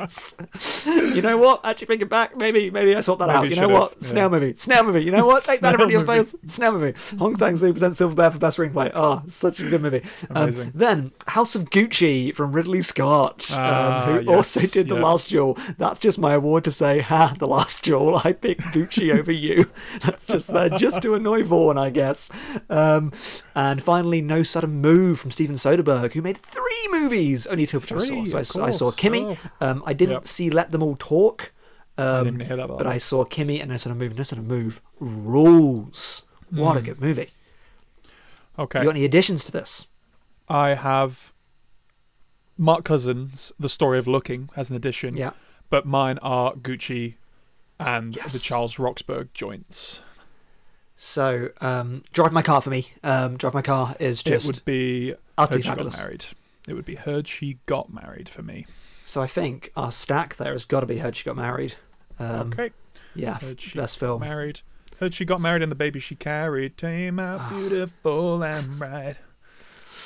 So. 0.06 0.92
You 0.92 1.22
know 1.22 1.38
what? 1.38 1.60
Actually, 1.64 1.86
thinking 1.88 2.08
back, 2.08 2.36
maybe, 2.36 2.70
maybe 2.70 2.94
I 2.94 3.00
sort 3.00 3.18
that 3.20 3.26
Maybe 3.28 3.38
out. 3.38 3.44
you 3.44 3.50
You 3.56 3.60
know 3.62 3.68
what? 3.68 3.96
yeah. 4.00 4.06
Snail 4.06 4.28
movie. 4.30 4.54
Snail 4.54 4.84
movie. 4.84 5.02
You 5.02 5.10
know 5.12 5.26
what? 5.26 5.42
Take 5.44 5.60
that 5.60 5.74
front 5.74 5.82
of 5.82 5.90
your 5.90 6.04
face. 6.04 6.34
Snail 6.46 6.72
movie. 6.72 6.94
Hong 7.18 7.34
Sang 7.36 7.56
Soo 7.56 7.72
presents 7.72 7.98
Silver 7.98 8.14
Bear 8.14 8.30
for 8.30 8.38
best 8.38 8.58
screenplay. 8.58 8.90
Oh, 8.94 9.22
such 9.26 9.60
a 9.60 9.68
good 9.68 9.80
movie. 9.82 10.02
Um, 10.30 10.42
Amazing. 10.44 10.72
then 10.74 11.12
House 11.26 11.54
of 11.54 11.70
Gucci 11.70 12.34
from 12.34 12.52
Ridley 12.52 12.82
Scott, 12.82 13.48
Ah, 13.52 14.04
um, 14.06 14.12
who 14.12 14.20
yes, 14.30 14.36
also 14.56 14.60
did 14.68 14.88
The. 14.88 14.94
Last 14.96 15.30
Duel. 15.30 15.58
That's 15.78 15.98
just 15.98 16.18
my 16.18 16.34
award 16.34 16.64
to 16.64 16.70
say, 16.70 17.00
ha, 17.00 17.34
The 17.38 17.48
Last 17.48 17.82
Duel. 17.82 18.20
I 18.24 18.32
picked 18.32 18.60
Gucci 18.60 19.18
over 19.18 19.32
you. 19.32 19.66
That's 20.04 20.26
just 20.26 20.52
there 20.52 20.68
just 20.68 21.02
to 21.02 21.14
annoy 21.14 21.42
Vaughan, 21.44 21.78
I 21.78 21.90
guess. 21.90 22.30
Um, 22.70 23.12
and 23.54 23.82
finally, 23.82 24.20
No 24.22 24.42
Sudden 24.42 24.80
Move 24.80 25.20
from 25.20 25.30
Steven 25.30 25.56
Soderbergh, 25.56 26.12
who 26.12 26.22
made 26.22 26.36
three 26.38 26.88
movies, 26.90 27.46
only 27.46 27.66
two 27.66 27.76
of 27.78 27.82
which 27.90 27.92
I 27.92 28.04
saw. 28.06 28.24
So 28.24 28.38
I, 28.38 28.42
saw- 28.42 28.64
I 28.66 28.70
saw. 28.70 28.90
Kimi. 28.90 29.24
Oh. 29.26 29.38
Um, 29.60 29.82
I 29.86 29.92
didn't 29.92 30.12
Yep. 30.14 30.26
see 30.28 30.50
Let 30.50 30.70
Them 30.72 30.82
All 30.82 30.96
Talk. 30.98 31.52
Um, 31.96 32.24
didn't 32.24 32.40
hear 32.46 32.56
that 32.56 32.66
but. 32.68 32.86
I 32.86 32.98
saw 32.98 33.24
Kimi 33.24 33.60
and 33.60 33.70
No 33.70 33.76
Sudden 33.76 33.98
Move. 33.98 34.16
No 34.16 34.22
Sudden 34.24 34.46
Move 34.48 34.80
rules. 34.98 36.24
What 36.50 36.76
a 36.76 36.80
Hmm. 36.80 36.86
good 36.86 37.00
movie. 37.00 37.30
Okay. 38.58 38.78
You 38.80 38.84
got 38.84 38.90
any 38.96 39.04
additions 39.04 39.44
to 39.44 39.52
this? 39.52 39.86
I 40.48 40.70
have 40.70 41.32
Mark 42.56 42.84
Cousins, 42.84 43.50
The 43.58 43.68
Story 43.68 43.98
of 43.98 44.06
Looking, 44.06 44.48
as 44.56 44.70
an 44.70 44.76
addition. 44.76 45.16
Yeah. 45.16 45.30
But 45.70 45.86
mine 45.86 46.18
are 46.22 46.54
Gucci 46.54 47.14
and 47.80 48.14
Yes. 48.14 48.32
the 48.32 48.38
Charles 48.38 48.78
Roxburgh 48.78 49.28
joints. 49.34 50.02
So, 50.96 51.50
um, 51.60 52.02
Drive 52.12 52.32
My 52.32 52.42
Car 52.42 52.60
for 52.60 52.70
me. 52.70 52.88
Um, 53.02 53.36
Drive 53.36 53.54
My 53.54 53.62
Car 53.62 53.96
is 53.98 54.22
just 54.22 54.44
it 54.44 54.48
would 54.48 54.64
be 54.64 55.14
utterly 55.36 55.58
Heard 55.58 55.64
She 55.64 55.68
fabulous. 55.68 55.94
Got 55.96 56.02
Married. 56.04 56.26
It 56.68 56.74
would 56.74 56.84
be 56.84 56.94
Heard 56.94 57.26
She 57.28 57.58
Got 57.66 57.92
Married 57.92 58.28
for 58.28 58.42
me. 58.42 58.66
So 59.04 59.20
I 59.20 59.26
think 59.26 59.70
our 59.76 59.90
stack 59.90 60.36
there 60.36 60.52
has 60.52 60.64
got 60.64 60.80
to 60.80 60.86
be 60.86 60.98
Heard 60.98 61.16
She 61.16 61.24
Got 61.24 61.36
Married. 61.36 61.74
Um, 62.18 62.52
okay. 62.52 62.70
Yeah, 63.14 63.38
Heard 63.38 63.60
She 63.60 63.76
best 63.78 63.98
film. 63.98 64.20
Married. 64.20 64.60
Heard 65.00 65.12
she 65.12 65.24
got 65.24 65.40
married 65.40 65.60
and 65.62 65.72
the 65.72 65.76
baby 65.76 65.98
she 65.98 66.14
carried 66.14 66.76
came 66.76 67.18
Ah. 67.18 67.22
out 67.48 67.50
beautiful 67.50 68.44
and 68.44 68.78
bright. 68.78 69.16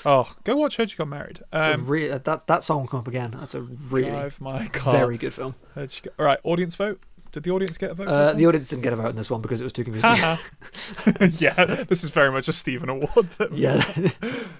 Oh, 0.07 0.33
go 0.45 0.57
watch 0.57 0.79
Heard 0.79 0.89
She 0.91 0.97
Got 0.97 1.09
Married. 1.09 1.41
Um, 1.53 1.87
re- 1.87 2.09
that 2.09 2.47
that 2.47 2.65
song 2.65 2.81
will 2.81 2.89
come 2.89 3.01
up 3.01 3.09
again. 3.09 3.33
That's 3.39 3.55
a 3.55 3.61
really 3.63 4.09
Drive 4.11 4.41
my 4.41 4.67
car. 4.69 4.95
very 4.95 5.19
good 5.19 5.35
film. 5.35 5.55
Heard 5.75 5.91
she 5.91 6.01
got... 6.01 6.15
All 6.19 6.25
right, 6.25 6.39
audience 6.45 6.75
vote. 6.77 7.01
Did 7.33 7.43
the 7.43 7.51
audience 7.51 7.77
get 7.79 7.91
a 7.91 7.95
vote? 7.95 8.09
Uh, 8.09 8.33
the 8.33 8.47
audience 8.47 8.69
didn't 8.69 8.83
get 8.83 8.93
a 8.93 8.97
vote 8.97 9.09
in 9.11 9.17
this 9.17 9.31
one 9.31 9.41
because 9.43 9.61
it 9.61 9.65
was 9.65 9.73
too 9.73 9.85
confusing. 9.85 10.11
yeah, 11.39 11.65
this 11.89 12.03
is 12.05 12.11
very 12.11 12.31
much 12.33 12.49
a 12.49 12.53
Stephen 12.53 12.89
Award. 12.89 13.29
that- 13.39 13.53
yeah, 13.57 13.85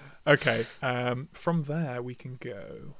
Okay. 0.27 0.65
Um, 0.81 1.29
from 1.31 1.59
there 1.61 2.01
we 2.03 2.13
can 2.15 2.35
go. 2.39 2.95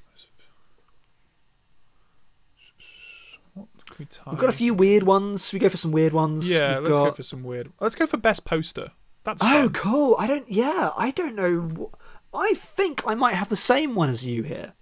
What 3.54 3.68
can 3.86 3.96
we 4.00 4.06
tie 4.06 4.32
we've 4.32 4.40
got 4.40 4.50
a 4.50 4.54
few 4.54 4.74
weird 4.74 5.04
ones. 5.04 5.52
We 5.52 5.60
go 5.60 5.70
for 5.70 5.78
some 5.78 5.92
weird 5.92 6.14
ones. 6.14 6.50
Yeah, 6.50 6.76
We've 6.80 6.84
let's 6.90 6.98
go 6.98 7.12
for 7.12 7.24
some 7.24 7.44
weird. 7.44 7.72
Let's 7.80 7.96
go 7.96 8.06
for 8.08 8.18
best 8.18 8.46
poster. 8.46 8.92
That's 9.24 9.42
Oh, 9.44 9.46
fun. 9.46 9.74
cool. 9.74 10.16
I 10.18 10.28
don't. 10.28 10.50
Yeah, 10.50 10.92
I 10.96 11.12
don't 11.12 11.36
know. 11.36 11.92
I 12.34 12.54
think 12.56 13.02
I 13.06 13.16
might 13.16 13.36
have 13.36 13.50
the 13.50 13.56
same 13.58 13.96
one 13.96 14.10
as 14.10 14.26
you 14.26 14.44
here. 14.44 14.74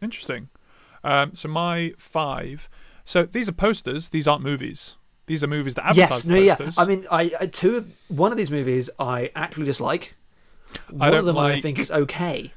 interesting. 0.00 0.48
Um, 1.02 1.34
so 1.34 1.48
my 1.48 1.92
five. 1.98 2.68
So 3.04 3.24
these 3.24 3.48
are 3.48 3.52
posters. 3.52 4.08
These 4.10 4.26
aren't 4.26 4.42
movies. 4.42 4.96
These 5.26 5.42
are 5.44 5.46
movies 5.46 5.74
that 5.74 5.86
advertise 5.86 6.10
yes, 6.10 6.26
no, 6.26 6.36
yeah. 6.36 6.54
posters. 6.56 6.78
I 6.78 6.86
mean, 6.86 7.06
I, 7.10 7.32
I 7.40 7.46
two 7.46 7.76
of 7.76 7.90
one 8.08 8.30
of 8.32 8.36
these 8.38 8.50
movies 8.50 8.90
I 8.98 9.30
actually 9.34 9.64
dislike. 9.66 10.14
One 10.90 11.02
I 11.02 11.06
of 11.08 11.12
don't 11.12 11.24
them 11.26 11.38
I 11.38 11.60
think 11.60 11.78
is 11.78 11.90
okay. 11.90 12.52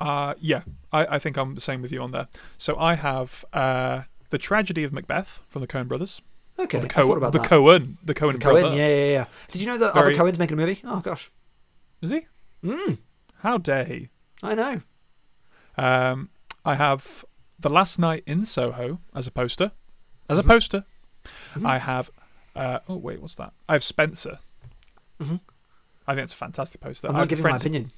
Uh, 0.00 0.34
yeah, 0.38 0.62
I, 0.92 1.16
I 1.16 1.18
think 1.18 1.36
I'm 1.36 1.54
the 1.56 1.60
same 1.60 1.82
with 1.82 1.90
you 1.92 2.00
on 2.02 2.12
there. 2.12 2.28
So 2.56 2.78
I 2.78 2.94
have 2.94 3.44
uh, 3.52 4.02
the 4.30 4.38
tragedy 4.38 4.84
of 4.84 4.92
Macbeth 4.92 5.42
from 5.48 5.60
the 5.60 5.66
Coen 5.66 5.88
Brothers. 5.88 6.22
Okay, 6.58 6.78
the 6.80 6.88
Coen, 6.88 7.16
about 7.16 7.32
the. 7.32 7.38
Coen, 7.40 7.96
the 8.04 8.14
Coen 8.14 8.32
The 8.32 8.38
brother. 8.38 8.62
Coen, 8.62 8.76
yeah, 8.76 8.88
yeah, 8.88 9.10
yeah. 9.10 9.24
Did 9.48 9.60
you 9.60 9.66
know 9.66 9.78
that 9.78 9.94
Very- 9.94 10.14
other 10.16 10.24
Coen's 10.24 10.38
making 10.38 10.54
a 10.58 10.60
movie? 10.60 10.80
Oh 10.84 11.00
gosh, 11.00 11.30
Is 12.00 12.10
he? 12.10 12.26
mm, 12.64 12.98
How 13.40 13.58
dare 13.58 13.84
he? 13.84 14.08
I 14.42 14.54
know. 14.54 14.80
Um, 15.76 16.30
I 16.64 16.74
have 16.76 17.24
the 17.58 17.70
last 17.70 17.98
night 17.98 18.22
in 18.26 18.42
Soho 18.42 19.00
as 19.14 19.26
a 19.26 19.30
poster. 19.30 19.72
As 20.28 20.38
Mhm. 20.38 20.40
a 20.40 20.46
poster, 20.46 20.84
Mhm. 21.54 21.66
I 21.66 21.78
have. 21.78 22.10
Uh, 22.54 22.78
oh 22.88 22.96
wait, 22.96 23.20
what's 23.20 23.34
that? 23.36 23.52
I 23.68 23.72
have 23.74 23.82
Spencer. 23.84 24.38
Mhm. 25.20 25.40
I 26.06 26.14
think 26.14 26.24
it's 26.24 26.32
a 26.32 26.36
fantastic 26.36 26.80
poster. 26.80 27.08
I'm 27.08 27.14
not 27.14 27.22
the 27.22 27.28
giving 27.28 27.42
my 27.42 27.50
French, 27.50 27.62
opinion. 27.62 27.90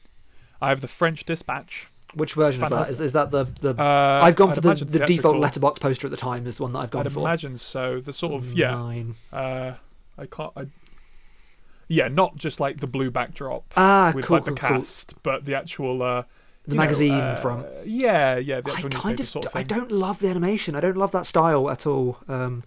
I 0.60 0.68
have 0.70 0.80
the 0.80 0.88
French 0.88 1.24
Dispatch. 1.24 1.88
Which 2.14 2.34
version 2.34 2.62
of 2.64 2.70
that 2.70 2.74
Fantastic. 2.76 2.94
is? 2.94 3.00
Is 3.00 3.12
that 3.12 3.30
the 3.30 3.44
the? 3.44 3.80
Uh, 3.80 4.20
I've 4.24 4.34
gone 4.34 4.48
I'd 4.50 4.54
for 4.56 4.60
the, 4.60 4.84
the 4.84 5.06
default 5.06 5.36
Letterboxd 5.36 5.78
poster 5.80 6.08
at 6.08 6.10
the 6.10 6.16
time. 6.16 6.44
Is 6.46 6.56
the 6.56 6.64
one 6.64 6.72
that 6.72 6.80
I've 6.80 6.90
gone 6.90 7.04
for. 7.04 7.08
I'd 7.08 7.12
for. 7.12 7.20
imagine 7.20 7.56
so. 7.56 8.00
The 8.00 8.12
sort 8.12 8.32
of 8.34 8.52
yeah. 8.52 8.72
Nine. 8.72 9.14
Uh, 9.32 9.74
I 10.18 10.26
can't. 10.26 10.52
I, 10.56 10.66
yeah, 11.86 12.08
not 12.08 12.36
just 12.36 12.58
like 12.60 12.80
the 12.80 12.86
blue 12.88 13.10
backdrop 13.12 13.64
Ah, 13.76 14.12
with 14.14 14.24
cool, 14.24 14.36
like 14.38 14.44
the 14.44 14.52
cool, 14.52 14.68
cool. 14.68 14.78
cast, 14.78 15.14
but 15.22 15.44
the 15.44 15.54
actual. 15.54 16.02
Uh, 16.02 16.22
The 16.66 16.72
you 16.72 16.76
know, 16.76 16.82
magazine 16.84 17.12
uh, 17.12 17.34
from. 17.36 17.64
Yeah, 17.84 18.36
yeah, 18.36 18.60
the 18.60 18.72
I 18.72 18.82
kind 18.82 19.18
of. 19.20 19.28
sort 19.28 19.46
of 19.46 19.56
I 19.56 19.62
don't 19.62 19.90
love 19.90 20.18
the 20.20 20.28
animation. 20.28 20.74
I 20.74 20.80
don't 20.80 20.96
love 20.96 21.10
that 21.12 21.26
style 21.26 21.70
at 21.70 21.86
all. 21.86 22.18
Um, 22.28 22.64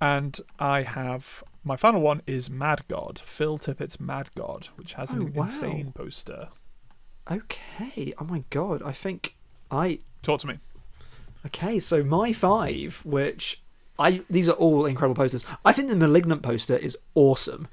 And 0.00 0.38
I 0.58 0.82
have 0.82 1.42
my 1.62 1.76
final 1.76 2.00
one 2.02 2.20
is 2.26 2.50
Mad 2.50 2.82
God, 2.88 3.22
Phil 3.24 3.56
Tippett's 3.58 3.98
Mad 4.00 4.28
God, 4.34 4.68
which 4.76 4.94
has 4.94 5.12
Oh, 5.12 5.16
an 5.16 5.32
wow. 5.32 5.42
insane 5.42 5.92
poster. 5.92 6.48
okay. 7.30 8.12
Oh 8.18 8.24
my 8.24 8.44
god. 8.50 8.82
I 8.84 8.92
think 8.92 9.36
I. 9.70 10.00
Talk 10.22 10.40
to 10.40 10.46
me. 10.46 10.58
Okay, 11.46 11.78
so 11.78 12.02
my 12.02 12.32
five, 12.32 13.00
which 13.04 13.62
I 13.98 14.22
these 14.30 14.48
are 14.48 14.52
all 14.52 14.86
incredible 14.86 15.14
posters. 15.14 15.44
I 15.64 15.72
think 15.72 15.88
the 15.88 15.96
malignant 15.96 16.42
poster 16.42 16.76
is 16.76 16.96
awesome. 17.14 17.68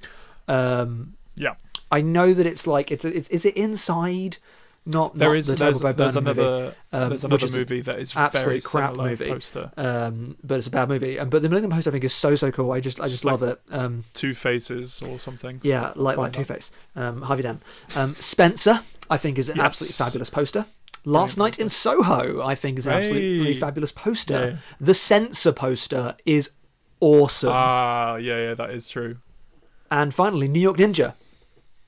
Um, 0.47 1.15
Yeah, 1.35 1.55
I 1.91 2.01
know 2.01 2.33
that 2.33 2.45
it's 2.45 2.67
like 2.67 2.91
it's 2.91 3.05
it's 3.05 3.29
is 3.29 3.45
it 3.45 3.55
inside? 3.55 4.37
Not 4.83 5.15
there 5.15 5.29
not 5.29 5.37
is 5.37 5.45
the 5.47 5.55
there's, 5.55 5.79
there's 5.79 5.95
Burnham 5.95 6.23
movie. 6.23 6.41
another 6.41 6.75
um, 6.91 7.09
there's 7.09 7.23
another 7.23 7.47
movie 7.49 7.81
that 7.81 7.99
is 7.99 8.17
absolute 8.17 8.43
very 8.45 8.61
crap 8.61 8.95
movie. 8.95 9.27
poster. 9.29 9.71
Um, 9.77 10.37
but 10.43 10.57
it's 10.57 10.65
a 10.65 10.71
bad 10.71 10.89
movie. 10.89 11.19
Um, 11.19 11.29
but 11.29 11.43
the 11.43 11.49
malignant 11.49 11.71
poster 11.73 11.91
I 11.91 11.93
think 11.93 12.03
is 12.03 12.13
so 12.15 12.35
so 12.35 12.51
cool. 12.51 12.71
I 12.71 12.79
just 12.79 12.99
I 12.99 13.07
just 13.07 13.23
like- 13.23 13.39
love 13.39 13.43
it. 13.43 13.61
Um, 13.69 14.05
Two 14.15 14.33
Faces 14.33 15.01
or 15.03 15.19
something. 15.19 15.59
yeah, 15.63 15.93
like 15.95 16.17
like 16.17 16.33
Two. 16.33 16.43
Face. 16.45 16.71
Um, 16.95 17.21
Harvey 17.21 17.43
Dent. 17.43 17.61
Um, 17.95 18.15
Spencer 18.15 18.79
I 19.09 19.17
think 19.17 19.37
is 19.37 19.49
an 19.49 19.57
Yes. 19.57 19.65
absolutely 19.65 19.93
fabulous 20.05 20.29
poster. 20.31 20.65
Last 21.05 21.37
Night 21.37 21.59
in 21.59 21.67
Soho, 21.69 22.41
I 22.43 22.55
think, 22.55 22.77
is 22.79 22.87
an 22.87 22.93
absolutely 22.93 23.53
Hey. 23.53 23.59
fabulous 23.59 23.91
poster. 23.91 24.49
Yeah. 24.51 24.57
The 24.79 24.93
Censor 24.95 25.51
poster 25.51 26.15
is 26.25 26.51
awesome. 26.99 27.51
Ah, 27.53 28.15
yeah, 28.17 28.37
yeah, 28.37 28.53
that 28.55 28.69
is 28.71 28.87
true. 28.87 29.17
and 29.91 30.13
finally, 30.13 30.47
New 30.47 30.59
York 30.59 30.77
Ninja. 30.77 31.13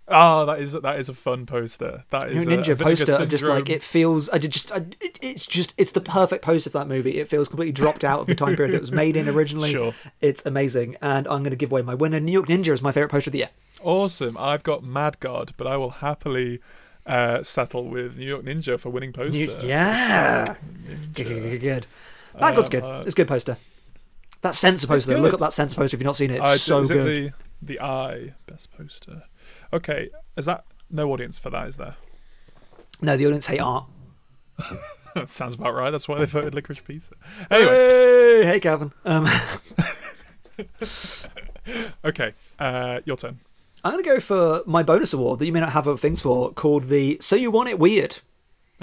Ah, 0.08 0.44
that 0.46 0.60
is 0.60 0.74
that 0.74 1.00
is 1.00 1.08
a 1.08 1.14
fun 1.14 1.46
poster. 1.46 2.04
That 2.10 2.30
is 2.30 2.46
New 2.46 2.54
a, 2.56 2.58
Ninja 2.58 2.70
a 2.72 2.76
Vinegar 2.76 2.84
poster 3.06 3.12
of 3.24 3.30
just 3.30 3.44
like 3.46 3.70
it 3.70 3.82
feels. 3.82 4.30
I 4.32 4.38
did 4.38 4.52
just, 4.52 4.70
I, 4.72 4.78
it, 5.00 5.18
it's 5.22 5.46
just, 5.46 5.74
it's 5.78 5.92
the 5.92 6.02
perfect 6.02 6.44
poster 6.44 6.70
for 6.70 6.78
that 6.80 6.90
movie. 6.90 7.20
It 7.20 7.30
feels 7.30 7.48
completely 7.48 7.72
dropped 7.72 8.04
out 8.04 8.20
of 8.20 8.28
the 8.28 8.36
time 8.36 8.56
period 8.58 8.76
it 8.76 8.82
was 8.82 8.92
made 8.92 9.16
in 9.16 9.30
originally. 9.30 9.72
Sure. 9.74 9.94
It's 10.20 10.46
amazing, 10.46 10.98
and 11.02 11.26
I'm 11.28 11.40
going 11.40 11.52
to 11.52 11.56
give 11.56 11.72
away 11.72 11.82
my 11.84 11.96
winner. 11.96 12.20
New 12.20 12.34
York 12.34 12.48
Ninja 12.48 12.74
is 12.74 12.82
my 12.82 12.92
favorite 12.92 13.10
poster 13.12 13.30
of 13.30 13.32
the 13.32 13.38
year. 13.40 13.50
Awesome. 13.82 14.36
I've 14.38 14.62
got 14.64 14.84
Mad 14.84 15.20
God, 15.22 15.54
but 15.58 15.68
I 15.68 15.78
will 15.78 15.90
happily 15.92 16.60
uh, 17.06 17.42
settle 17.44 17.86
with 17.88 18.18
New 18.18 18.26
York 18.28 18.44
Ninja 18.44 18.78
for 18.80 18.90
winning 18.90 19.10
New- 19.18 19.24
poster. 19.48 19.66
yeah, 19.66 20.56
Ninja. 20.86 21.14
good, 21.14 21.28
good, 21.28 21.62
good. 21.62 21.88
Mad 22.40 22.56
God's 22.56 22.70
good. 22.70 22.84
uh, 22.84 23.04
It's 23.06 23.14
a 23.14 23.16
good 23.16 23.28
poster. 23.30 23.56
That 24.42 24.54
Censor 24.56 24.88
poster. 24.88 25.14
though, 25.14 25.22
Look 25.22 25.34
up 25.34 25.40
that 25.40 25.54
Censor 25.54 25.78
poster 25.78 25.96
if 25.96 26.02
you've 26.02 26.06
not 26.06 26.18
seen 26.18 26.30
it. 26.32 26.40
It's 26.42 26.46
Uh, 26.46 26.58
so 26.58 26.84
good. 26.86 27.34
The 27.62 27.76
the 27.76 27.80
eye 27.80 28.34
best 28.48 28.70
poster. 28.76 29.24
Okay, 29.74 30.10
is 30.38 30.46
that 30.46 30.66
no 30.92 31.12
audience 31.12 31.40
for 31.40 31.50
that? 31.50 31.68
Is 31.68 31.78
there? 31.78 31.96
No, 33.02 33.18
the 33.18 33.26
audience 33.26 33.48
hate 33.48 33.60
art. 33.60 33.86
that 35.16 35.30
sounds 35.30 35.56
about 35.56 35.74
right. 35.74 35.90
That's 35.90 36.08
why 36.08 36.20
they 36.20 36.26
voted 36.26 36.54
Licorice 36.54 36.86
Pizza. 36.86 37.16
Anyway, 37.50 37.72
Hey, 37.90 38.46
hey, 38.46 38.60
Calvin. 38.60 38.92
Um, 39.04 39.28
okay, 42.06 42.34
uh, 42.60 43.00
your 43.06 43.18
turn. 43.18 43.40
I'm 43.84 43.94
going 43.94 44.04
to 44.04 44.10
go 44.10 44.20
for 44.20 44.62
my 44.66 44.84
bonus 44.84 45.12
award 45.12 45.40
that 45.40 45.46
you 45.46 45.52
may 45.52 45.60
not 45.60 45.72
have 45.74 45.88
other 45.88 45.98
things 45.98 46.22
for, 46.22 46.54
called 46.54 46.86
the 46.86 47.18
"So 47.20 47.36
You 47.36 47.52
Want 47.52 47.68
It 47.68 47.80
Weird." 47.80 48.20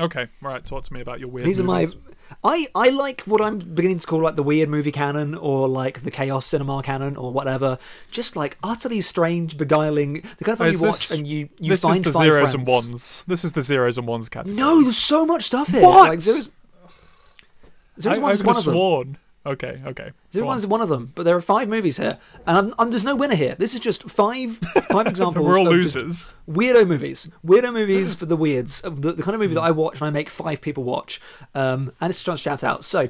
Okay, 0.00 0.28
right. 0.40 0.64
Talk 0.64 0.82
to 0.84 0.92
me 0.94 1.00
about 1.00 1.20
your 1.20 1.28
weird. 1.28 1.46
These 1.46 1.60
are 1.60 1.64
my. 1.64 1.86
I, 2.44 2.68
I 2.76 2.90
like 2.90 3.22
what 3.22 3.40
I'm 3.40 3.58
beginning 3.58 3.98
to 3.98 4.06
call 4.06 4.20
like 4.20 4.36
the 4.36 4.42
weird 4.42 4.68
movie 4.68 4.92
canon 4.92 5.34
or 5.34 5.68
like 5.68 6.02
the 6.04 6.10
chaos 6.12 6.46
cinema 6.46 6.80
canon 6.82 7.16
or 7.16 7.32
whatever. 7.32 7.76
Just 8.10 8.36
like 8.36 8.56
utterly 8.62 9.00
strange, 9.00 9.56
beguiling. 9.58 10.22
The 10.38 10.44
kind 10.44 10.52
of 10.52 10.58
thing 10.58 10.72
you 10.74 10.80
watch 10.80 11.10
and 11.10 11.26
you 11.26 11.48
you 11.58 11.70
this 11.70 11.82
find 11.82 11.96
is 11.96 12.02
the 12.02 12.12
five 12.12 12.22
zeros 12.24 12.52
friends. 12.52 12.54
and 12.54 12.66
ones. 12.66 13.24
This 13.26 13.44
is 13.44 13.52
the 13.52 13.62
zeros 13.62 13.98
and 13.98 14.06
ones 14.06 14.28
category. 14.28 14.56
No, 14.56 14.80
there's 14.82 14.96
so 14.96 15.26
much 15.26 15.44
stuff 15.44 15.68
here. 15.68 15.82
What? 15.82 16.08
Like 16.10 16.20
zeros. 16.20 16.50
Zeros 18.00 18.06
I, 18.06 18.14
and 18.14 18.22
ones 18.22 18.32
I 18.32 18.40
is 18.40 18.44
one 18.44 18.56
of 18.56 18.64
them. 18.64 18.74
sworn. 18.74 19.18
Okay, 19.46 19.80
okay. 19.86 20.10
Go 20.34 20.44
One's 20.44 20.64
on. 20.64 20.70
one 20.70 20.80
of 20.82 20.90
them, 20.90 21.12
but 21.14 21.22
there 21.24 21.34
are 21.34 21.40
five 21.40 21.66
movies 21.66 21.96
here, 21.96 22.18
and 22.46 22.58
I'm, 22.58 22.74
I'm, 22.78 22.90
there's 22.90 23.04
no 23.04 23.16
winner 23.16 23.34
here. 23.34 23.54
This 23.58 23.72
is 23.72 23.80
just 23.80 24.02
five 24.10 24.58
five 24.90 25.06
examples. 25.06 25.46
We're 25.46 25.58
all 25.58 25.66
of 25.66 25.72
losers. 25.72 26.34
weirdo 26.48 26.86
movies, 26.86 27.26
weirdo 27.44 27.72
movies 27.72 28.14
for 28.14 28.26
the 28.26 28.36
weirds, 28.36 28.82
the, 28.82 28.90
the 29.12 29.22
kind 29.22 29.34
of 29.34 29.40
movie 29.40 29.54
that 29.54 29.62
I 29.62 29.70
watch 29.70 29.94
and 29.98 30.06
I 30.06 30.10
make 30.10 30.28
five 30.28 30.60
people 30.60 30.84
watch. 30.84 31.22
Um, 31.54 31.92
and 32.02 32.10
it's 32.10 32.20
a 32.20 32.24
chance 32.24 32.40
shout 32.40 32.62
out. 32.62 32.84
So. 32.84 33.08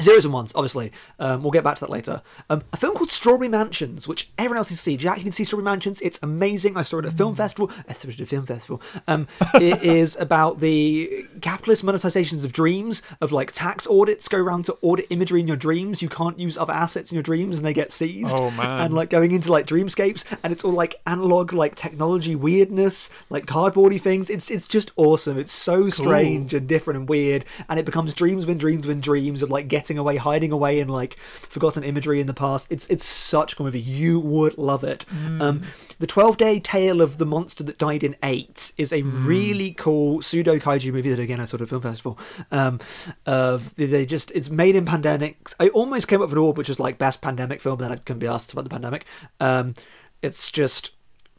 Zeros 0.00 0.24
and 0.24 0.34
ones, 0.34 0.52
obviously. 0.54 0.92
Um, 1.18 1.42
we'll 1.42 1.52
get 1.52 1.64
back 1.64 1.76
to 1.76 1.80
that 1.82 1.90
later. 1.90 2.22
Um, 2.50 2.62
a 2.72 2.76
film 2.76 2.96
called 2.96 3.10
Strawberry 3.10 3.48
Mansions, 3.48 4.08
which 4.08 4.30
everyone 4.38 4.58
else 4.58 4.68
can 4.68 4.76
see. 4.76 4.96
Jack, 4.96 5.18
you 5.18 5.22
can 5.22 5.32
see 5.32 5.44
Strawberry 5.44 5.64
Mansions. 5.64 6.00
It's 6.00 6.18
amazing. 6.22 6.76
I 6.76 6.82
saw 6.82 6.98
it 6.98 7.06
at 7.06 7.12
a 7.12 7.16
film 7.16 7.36
festival. 7.36 7.70
I 7.88 7.92
saw 7.92 8.08
it 8.08 8.14
at 8.14 8.20
a 8.20 8.26
film 8.26 8.46
festival. 8.46 8.82
Um, 9.06 9.28
it 9.54 9.82
is 9.84 10.16
about 10.16 10.60
the 10.60 11.26
capitalist 11.40 11.84
monetizations 11.84 12.44
of 12.44 12.52
dreams, 12.52 13.02
of 13.20 13.32
like 13.32 13.52
tax 13.52 13.86
audits 13.86 14.28
go 14.28 14.38
around 14.38 14.64
to 14.64 14.76
audit 14.82 15.06
imagery 15.10 15.40
in 15.40 15.48
your 15.48 15.56
dreams. 15.56 16.02
You 16.02 16.08
can't 16.08 16.38
use 16.38 16.58
other 16.58 16.72
assets 16.72 17.12
in 17.12 17.14
your 17.14 17.22
dreams 17.22 17.58
and 17.58 17.66
they 17.66 17.72
get 17.72 17.92
seized. 17.92 18.34
Oh, 18.34 18.50
man. 18.52 18.80
And 18.80 18.94
like 18.94 19.10
going 19.10 19.32
into 19.32 19.52
like 19.52 19.66
dreamscapes, 19.66 20.24
and 20.42 20.52
it's 20.52 20.64
all 20.64 20.72
like 20.72 21.00
analog, 21.06 21.52
like 21.52 21.76
technology 21.76 22.34
weirdness, 22.34 23.10
like 23.30 23.46
cardboardy 23.46 24.00
things. 24.00 24.28
It's 24.28 24.50
it's 24.50 24.66
just 24.66 24.90
awesome. 24.96 25.38
It's 25.38 25.52
so 25.52 25.88
strange 25.88 26.52
and 26.52 26.66
different 26.68 26.98
and 26.98 27.08
weird, 27.08 27.44
and 27.68 27.78
it 27.78 27.86
becomes 27.86 28.12
dreams 28.14 28.44
within 28.46 28.58
dreams 28.58 28.86
within 28.86 29.00
dreams 29.00 29.42
of 29.42 29.50
like 29.50 29.68
getting 29.68 29.83
away, 29.90 30.16
hiding 30.16 30.52
away 30.52 30.78
in 30.78 30.88
like 30.88 31.18
forgotten 31.18 31.84
imagery 31.84 32.20
in 32.20 32.26
the 32.26 32.34
past. 32.34 32.66
It's 32.70 32.86
it's 32.88 33.04
such 33.04 33.58
a 33.58 33.62
movie. 33.62 33.80
You 33.80 34.20
would 34.20 34.58
love 34.58 34.84
it. 34.84 35.04
Um, 35.40 35.62
the 35.98 36.06
Twelve 36.06 36.36
Day 36.36 36.60
Tale 36.60 37.00
of 37.00 37.18
the 37.18 37.26
Monster 37.26 37.64
That 37.64 37.78
Died 37.78 38.02
in 38.02 38.16
Eight 38.22 38.72
is 38.76 38.92
a 38.92 39.02
really 39.02 39.72
cool 39.72 40.22
pseudo 40.22 40.58
kaiju 40.58 40.92
movie 40.92 41.10
that 41.10 41.20
again 41.20 41.40
I 41.40 41.44
saw 41.44 41.56
at 41.56 41.62
a 41.62 41.66
film 41.66 41.82
festival. 41.82 42.18
Um, 42.50 42.80
of 43.26 43.74
they 43.76 44.06
just 44.06 44.30
it's 44.32 44.50
made 44.50 44.76
in 44.76 44.84
pandemic. 44.84 45.50
I 45.60 45.68
almost 45.68 46.08
came 46.08 46.20
up 46.20 46.28
with 46.28 46.32
an 46.32 46.38
award 46.38 46.56
which 46.56 46.70
is 46.70 46.80
like 46.80 46.98
best 46.98 47.20
pandemic 47.20 47.60
film, 47.60 47.78
then 47.78 47.92
I 47.92 47.96
couldn't 47.96 48.20
be 48.20 48.26
asked 48.26 48.52
about 48.52 48.64
the 48.64 48.70
pandemic. 48.70 49.04
Um, 49.40 49.74
it's 50.22 50.50
just 50.50 50.92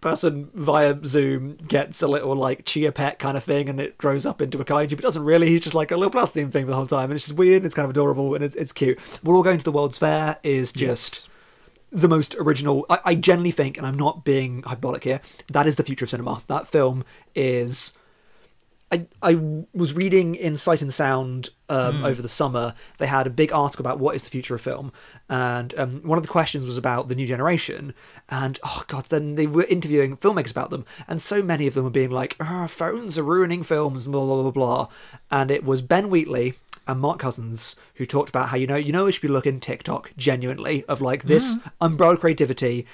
person 0.05 0.51
via 0.53 0.95
Zoom 1.03 1.55
gets 1.67 2.03
a 2.03 2.07
little 2.07 2.35
like 2.35 2.63
chia 2.63 2.91
pet 2.91 3.17
kind 3.17 3.35
of 3.35 3.43
thing, 3.43 3.67
and 3.67 3.81
it 3.81 3.97
grows 3.97 4.23
up 4.23 4.39
into 4.39 4.61
a 4.61 4.65
kaiju, 4.65 4.91
but 4.91 5.01
doesn't 5.01 5.25
really. 5.25 5.47
He's 5.47 5.61
just 5.61 5.73
like 5.73 5.89
a 5.89 5.97
little 5.97 6.11
plastic 6.11 6.51
thing 6.51 6.67
the 6.67 6.75
whole 6.75 6.85
time, 6.85 7.05
and 7.05 7.13
it's 7.13 7.25
just 7.25 7.37
weird. 7.37 7.57
And 7.57 7.65
it's 7.65 7.73
kind 7.73 7.85
of 7.85 7.89
adorable, 7.89 8.35
and 8.35 8.43
it's 8.43 8.53
it's 8.53 8.71
cute. 8.71 8.99
We're 9.23 9.35
all 9.35 9.41
going 9.41 9.57
to 9.57 9.63
the 9.65 9.71
World's 9.71 9.97
Fair 9.97 10.37
is 10.43 10.71
just 10.71 11.27
the 11.91 12.07
most 12.07 12.35
original. 12.35 12.85
I, 12.87 12.99
I 13.03 13.15
genuinely 13.15 13.49
think, 13.49 13.79
and 13.79 13.87
I'm 13.87 13.97
not 13.97 14.23
being 14.23 14.61
hyperbolic 14.61 15.03
here, 15.03 15.21
that 15.47 15.65
is 15.65 15.75
the 15.75 15.83
future 15.83 16.05
of 16.05 16.11
cinema. 16.11 16.43
That 16.47 16.67
film 16.67 17.03
is. 17.33 17.91
I, 18.95 19.05
I 19.31 19.63
was 19.73 19.93
reading 19.93 20.35
in 20.35 20.57
Sight 20.57 20.81
and 20.81 20.93
Sound 20.93 21.49
um, 21.69 22.05
over 22.05 22.21
the 22.21 22.29
summer. 22.29 22.73
They 22.97 23.07
had 23.07 23.27
a 23.27 23.31
big 23.31 23.51
article 23.51 23.83
about 23.83 23.99
what 23.99 24.15
is 24.15 24.23
the 24.23 24.29
future 24.29 24.55
of 24.55 24.61
film, 24.61 24.91
and 25.29 25.73
um, 25.77 26.01
one 26.03 26.17
of 26.17 26.23
the 26.23 26.29
questions 26.29 26.65
was 26.65 26.77
about 26.77 27.07
the 27.07 27.15
new 27.15 27.27
generation. 27.27 27.93
And 28.29 28.59
oh 28.63 28.83
god, 28.87 29.05
then 29.05 29.35
they 29.35 29.47
were 29.47 29.63
interviewing 29.63 30.17
filmmakers 30.17 30.51
about 30.51 30.69
them, 30.69 30.85
and 31.07 31.21
so 31.21 31.41
many 31.41 31.67
of 31.67 31.73
them 31.73 31.83
were 31.83 31.89
being 31.89 32.11
like, 32.11 32.35
oh, 32.39 32.67
"Phones 32.67 33.17
are 33.17 33.23
ruining 33.23 33.63
films," 33.63 34.07
blah 34.07 34.25
blah 34.25 34.41
blah 34.43 34.51
blah. 34.51 34.87
And 35.31 35.51
it 35.51 35.63
was 35.63 35.81
Ben 35.81 36.09
Wheatley 36.09 36.53
and 36.87 36.99
Mark 36.99 37.19
Cousins 37.19 37.75
who 37.95 38.05
talked 38.05 38.29
about 38.29 38.49
how 38.49 38.57
you 38.57 38.67
know 38.67 38.75
you 38.75 38.91
know 38.91 39.05
we 39.05 39.11
should 39.11 39.21
be 39.21 39.27
looking 39.27 39.59
TikTok 39.59 40.11
genuinely 40.17 40.85
of 40.85 41.01
like 41.01 41.23
this 41.23 41.55
umbrella 41.81 42.17
creativity 42.17 42.85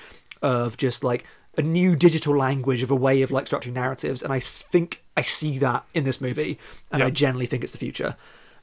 of 0.42 0.78
just 0.78 1.04
like 1.04 1.26
a 1.58 1.62
new 1.62 1.96
digital 1.96 2.36
language 2.36 2.84
of 2.84 2.92
a 2.92 2.96
way 2.96 3.22
of 3.22 3.32
like 3.32 3.46
structuring 3.46 3.74
narratives, 3.74 4.24
and 4.24 4.32
I 4.32 4.40
think 4.40 5.04
I 5.18 5.22
see 5.22 5.58
that 5.60 5.86
in 5.94 6.04
this 6.04 6.22
movie, 6.22 6.60
and 6.92 7.04
I 7.04 7.10
generally 7.10 7.46
think 7.46 7.64
it's 7.64 7.74
the 7.74 7.78
future. 7.78 8.16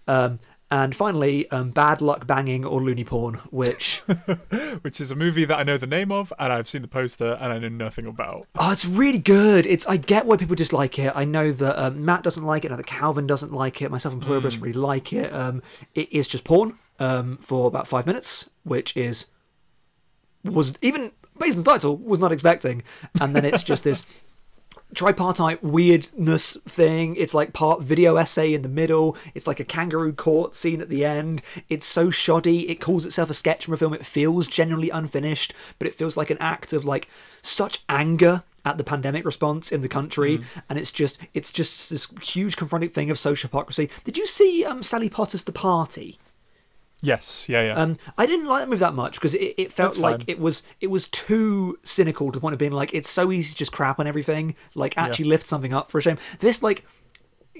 Um, 0.06 0.40
and 0.70 0.94
finally, 0.94 1.50
um, 1.50 1.70
Bad 1.70 2.02
Luck 2.02 2.26
Banging 2.26 2.64
or 2.64 2.82
Loony 2.82 3.04
Porn, 3.04 3.34
which 3.50 4.02
Which 4.82 5.00
is 5.00 5.10
a 5.10 5.14
movie 5.14 5.46
that 5.46 5.58
I 5.58 5.62
know 5.62 5.78
the 5.78 5.86
name 5.86 6.12
of, 6.12 6.30
and 6.38 6.52
I've 6.52 6.68
seen 6.68 6.82
the 6.82 6.88
poster, 6.88 7.38
and 7.40 7.52
I 7.52 7.58
know 7.58 7.68
nothing 7.68 8.06
about. 8.06 8.46
oh, 8.58 8.70
it's 8.70 8.84
really 8.84 9.18
good. 9.18 9.64
It's 9.64 9.86
I 9.86 9.96
get 9.96 10.26
why 10.26 10.36
people 10.36 10.54
dislike 10.54 10.98
it. 10.98 11.12
I 11.14 11.24
know 11.24 11.52
that 11.52 11.82
um, 11.82 12.04
Matt 12.04 12.22
doesn't 12.22 12.44
like 12.44 12.64
it. 12.64 12.68
I 12.68 12.70
know 12.72 12.76
that 12.76 12.86
Calvin 12.86 13.26
doesn't 13.26 13.52
like 13.52 13.80
it. 13.80 13.90
Myself 13.90 14.12
and 14.12 14.22
Pluribus 14.22 14.58
really 14.58 14.74
like 14.74 15.12
it. 15.12 15.32
Um, 15.32 15.62
it 15.94 16.12
is 16.12 16.28
just 16.28 16.44
porn 16.44 16.78
um, 16.98 17.38
for 17.38 17.66
about 17.66 17.88
five 17.88 18.06
minutes, 18.06 18.50
which 18.64 18.94
is 18.94 19.26
was 20.44 20.74
even 20.82 21.12
based 21.38 21.56
on 21.56 21.62
the 21.62 21.70
title 21.70 21.96
was 21.96 22.18
not 22.18 22.32
expecting, 22.32 22.82
and 23.20 23.34
then 23.34 23.44
it's 23.44 23.62
just 23.62 23.84
this 23.84 24.06
tripartite 24.94 25.62
weirdness 25.62 26.56
thing. 26.66 27.16
It's 27.16 27.34
like 27.34 27.52
part 27.52 27.82
video 27.82 28.16
essay 28.16 28.54
in 28.54 28.62
the 28.62 28.68
middle. 28.68 29.16
It's 29.34 29.46
like 29.46 29.60
a 29.60 29.64
kangaroo 29.64 30.12
court 30.12 30.54
scene 30.54 30.80
at 30.80 30.88
the 30.88 31.04
end. 31.04 31.42
It's 31.68 31.86
so 31.86 32.10
shoddy. 32.10 32.68
It 32.70 32.80
calls 32.80 33.04
itself 33.04 33.30
a 33.30 33.34
sketch 33.34 33.64
from 33.64 33.74
a 33.74 33.76
film. 33.76 33.94
It 33.94 34.06
feels 34.06 34.46
genuinely 34.46 34.90
unfinished, 34.90 35.54
but 35.78 35.88
it 35.88 35.94
feels 35.94 36.16
like 36.16 36.30
an 36.30 36.38
act 36.40 36.72
of 36.72 36.84
like 36.84 37.08
such 37.42 37.82
anger 37.88 38.42
at 38.64 38.76
the 38.76 38.84
pandemic 38.84 39.24
response 39.24 39.72
in 39.72 39.80
the 39.80 39.88
country 39.88 40.40
and 40.68 40.78
it's 40.78 40.92
just 40.92 41.18
it's 41.32 41.50
just 41.50 41.88
this 41.88 42.06
huge 42.20 42.56
confronting 42.56 42.90
thing 42.90 43.08
of 43.08 43.18
social 43.18 43.48
hypocrisy 43.48 43.88
did 44.04 44.18
you 44.18 44.26
see 44.26 44.62
um 44.64 44.82
sally 44.82 45.08
potter's 45.08 45.44
the 45.44 45.52
party 45.52 46.18
Yes, 47.00 47.48
yeah, 47.48 47.62
yeah. 47.62 47.74
um, 47.74 47.96
I 48.16 48.26
didn't 48.26 48.46
like 48.46 48.62
that 48.62 48.68
movie 48.68 48.80
that 48.80 48.94
much 48.94 49.14
because 49.14 49.34
it, 49.34 49.54
it 49.56 49.72
felt 49.72 49.90
That's 49.90 50.00
like 50.00 50.16
fine. 50.18 50.24
it 50.26 50.40
was 50.40 50.64
it 50.80 50.88
was 50.88 51.06
too 51.08 51.78
cynical 51.84 52.32
to 52.32 52.36
the 52.36 52.40
point 52.40 52.54
of 52.54 52.58
being 52.58 52.72
like 52.72 52.92
it's 52.92 53.08
so 53.08 53.30
easy 53.30 53.52
to 53.52 53.56
just 53.56 53.70
crap 53.70 54.00
on 54.00 54.06
everything. 54.08 54.56
Like 54.74 54.98
actually 54.98 55.26
lift 55.26 55.46
something 55.46 55.72
up 55.72 55.90
for 55.90 55.98
a 55.98 56.02
shame. 56.02 56.18
This 56.40 56.62
like 56.62 56.84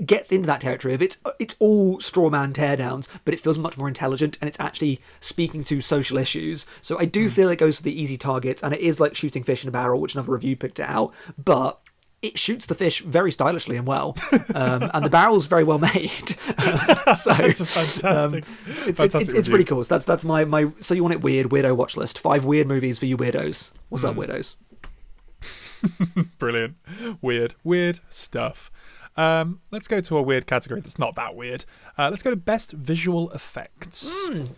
gets 0.05 0.30
into 0.32 0.47
that 0.47 0.61
territory 0.61 0.95
of 0.95 1.03
it's 1.03 1.18
it's 1.39 1.55
all 1.61 2.01
straw 2.01 2.30
man 2.30 2.53
teardowns, 2.53 3.07
but 3.24 3.32
it 3.32 3.41
feels 3.41 3.59
much 3.59 3.78
more 3.78 3.86
intelligent 3.86 4.39
and 4.41 4.49
it's 4.49 4.59
actually 4.59 5.01
speaking 5.20 5.62
to 5.64 5.80
social 5.80 6.18
issues. 6.18 6.66
So 6.82 6.99
I 6.99 7.05
do 7.05 7.30
feel 7.30 7.49
it 7.49 7.57
goes 7.57 7.76
for 7.76 7.84
the 7.84 8.01
easy 8.01 8.16
targets 8.16 8.62
and 8.62 8.74
it 8.74 8.80
is 8.80 8.99
like 8.99 9.14
shooting 9.14 9.45
fish 9.45 9.62
in 9.62 9.68
a 9.68 9.72
barrel, 9.72 10.01
which 10.01 10.14
another 10.14 10.32
review 10.32 10.57
picked 10.57 10.80
it 10.80 10.89
out, 10.89 11.12
but. 11.43 11.80
It 12.20 12.36
shoots 12.38 12.66
the 12.66 12.74
fish 12.74 13.00
very 13.02 13.30
stylishly 13.30 13.76
and 13.76 13.86
well, 13.86 14.16
um, 14.54 14.90
and 14.92 15.04
the 15.04 15.10
barrel's 15.10 15.46
very 15.46 15.62
well 15.62 15.78
made. 15.78 16.30
so 16.30 16.34
That's 17.32 17.60
fantastic, 17.60 18.44
it's, 18.66 18.86
it's, 18.88 18.98
fantastic 18.98 19.20
it's, 19.20 19.32
it's 19.34 19.48
pretty 19.48 19.64
cool. 19.64 19.84
So 19.84 19.94
that's 19.94 20.04
that's 20.04 20.24
my, 20.24 20.44
my 20.44 20.72
so 20.80 20.94
you 20.94 21.02
want 21.04 21.14
it 21.14 21.22
weird 21.22 21.46
weirdo 21.50 21.76
watch 21.76 21.96
list. 21.96 22.18
Five 22.18 22.44
weird 22.44 22.66
movies 22.66 22.98
for 22.98 23.06
you 23.06 23.16
weirdos. 23.16 23.70
What's 23.88 24.02
Hmm. 24.02 24.10
up, 24.10 24.16
weirdos? 24.16 24.56
Brilliant. 26.38 26.74
Weird, 27.22 27.54
weird 27.62 28.00
stuff. 28.08 28.70
Um, 29.16 29.60
let's 29.70 29.88
go 29.88 30.00
to 30.00 30.16
a 30.16 30.22
weird 30.22 30.46
category 30.46 30.80
that's 30.80 30.98
not 30.98 31.14
that 31.16 31.34
weird. 31.34 31.64
Uh, 31.96 32.08
let's 32.10 32.22
go 32.22 32.30
to 32.30 32.36
best 32.36 32.72
visual 32.72 33.30
effects. 33.30 34.10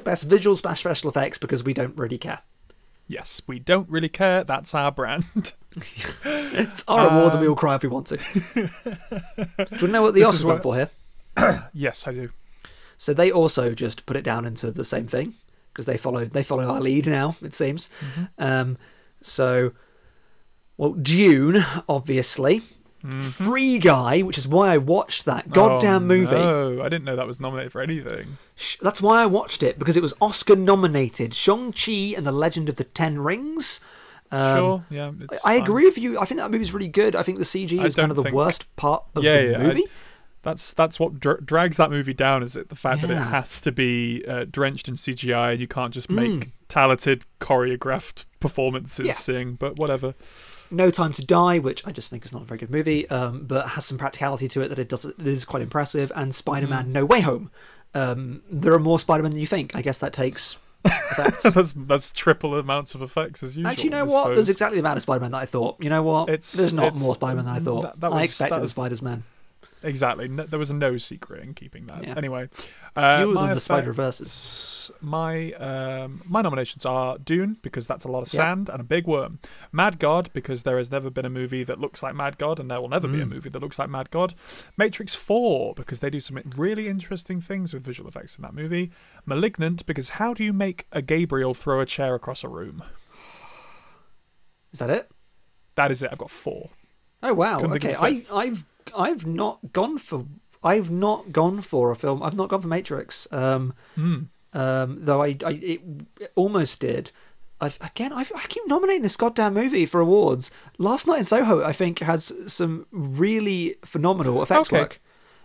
Best 0.04 0.24
visual 0.24 0.56
special 0.56 1.10
effects 1.10 1.38
because 1.38 1.64
we 1.64 1.72
don't 1.74 1.96
really 1.98 2.18
care. 2.18 2.40
Yes, 3.10 3.42
we 3.48 3.58
don't 3.58 3.88
really 3.88 4.08
care. 4.08 4.44
That's 4.44 4.74
our 4.74 4.92
brand. 4.92 5.24
It's 6.24 6.82
our 6.88 7.08
award 7.08 7.34
and 7.34 7.42
we 7.42 7.46
all 7.46 7.54
cry 7.54 7.76
if 7.76 7.84
we 7.84 7.88
want 7.88 8.08
to. 8.08 8.16
Do 8.56 9.86
you 9.86 9.86
know 9.86 10.02
what 10.02 10.14
the 10.14 10.22
Oscars 10.22 10.42
went 10.42 10.64
for 10.64 10.74
here? 10.74 10.90
yes, 11.72 12.08
I 12.08 12.12
do. 12.12 12.30
So 12.98 13.14
they 13.14 13.30
also 13.30 13.72
just 13.72 14.04
put 14.04 14.16
it 14.16 14.24
down 14.24 14.44
into 14.44 14.72
the 14.72 14.84
same 14.84 15.06
thing 15.06 15.34
because 15.72 15.86
they 15.86 15.96
follow 15.96 16.24
they 16.24 16.42
follow 16.42 16.64
our 16.64 16.80
lead 16.80 17.06
now. 17.06 17.36
It 17.40 17.54
seems. 17.54 17.88
Mm-hmm. 18.00 18.42
Um, 18.42 18.78
so, 19.22 19.70
well, 20.76 20.94
Dune, 20.94 21.64
obviously. 21.88 22.62
Free 23.22 23.78
Guy, 23.78 24.20
which 24.22 24.36
is 24.38 24.46
why 24.46 24.72
I 24.74 24.78
watched 24.78 25.24
that 25.24 25.50
goddamn 25.50 26.02
Mm-hmm. 26.08 26.10
Oh, 26.10 26.14
movie. 26.14 26.76
No, 26.78 26.82
I 26.84 26.88
didn't 26.88 27.04
know 27.04 27.16
that 27.16 27.26
was 27.26 27.40
nominated 27.40 27.72
for 27.72 27.80
anything. 27.80 28.36
That's 28.82 29.00
why 29.00 29.22
I 29.22 29.26
watched 29.26 29.62
it 29.62 29.78
because 29.78 29.96
it 29.96 30.02
was 30.02 30.12
Oscar 30.20 30.56
nominated. 30.56 31.32
Shang 31.34 31.72
Chi 31.72 32.14
and 32.16 32.26
the 32.26 32.32
Legend 32.32 32.68
of 32.68 32.76
the 32.76 32.84
Ten 32.84 33.18
Rings. 33.18 33.80
Um, 34.32 34.56
sure, 34.58 34.84
yeah. 34.90 35.10
I 35.44 35.54
fine. 35.56 35.62
agree 35.62 35.84
with 35.86 35.98
you. 35.98 36.18
I 36.20 36.24
think 36.24 36.38
that 36.40 36.50
movie's 36.50 36.72
really 36.72 36.88
good. 36.88 37.16
I 37.16 37.22
think 37.22 37.38
the 37.38 37.44
CG 37.44 37.80
I 37.80 37.86
is 37.86 37.96
kind 37.96 38.10
of 38.10 38.16
the 38.16 38.22
think- 38.24 38.34
worst 38.34 38.64
part 38.76 39.04
of 39.16 39.24
Yeah, 39.24 39.40
the 39.42 39.50
yeah, 39.50 39.68
I- 39.70 39.82
That's 40.42 40.72
that's 40.74 41.00
what 41.00 41.18
dra- 41.20 41.42
drags 41.42 41.76
that 41.78 41.90
movie 41.90 42.14
down. 42.14 42.42
Is 42.42 42.54
it 42.56 42.68
the 42.68 42.74
fact 42.76 43.00
that 43.02 43.10
it 43.10 43.16
has 43.16 43.60
to 43.62 43.72
be 43.72 44.24
uh, 44.28 44.44
drenched 44.50 44.88
in 44.88 44.94
CGI 44.94 45.52
and 45.52 45.60
you 45.60 45.66
can't 45.68 45.92
just 45.92 46.08
make 46.10 46.30
Mm. 46.30 46.50
talented 46.68 47.24
choreographed 47.40 48.24
performances 48.40 49.04
Yeah. 49.06 49.12
sing? 49.12 49.54
But 49.54 49.76
whatever. 49.78 50.14
No 50.70 50.90
Time 50.90 51.12
to 51.14 51.24
Die, 51.24 51.58
which 51.58 51.86
I 51.86 51.92
just 51.92 52.10
think 52.10 52.24
is 52.24 52.32
not 52.32 52.42
a 52.42 52.44
very 52.44 52.58
good 52.58 52.70
movie, 52.70 53.08
um, 53.10 53.44
but 53.44 53.68
has 53.68 53.84
some 53.86 53.98
practicality 53.98 54.48
to 54.48 54.60
it 54.62 54.68
that 54.68 54.78
it 54.78 54.88
does 54.88 55.02
that 55.02 55.20
is 55.26 55.44
quite 55.44 55.62
impressive. 55.62 56.12
And 56.14 56.34
Spider-Man: 56.34 56.86
Mm. 56.86 56.92
No 56.92 57.04
Way 57.04 57.20
Home. 57.20 57.50
Um, 57.94 58.42
there 58.50 58.72
are 58.72 58.78
more 58.78 58.98
Spider-Man 58.98 59.32
than 59.32 59.40
you 59.40 59.46
think. 59.46 59.74
I 59.74 59.82
guess 59.82 59.98
that 59.98 60.12
takes 60.12 60.58
that's 61.16 61.72
that's 61.76 62.10
triple 62.12 62.54
amounts 62.56 62.94
of 62.94 63.02
effects 63.02 63.42
as 63.42 63.56
usual. 63.56 63.70
Actually, 63.70 63.84
you 63.84 63.90
know 63.90 63.98
I 64.00 64.02
what? 64.04 64.34
There's 64.34 64.48
exactly 64.48 64.76
the 64.76 64.80
amount 64.80 64.96
of 64.96 65.02
Spider-Man 65.02 65.32
that 65.32 65.38
I 65.38 65.46
thought. 65.46 65.76
You 65.80 65.90
know 65.90 66.02
what? 66.02 66.28
It's- 66.28 66.52
There's 66.52 66.72
not 66.72 66.96
more 66.98 67.14
Spider-Man 67.16 67.44
than 67.44 67.54
I 67.54 67.60
thought. 67.60 67.82
that- 67.82 68.00
that 68.00 68.12
I 68.12 68.22
expected 68.22 68.60
was- 68.60 68.70
Spider-Man. 68.72 69.24
Exactly. 69.82 70.28
No, 70.28 70.44
there 70.44 70.58
was 70.58 70.70
no 70.70 70.96
secret 70.98 71.42
in 71.42 71.54
keeping 71.54 71.86
that. 71.86 72.02
Yeah. 72.04 72.14
Anyway, 72.16 72.48
uh, 72.96 73.18
Fewer 73.18 73.34
than 73.34 73.54
the 73.54 73.60
Spider 73.60 73.92
Verses. 73.92 74.90
My 75.00 75.52
um, 75.52 76.22
my 76.26 76.42
nominations 76.42 76.84
are 76.86 77.18
Dune 77.18 77.56
because 77.62 77.86
that's 77.86 78.04
a 78.04 78.08
lot 78.08 78.22
of 78.22 78.28
sand 78.28 78.68
and 78.68 78.80
a 78.80 78.84
big 78.84 79.06
worm. 79.06 79.38
Mad 79.72 79.98
God 79.98 80.30
because 80.32 80.62
there 80.64 80.78
has 80.78 80.90
never 80.90 81.10
been 81.10 81.24
a 81.24 81.30
movie 81.30 81.64
that 81.64 81.78
looks 81.80 82.02
like 82.02 82.14
Mad 82.14 82.38
God 82.38 82.58
and 82.60 82.70
there 82.70 82.80
will 82.80 82.88
never 82.88 83.08
be 83.08 83.20
a 83.20 83.24
Mm. 83.24 83.30
movie 83.30 83.50
that 83.50 83.60
looks 83.62 83.78
like 83.78 83.88
Mad 83.90 84.10
God. 84.10 84.34
Matrix 84.76 85.14
Four 85.14 85.74
because 85.74 86.00
they 86.00 86.10
do 86.10 86.20
some 86.20 86.38
really 86.56 86.88
interesting 86.88 87.40
things 87.40 87.72
with 87.74 87.84
visual 87.84 88.08
effects 88.08 88.36
in 88.36 88.42
that 88.42 88.54
movie. 88.54 88.90
Malignant 89.26 89.86
because 89.86 90.10
how 90.10 90.34
do 90.34 90.42
you 90.44 90.52
make 90.52 90.86
a 90.92 91.02
Gabriel 91.02 91.54
throw 91.54 91.80
a 91.80 91.86
chair 91.86 92.14
across 92.14 92.42
a 92.44 92.48
room? 92.48 92.82
Is 94.72 94.78
that 94.78 94.90
it? 94.90 95.10
That 95.76 95.90
is 95.90 96.02
it. 96.02 96.10
I've 96.12 96.18
got 96.18 96.30
four. 96.30 96.70
Oh 97.22 97.34
wow. 97.34 97.58
Couldn't 97.60 97.76
Okay, 97.76 97.94
I. 97.94 98.22
I've 98.34 98.64
I've 98.96 99.26
not 99.26 99.72
gone 99.72 99.98
for 99.98 100.26
I've 100.62 100.90
not 100.90 101.32
gone 101.32 101.62
for 101.62 101.90
a 101.90 101.96
film. 101.96 102.22
I've 102.22 102.36
not 102.36 102.48
gone 102.50 102.60
for 102.62 102.68
Matrix. 102.68 103.26
Um, 103.32 103.72
Hmm. 103.94 104.18
um, 104.52 104.98
though 105.04 105.22
I, 105.22 105.36
I 105.44 105.52
it, 105.52 105.80
it 106.20 106.32
almost 106.34 106.80
did. 106.80 107.12
I've, 107.62 107.78
again, 107.82 108.12
I've, 108.12 108.32
I 108.34 108.42
keep 108.48 108.66
nominating 108.66 109.02
this 109.02 109.16
goddamn 109.16 109.52
movie 109.54 109.84
for 109.86 110.00
awards. 110.00 110.50
Last 110.78 111.06
Night 111.06 111.18
in 111.18 111.24
Soho, 111.26 111.62
I 111.62 111.72
think, 111.74 111.98
has 112.00 112.32
some 112.46 112.86
really 112.90 113.76
phenomenal 113.84 114.42
effects 114.42 114.68
Okay. 114.70 114.80
work. 114.80 115.00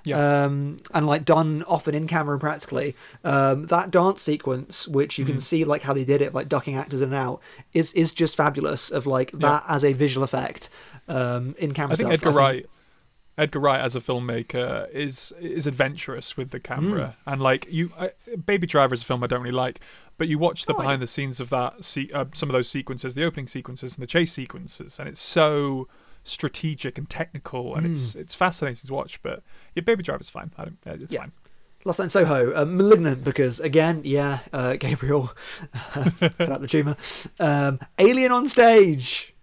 Yeah. 0.05 0.43
Um, 0.45 0.77
and 0.93 1.07
like 1.07 1.25
done 1.25 1.63
often 1.67 1.95
in 1.95 2.07
camera 2.07 2.33
and 2.35 2.39
practically. 2.41 2.95
Um, 3.23 3.65
that 3.67 3.89
dance 3.91 4.21
sequence, 4.21 4.87
which 4.87 5.17
you 5.17 5.25
Hmm. 5.25 5.31
can 5.31 5.39
see 5.39 5.65
like 5.65 5.81
how 5.81 5.93
they 5.93 6.05
did 6.05 6.21
it, 6.21 6.33
like 6.33 6.47
ducking 6.47 6.75
actors 6.75 7.01
in 7.01 7.07
and 7.09 7.15
out, 7.15 7.41
is 7.73 7.91
is 7.93 8.13
just 8.13 8.35
fabulous. 8.35 8.91
Of 8.91 9.05
like 9.07 9.31
that 9.31 9.63
as 9.67 9.83
a 9.83 9.93
visual 9.93 10.23
effect 10.23 10.69
um, 11.07 11.55
in 11.57 11.73
camera. 11.73 11.93
I 11.93 11.95
think 11.95 12.07
stuff. 12.09 12.13
Edgar 12.13 12.31
Wright, 12.31 12.65
Edgar 13.37 13.59
Wright 13.59 13.81
as 13.81 13.95
a 13.95 13.99
filmmaker 13.99 14.89
is 14.91 15.33
is 15.39 15.67
adventurous 15.67 16.37
with 16.37 16.51
the 16.51 16.59
camera, 16.59 17.15
Mm. 17.27 17.33
and 17.33 17.41
like 17.41 17.67
you, 17.69 17.91
I, 17.99 18.11
Baby 18.45 18.65
Driver 18.67 18.93
is 18.93 19.01
a 19.01 19.05
film 19.05 19.23
I 19.23 19.27
don't 19.27 19.41
really 19.41 19.51
like, 19.51 19.79
but 20.17 20.27
you 20.29 20.39
watch 20.39 20.65
the 20.65 20.73
Oh, 20.73 20.77
behind 20.77 21.01
the 21.01 21.07
scenes 21.07 21.39
of 21.41 21.49
that, 21.49 21.83
se- 21.83 22.11
uh, 22.13 22.25
some 22.33 22.47
of 22.49 22.53
those 22.53 22.69
sequences, 22.69 23.13
the 23.15 23.25
opening 23.25 23.47
sequences 23.47 23.95
and 23.95 24.01
the 24.03 24.07
chase 24.07 24.31
sequences, 24.31 24.99
and 24.99 25.09
it's 25.09 25.19
so 25.21 25.87
strategic 26.23 26.97
and 26.97 27.09
technical, 27.09 27.75
and 27.75 27.85
it's 27.85 28.15
it's 28.15 28.33
fascinating 28.35 28.87
to 28.87 28.93
watch. 28.93 29.21
But 29.21 29.43
yeah, 29.73 29.81
Baby 29.83 30.03
Driver's 30.03 30.29
fine. 30.29 30.51
I 30.57 30.63
don't, 30.65 30.77
it's 31.01 31.11
Yeah. 31.11 31.19
fine. 31.21 31.31
Lost 31.87 31.99
Night 31.99 32.05
in 32.05 32.09
Soho, 32.09 32.55
uh, 32.59 32.65
Malignant, 32.65 33.23
because 33.23 33.59
again, 33.59 34.01
yeah, 34.05 34.39
uh, 34.51 34.75
Gabriel, 34.77 35.31
cut 35.91 36.39
out 36.49 36.61
the 36.61 36.67
tumour. 36.67 36.95
Um, 37.39 37.79
Alien 37.99 38.31
on 38.31 38.47
stage. 38.49 39.35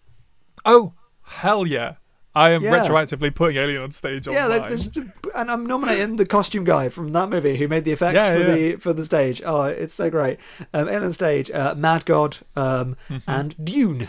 Oh 0.64 0.94
hell 1.22 1.66
yeah! 1.66 1.96
I 2.34 2.50
am 2.50 2.62
Yeah. 2.62 2.70
retroactively 2.86 3.34
putting 3.34 3.56
Alien 3.58 3.82
on 3.82 3.90
stage 3.92 4.26
Yeah, 4.26 4.44
online. 4.46 4.68
there's, 4.70 4.88
and 5.34 5.50
I'm 5.50 5.66
nominating 5.66 6.16
the 6.16 6.24
costume 6.26 6.64
guy 6.64 6.88
from 6.88 7.12
that 7.12 7.28
movie 7.28 7.56
who 7.58 7.68
made 7.68 7.84
the 7.84 7.92
effects 7.92 8.14
Yeah, 8.14 8.32
for 8.34 8.40
yeah. 8.40 8.54
the 8.54 8.76
for 8.76 8.92
the 8.94 9.04
stage. 9.04 9.42
Oh, 9.44 9.64
it's 9.64 9.92
so 9.94 10.08
great. 10.08 10.38
Um, 10.72 10.88
Alien 10.88 11.04
on 11.04 11.12
stage, 11.12 11.50
uh, 11.50 11.74
Mad 11.74 12.04
God, 12.06 12.38
um, 12.56 12.96
Mm-hmm. 13.10 13.30
and 13.30 13.64
Dune. 13.64 14.08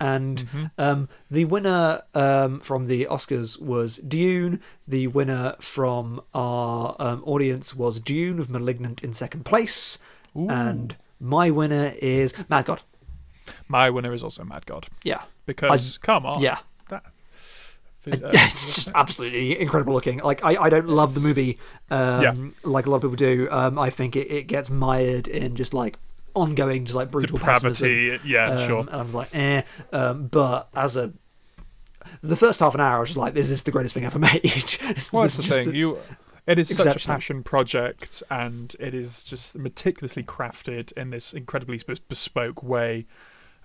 And 0.00 0.70
um, 0.78 1.08
the 1.28 1.44
winner 1.46 2.02
um, 2.14 2.60
from 2.60 2.86
the 2.86 3.06
Oscars 3.10 3.60
was 3.60 3.96
Dune. 3.96 4.60
The 4.86 5.08
winner 5.08 5.56
from 5.60 6.20
our 6.32 6.94
um, 7.00 7.24
audience 7.26 7.74
was 7.74 7.98
Dune 7.98 8.36
with 8.36 8.48
Malignant 8.48 9.02
in 9.02 9.12
second 9.12 9.44
place. 9.44 9.98
And 10.36 10.94
my 11.18 11.50
winner 11.50 11.94
is 12.00 12.32
Mad 12.48 12.66
God. 12.66 12.82
My 13.66 13.90
winner 13.90 14.12
is 14.12 14.22
also 14.22 14.44
Mad 14.44 14.66
God 14.66 14.86
Yeah. 15.02 15.22
because 15.46 15.98
come 15.98 16.24
on, 16.24 16.40
Yeah. 16.42 16.58
That. 18.10 18.24
uh, 18.24 18.30
Yeah, 18.32 18.46
it's 18.46 18.74
just 18.76 18.90
absolutely 18.94 19.58
incredible 19.60 19.92
looking. 19.94 20.18
Like 20.18 20.44
I, 20.44 20.56
I 20.64 20.70
don't 20.70 20.88
love 20.88 21.14
the 21.14 21.20
movie, 21.20 21.58
um, 21.90 22.22
Yeah. 22.22 22.34
like 22.70 22.86
a 22.86 22.90
lot 22.90 22.96
of 22.96 23.02
people 23.02 23.16
do. 23.16 23.48
Um, 23.50 23.78
I 23.78 23.90
think 23.90 24.16
it, 24.16 24.30
it 24.30 24.42
gets 24.48 24.70
mired 24.70 25.28
in 25.28 25.56
just 25.56 25.74
like 25.74 25.98
ongoing, 26.34 26.84
just 26.84 26.96
like 26.96 27.10
brutal 27.10 27.38
pessimism. 27.38 27.88
depravity. 27.88 28.28
Yeah, 28.28 28.50
Um, 28.52 28.66
sure. 28.68 28.80
And 28.80 28.90
I 28.90 29.02
was 29.02 29.14
like, 29.14 29.34
eh. 29.34 29.62
Um, 29.92 30.26
but 30.28 30.68
as 30.74 30.96
a 30.96 31.12
the 32.22 32.36
first 32.36 32.60
half 32.60 32.74
an 32.74 32.80
hour, 32.80 32.96
I 32.96 33.00
was 33.00 33.10
just 33.10 33.18
like, 33.18 33.34
this 33.34 33.50
is 33.50 33.62
the 33.64 33.70
greatest 33.70 33.94
thing 33.94 34.04
ever 34.04 34.18
made. 34.30 34.76
Well, 35.12 35.22
that's 35.22 35.36
the 35.36 35.42
thing. 35.42 35.68
a- 35.68 35.72
You, 35.72 35.98
it 36.46 36.58
is 36.58 36.74
such 36.74 37.04
a 37.04 37.06
passion 37.06 37.42
project, 37.42 38.22
and 38.30 38.74
it 38.80 38.94
is 38.94 39.22
just 39.24 39.54
meticulously 39.56 40.22
crafted 40.22 40.92
in 40.92 41.10
this 41.10 41.34
incredibly 41.34 41.78
bespoke 42.08 42.62
way. 42.62 43.06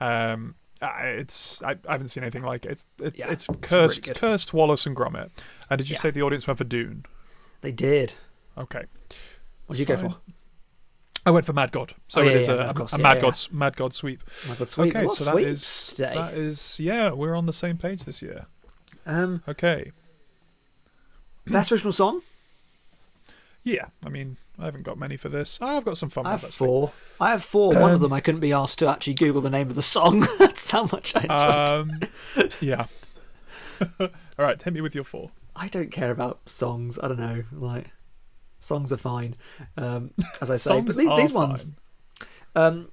Um, 0.01 0.55
I- 0.83 1.07
it's 1.07 1.61
I, 1.63 1.71
I 1.87 1.91
haven't 1.93 2.09
seen 2.09 2.23
anything 2.23 2.43
like 2.43 2.65
it. 2.65 2.71
It's 2.71 2.85
it, 3.01 3.17
Yeah, 3.17 3.29
it's 3.31 3.47
really 3.49 3.61
cursed 3.61 4.03
good. 4.03 4.15
cursed 4.15 4.53
Wallace 4.53 4.85
and 4.85 4.95
Gromit. 4.95 5.29
And 5.69 5.77
did 5.77 5.89
you 5.89 5.95
Yeah. 5.95 5.99
say 6.01 6.11
the 6.11 6.21
audience 6.21 6.45
went 6.47 6.57
for 6.57 6.63
Dune? 6.63 7.05
They 7.61 7.71
did. 7.71 8.13
Okay, 8.57 8.83
What 9.65 9.77
did 9.77 9.79
you 9.79 9.85
go 9.85 9.97
for? 9.97 10.17
I 11.25 11.31
went 11.31 11.45
for 11.45 11.53
Mad 11.53 11.71
God. 11.71 11.93
So 12.09 12.21
Oh, 12.21 12.25
yeah, 12.25 12.31
is 12.31 12.47
yeah, 12.49 12.55
a, 12.55 12.69
a, 12.69 12.73
course, 12.73 12.93
a 12.93 12.97
yeah, 12.97 13.01
Mad. 13.03 13.21
God's 13.21 13.51
Mad 13.51 13.75
God 13.77 13.93
sweep. 13.93 14.21
My 14.49 14.55
God, 14.55 14.67
sweet. 14.67 14.95
Okay, 14.95 15.05
what 15.05 15.17
so 15.17 15.23
that 15.23 15.37
is 15.37 15.95
that 15.97 16.33
is 16.33 16.79
yeah, 16.79 17.11
we're 17.11 17.35
on 17.35 17.45
the 17.45 17.53
same 17.53 17.77
page 17.77 18.03
this 18.03 18.21
year. 18.21 18.45
Um, 19.05 19.41
Okay, 19.47 19.91
best 21.45 21.71
original 21.71 21.93
song. 21.93 22.21
yeah. 23.63 23.85
I 24.05 24.09
mean, 24.09 24.37
I 24.59 24.65
haven't 24.65 24.83
got 24.83 24.97
many 24.99 25.17
for 25.17 25.29
this. 25.29 25.59
I've 25.61 25.83
got 25.83 25.97
some 25.97 26.09
fun 26.09 26.25
I 26.27 26.31
ones 26.31 26.41
have 26.41 26.51
actually. 26.51 26.67
four. 26.67 26.91
I 27.19 27.31
have 27.31 27.43
four. 27.43 27.69
One 27.73 27.81
Um, 27.83 27.91
of 27.91 28.01
them 28.01 28.13
I 28.13 28.19
couldn't 28.19 28.39
be 28.41 28.53
asked 28.53 28.79
to 28.79 28.87
actually 28.87 29.15
Google 29.15 29.41
the 29.41 29.49
name 29.49 29.69
of 29.69 29.75
the 29.75 29.81
song. 29.81 30.25
That's 30.39 30.69
how 30.69 30.83
much 30.91 31.13
I 31.15 31.21
enjoyed. 31.21 32.49
Um, 32.49 32.51
yeah. 32.61 32.85
All 33.99 34.09
right, 34.37 34.61
hit 34.61 34.73
me 34.73 34.81
with 34.81 34.93
your 34.95 35.03
four. 35.03 35.31
I 35.55 35.67
don't 35.67 35.91
care 35.91 36.11
about 36.11 36.47
songs. 36.47 36.99
I 37.01 37.07
don't 37.07 37.19
know. 37.19 37.43
Like 37.51 37.91
songs 38.59 38.91
are 38.93 38.97
fine, 38.97 39.35
um, 39.77 40.11
as 40.41 40.49
I 40.49 40.57
say. 40.57 40.81
But 40.81 40.95
these, 40.95 41.09
these 41.17 41.33
ones, 41.33 41.67
um, 42.55 42.89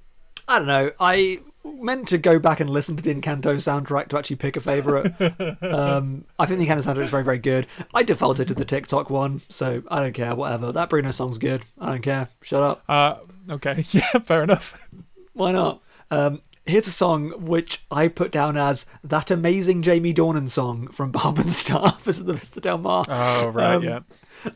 I 0.51 0.57
don't 0.57 0.67
know. 0.67 0.91
I 0.99 1.39
meant 1.63 2.09
to 2.09 2.17
go 2.17 2.37
back 2.39 2.59
and 2.59 2.69
listen 2.69 2.97
to 2.97 3.01
the 3.03 3.13
Encanto 3.13 3.55
soundtrack 3.55 4.09
to 4.09 4.17
actually 4.17 4.35
pick 4.35 4.57
a 4.57 4.59
favorite. 4.59 5.05
um, 5.63 6.25
I 6.37 6.45
think 6.45 6.59
the 6.59 6.67
Encanto 6.67 6.83
soundtrack 6.83 7.03
is 7.05 7.09
very, 7.09 7.23
very 7.23 7.37
good. 7.37 7.67
I 7.93 8.03
defaulted 8.03 8.49
to 8.49 8.53
the 8.53 8.65
TikTok 8.65 9.09
one, 9.09 9.41
so 9.47 9.81
I 9.87 10.01
don't 10.01 10.11
care. 10.13 10.35
Whatever. 10.35 10.73
That 10.73 10.89
Bruno 10.89 11.11
song's 11.11 11.37
good. 11.37 11.63
I 11.79 11.91
don't 11.91 12.01
care. 12.01 12.27
Shut 12.43 12.61
up. 12.61 12.83
Uh, 12.89 13.15
okay, 13.49 13.85
yeah, 13.91 14.09
fair 14.25 14.43
enough. 14.43 14.89
Why 15.31 15.53
not? 15.53 15.81
Um, 16.09 16.41
here's 16.65 16.87
a 16.87 16.91
song 16.91 17.29
which 17.45 17.85
I 17.89 18.09
put 18.09 18.31
down 18.31 18.57
as 18.57 18.85
that 19.05 19.31
amazing 19.31 19.83
Jamie 19.83 20.13
Dornan 20.13 20.49
song 20.49 20.89
from 20.89 21.11
Barb 21.13 21.39
and 21.39 21.49
Star 21.49 21.97
Visit 22.03 22.25
the 22.25 22.33
Vista 22.33 22.59
Del 22.59 22.77
Mar. 22.77 23.05
Oh 23.07 23.47
right, 23.53 23.75
Um, 23.75 23.83
yeah. 23.83 23.99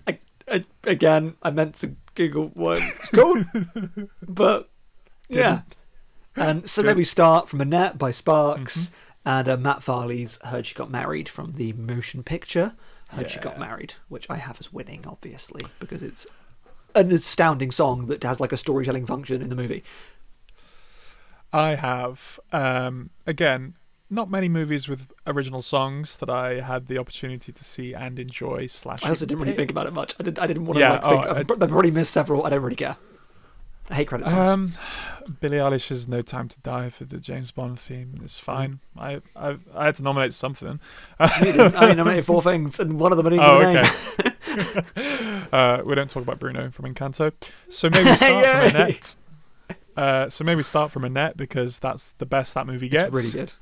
I, 0.06 0.20
I, 0.52 0.66
again, 0.84 1.36
I 1.42 1.52
meant 1.52 1.76
to 1.76 1.96
Google 2.16 2.52
what 2.54 2.80
it's 2.80 3.10
called, 3.12 3.46
but 4.28 4.70
yeah. 5.30 5.62
And 6.36 6.70
so 6.70 6.82
Good. 6.82 6.88
maybe 6.90 7.04
start 7.06 7.48
from 7.48 7.62
Annette 7.62 7.98
by 7.98 8.12
Sparks 8.12 8.88
Mm-hmm. 8.88 8.94
and 9.30 9.48
uh, 9.50 9.58
Matt 9.58 9.84
Farley's 9.84 10.38
"Heard 10.44 10.66
She 10.66 10.76
Got 10.76 10.92
Married" 10.92 11.30
from 11.30 11.54
the 11.54 11.74
motion 11.74 12.24
picture 12.24 12.74
"Heard 13.10 13.30
She 13.30 13.40
Got 13.40 13.58
Married," 13.60 13.96
which 14.10 14.30
I 14.30 14.38
have 14.38 14.60
as 14.60 14.74
winning, 14.74 15.06
obviously, 15.08 15.62
because 15.80 16.04
it's 16.04 16.28
an 16.94 17.12
astounding 17.12 17.72
song 17.72 18.08
that 18.08 18.24
has 18.24 18.40
like 18.40 18.52
a 18.52 18.58
storytelling 18.58 19.06
function 19.06 19.42
in 19.42 19.50
the 19.50 19.56
movie. 19.56 19.84
I 21.54 21.76
have 21.76 22.40
um, 22.52 23.12
again 23.26 23.76
not 24.10 24.30
many 24.30 24.48
movies 24.50 24.88
with 24.88 25.08
original 25.26 25.62
songs 25.62 26.18
that 26.18 26.30
I 26.30 26.60
had 26.60 26.88
the 26.88 26.98
opportunity 26.98 27.52
to 27.52 27.64
see 27.64 27.94
and 27.94 28.20
enjoy. 28.20 28.68
Slash, 28.68 29.04
I 29.04 29.10
also 29.10 29.26
didn't 29.26 29.42
really 29.42 29.54
think 29.56 29.72
about 29.72 29.88
it 29.88 29.94
much. 29.94 30.14
I 30.20 30.24
didn't. 30.24 30.40
I 30.40 30.48
didn't 30.48 30.66
want 30.66 30.76
to 30.76 30.80
Yeah, 30.82 30.92
like 30.94 31.04
think. 31.04 31.14
oh, 31.14 31.18
I've, 31.30 31.38
I- 31.38 31.40
I've 31.40 31.48
probably 31.70 31.92
missed 31.92 32.12
several. 32.12 32.46
I 32.46 32.50
don't 32.50 32.62
really 32.62 32.76
care. 32.76 32.98
I 33.90 33.94
hate 33.96 34.08
credit 34.08 34.28
songs. 34.28 34.50
Um, 34.50 34.74
Billie 35.40 35.58
Eilish's 35.58 36.08
"No 36.08 36.22
Time 36.22 36.48
to 36.50 36.60
Die" 36.62 36.90
for 36.90 37.06
the 37.06 37.18
James 37.18 37.52
Bond 37.52 37.80
theme 37.80 38.20
is 38.24 38.40
fine. 38.40 38.80
I 38.98 39.22
I, 39.36 39.58
I 39.76 39.86
had 39.86 39.96
to 39.96 40.04
nominate 40.04 40.34
something. 40.34 40.80
I 41.20 41.94
nominated 41.96 42.26
four 42.26 42.42
things, 42.44 42.80
and 42.80 43.00
one 43.00 43.12
of 43.12 43.18
them 43.18 43.28
I 43.28 43.30
didn't 43.32 43.46
Oh, 43.46 43.62
even 43.62 43.74
name. 43.74 45.46
uh, 45.52 45.82
we 45.86 45.94
don't 45.96 46.10
talk 46.10 46.24
about 46.24 46.40
Bruno 46.40 46.72
from 46.72 46.92
Encanto, 46.94 47.32
so 47.70 47.90
maybe 47.90 48.10
start 48.16 48.46
from. 48.46 48.76
Annette. 48.76 49.16
Uh, 49.98 50.30
so 50.30 50.44
May 50.44 50.56
We 50.56 50.64
Start 50.64 50.92
from 50.92 51.06
Annette 51.06 51.38
because 51.38 51.80
that's 51.80 52.12
the 52.14 52.26
best 52.26 52.54
that 52.56 52.68
movie 52.68 52.90
gets. 52.90 53.16
It's 53.18 53.34
really 53.34 53.46
good. 53.46 53.54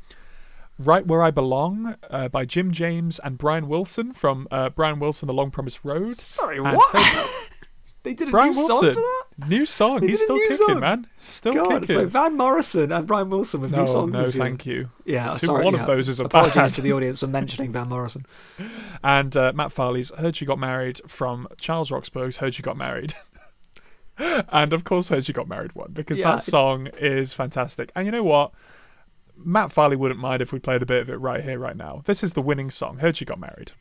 Right 0.80 1.05
Where 1.05 1.21
I 1.21 1.30
Belong 1.30 1.95
uh, 2.09 2.30
by 2.30 2.45
Jim 2.45 2.71
James 2.71 3.19
and 3.19 3.38
Brian 3.38 3.67
Wilson 3.67 4.13
from 4.13 4.47
uh, 4.49 4.69
Brian 4.69 4.99
Wilson, 4.99 5.28
The 5.28 5.34
Long 5.34 5.51
Promised 5.51 5.86
Road. 5.86 6.15
Sorry, 6.15 6.59
what? 6.59 6.82
Hope- 6.95 7.49
they 8.01 8.13
did 8.15 8.30
a 8.30 8.32
Brian 8.32 8.53
new 8.53 8.55
song 8.67 8.82
Wilson. 8.82 8.93
for 8.95 9.01
that. 9.01 9.22
New 9.47 9.65
song. 9.65 10.01
They 10.01 10.07
He's 10.07 10.21
still 10.21 10.38
kicking, 10.39 10.57
song. 10.57 10.79
man. 10.79 11.07
Still 11.17 11.53
God, 11.53 11.81
kicking. 11.81 11.95
so 11.95 12.05
Van 12.05 12.38
Morrison 12.38 12.91
and 12.91 13.07
Brian 13.07 13.29
Wilson 13.29 13.61
with 13.61 13.71
new 13.75 13.88
songs 13.88 14.13
no, 14.13 14.29
thank 14.29 14.65
you. 14.65 14.89
Yeah, 15.05 15.34
Two- 15.34 15.47
sorry. 15.47 15.65
one 15.65 15.73
yeah. 15.73 15.81
of 15.81 15.88
those 15.88 16.07
is 16.09 16.19
a 16.19 16.25
Apologies 16.25 16.53
bad. 16.55 16.73
to 16.73 16.81
the 16.81 16.93
audience 16.93 17.19
for 17.21 17.27
mentioning 17.27 17.71
Van 17.71 17.89
Morrison. 17.89 18.25
And 19.03 19.36
uh, 19.36 19.51
Matt 19.53 19.71
Farley's 19.73 20.11
Heard 20.11 20.39
You 20.39 20.47
Got 20.47 20.59
Married 20.59 21.01
from 21.07 21.47
Charles 21.57 21.91
Roxburgh's 21.91 22.38
Heard 22.38 22.57
You 22.57 22.61
Got 22.63 22.77
Married. 22.77 23.13
and 24.17 24.71
of 24.73 24.84
course, 24.84 25.09
Heard 25.09 25.27
You 25.27 25.34
Got 25.34 25.47
Married 25.47 25.73
one 25.75 25.91
because 25.91 26.19
Yeah, 26.19 26.25
that 26.25 26.36
it's- 26.36 26.45
song 26.45 26.88
is 26.99 27.34
fantastic. 27.34 27.91
And 27.95 28.05
you 28.05 28.11
know 28.11 28.23
what? 28.23 28.51
Matt 29.36 29.71
Farley 29.71 29.95
wouldn't 29.97 30.19
mind 30.19 30.41
if 30.41 30.53
we 30.53 30.59
played 30.59 30.81
a 30.84 30.86
bit 30.86 31.01
of 31.01 31.09
it 31.09 31.15
right 31.17 31.43
here, 31.43 31.57
right 31.59 31.75
now. 31.75 32.01
This 32.05 32.23
is 32.23 32.34
the 32.34 32.41
winning 32.41 32.69
song. 32.69 32.99
Heard 32.99 33.19
You 33.19 33.25
Got 33.25 33.39
Married. 33.39 33.71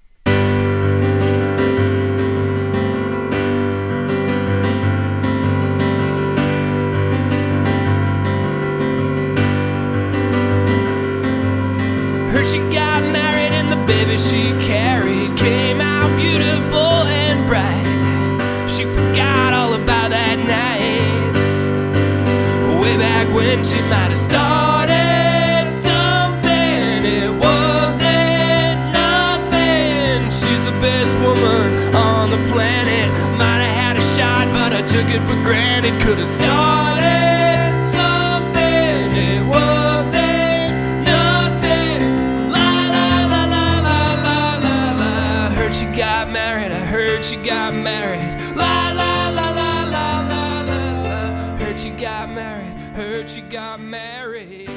Baby 13.87 14.17
she 14.17 14.53
carried 14.61 15.37
came 15.37 15.81
out 15.81 16.17
beautiful 16.17 17.05
and 17.07 17.47
bright. 17.47 18.69
She 18.69 18.85
forgot 18.85 19.53
all 19.53 19.75
about 19.75 20.11
that 20.11 20.39
night. 20.39 21.33
Way 22.81 22.97
back 22.97 23.33
when 23.35 23.65
she 23.65 23.81
might 23.83 24.11
have 24.11 24.19
started 24.19 25.71
something, 25.71 27.05
it 27.05 27.31
wasn't 27.31 28.79
nothing. 28.93 30.31
She's 30.31 30.65
the 30.65 30.77
best 30.81 31.19
woman 31.19 31.95
on 31.95 32.31
the 32.31 32.43
planet. 32.51 33.11
Might 33.37 33.63
have 33.67 33.77
had 33.77 33.97
a 33.97 34.03
shot, 34.17 34.49
but 34.53 34.73
I 34.73 34.83
took 34.83 35.07
it 35.07 35.23
for 35.23 35.41
granted. 35.43 36.01
Could 36.03 36.19
have 36.19 36.27
started 36.27 36.92
got 53.53 53.81
married. 53.81 54.69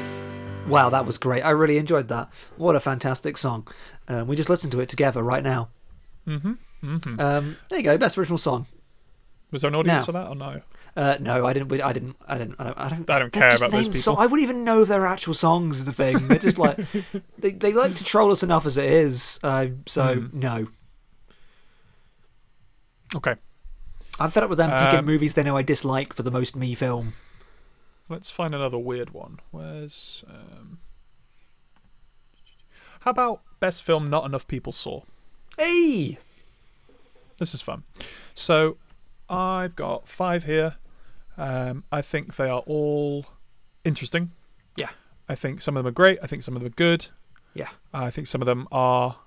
Wow, 0.68 0.90
that 0.90 1.06
was 1.06 1.18
great. 1.18 1.42
I 1.44 1.52
really 1.52 1.78
enjoyed 1.78 2.08
that. 2.10 2.30
What 2.58 2.76
a 2.76 2.80
fantastic 2.80 3.38
song. 3.38 3.68
Um, 4.08 4.28
we 4.28 4.36
just 4.36 4.50
listened 4.50 4.72
to 4.74 4.80
it 4.80 4.90
together 4.90 5.24
right 5.24 5.44
now. 5.44 5.70
Mm-hmm. 6.28 6.54
Mm-hmm. 6.84 7.20
Um, 7.20 7.58
there 7.70 7.80
you 7.80 7.84
go, 7.84 7.98
best 7.98 8.18
original 8.18 8.38
song. 8.38 8.66
Was 9.52 9.62
there 9.62 9.70
an 9.70 9.76
audience 9.76 10.02
now- 10.02 10.06
for 10.06 10.12
that 10.14 10.28
or 10.28 10.36
no? 10.36 10.62
Uh, 10.98 11.18
no, 11.20 11.46
I 11.46 11.52
didn't. 11.52 11.70
I 11.82 11.92
didn't. 11.92 12.16
I 12.26 12.38
didn't. 12.38 12.56
I 12.58 12.64
don't. 12.64 12.78
I 12.80 12.88
don't, 12.90 13.10
I 13.10 13.20
don't 13.20 13.34
care 13.34 13.54
about 13.54 13.72
those 13.72 13.88
named 13.88 13.98
so- 13.98 14.12
people. 14.12 14.24
I 14.24 14.28
wouldn't 14.28 14.44
even 14.44 14.64
know 14.64 14.84
if 14.84 14.88
they're 14.88 15.06
actual 15.06 15.34
songs. 15.34 15.80
is 15.80 15.86
The 15.86 15.92
thing 15.92 16.30
they're 16.30 16.40
just 16.40 16.58
like 16.58 16.78
they, 17.38 17.52
they 17.52 17.74
like 17.74 17.96
to 17.96 18.04
troll 18.06 18.32
us 18.32 18.44
enough 18.44 18.66
as 18.66 18.78
it 18.78 18.86
is. 18.86 19.38
Uh, 19.44 19.68
so 19.88 20.16
Hmm. 20.22 20.40
no, 20.40 20.68
Okay, 23.14 23.36
I'm 24.22 24.32
fed 24.32 24.44
up 24.44 24.50
with 24.50 24.58
them 24.58 24.70
picking 24.86 25.00
Um, 25.00 25.06
movies 25.06 25.34
they 25.34 25.44
know 25.44 25.58
I 25.58 25.64
dislike 25.64 26.14
for 26.14 26.24
the 26.24 26.32
most 26.32 26.56
me 26.56 26.74
film. 26.76 27.14
Let's 28.10 28.30
find 28.30 28.54
another 28.54 28.78
weird 28.78 29.12
one. 29.12 29.40
Where's 29.52 30.24
um... 30.30 30.80
How 33.02 33.12
about 33.12 33.42
best 33.60 33.84
film 33.84 34.10
not 34.10 34.26
enough 34.26 34.48
people 34.48 34.72
saw? 34.72 35.02
Hey, 35.58 36.18
This 37.38 37.54
is 37.54 37.62
fun. 37.62 37.84
So 38.34 38.78
I've 39.30 39.76
got 39.76 40.08
five 40.08 40.44
here. 40.46 40.76
Um, 41.38 41.84
I 41.92 42.02
think 42.02 42.36
they 42.36 42.50
are 42.50 42.62
all 42.66 43.26
interesting. 43.84 44.32
Yeah. 44.78 44.90
I 45.30 45.36
think 45.36 45.62
some 45.62 45.76
of 45.78 45.84
them 45.84 45.90
are 45.90 45.94
great. 45.94 46.18
I 46.24 46.28
think 46.28 46.44
some 46.44 46.56
of 46.56 46.62
them 46.62 46.72
are 46.72 46.76
good. 46.76 47.08
yeah, 47.54 47.70
I 47.94 48.10
think 48.10 48.28
some 48.28 48.42
of 48.42 48.46
them 48.46 48.68
are 48.72 49.18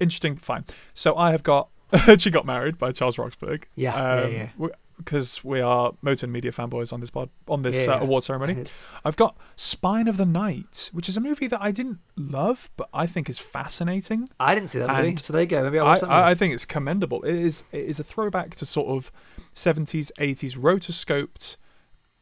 interesting. 0.00 0.36
Fine. 0.36 0.64
So 0.94 1.16
I 1.16 1.30
have 1.30 1.42
got 1.42 1.68
She 2.18 2.30
Got 2.30 2.46
Married 2.46 2.78
by 2.78 2.92
Charles 2.92 3.18
Roxburgh. 3.18 3.66
Yeah, 3.74 4.26
yeah, 4.26 4.48
yeah. 4.58 4.68
Because 4.96 5.42
we 5.42 5.60
are 5.60 5.92
Motern 6.04 6.30
Media 6.30 6.52
fanboys 6.52 6.92
on 6.92 7.00
this 7.00 7.10
pod 7.10 7.28
on 7.48 7.62
this 7.62 7.86
Yeah. 7.86 7.94
uh, 7.94 8.00
award 8.00 8.22
ceremony. 8.24 8.64
I've 9.04 9.16
got 9.16 9.36
Spine 9.56 10.06
of 10.08 10.16
the 10.16 10.24
Night, 10.24 10.90
which 10.92 11.08
is 11.08 11.16
a 11.16 11.20
movie 11.20 11.46
that 11.48 11.60
I 11.60 11.72
didn't 11.72 11.98
love, 12.16 12.70
but 12.76 12.88
I 12.94 13.06
think 13.06 13.28
is 13.28 13.38
fascinating. 13.40 14.28
I 14.38 14.54
didn't 14.54 14.70
see 14.70 14.78
that 14.78 14.88
movie, 14.88 15.08
And 15.08 15.18
so 15.20 15.32
there 15.32 15.42
you 15.42 15.48
go. 15.48 15.64
Maybe 15.64 15.78
I'll 15.80 15.86
I, 15.86 15.90
watch 15.90 16.00
that. 16.00 16.10
I, 16.10 16.30
I 16.30 16.34
think 16.34 16.54
it's 16.54 16.64
commendable. 16.64 17.22
It 17.24 17.34
is 17.34 17.64
it 17.72 17.84
is 17.86 17.98
a 17.98 18.04
throwback 18.04 18.54
to 18.56 18.66
sort 18.66 18.88
of 18.88 19.10
seventies, 19.52 20.12
eighties 20.18 20.54
rotoscoped 20.54 21.56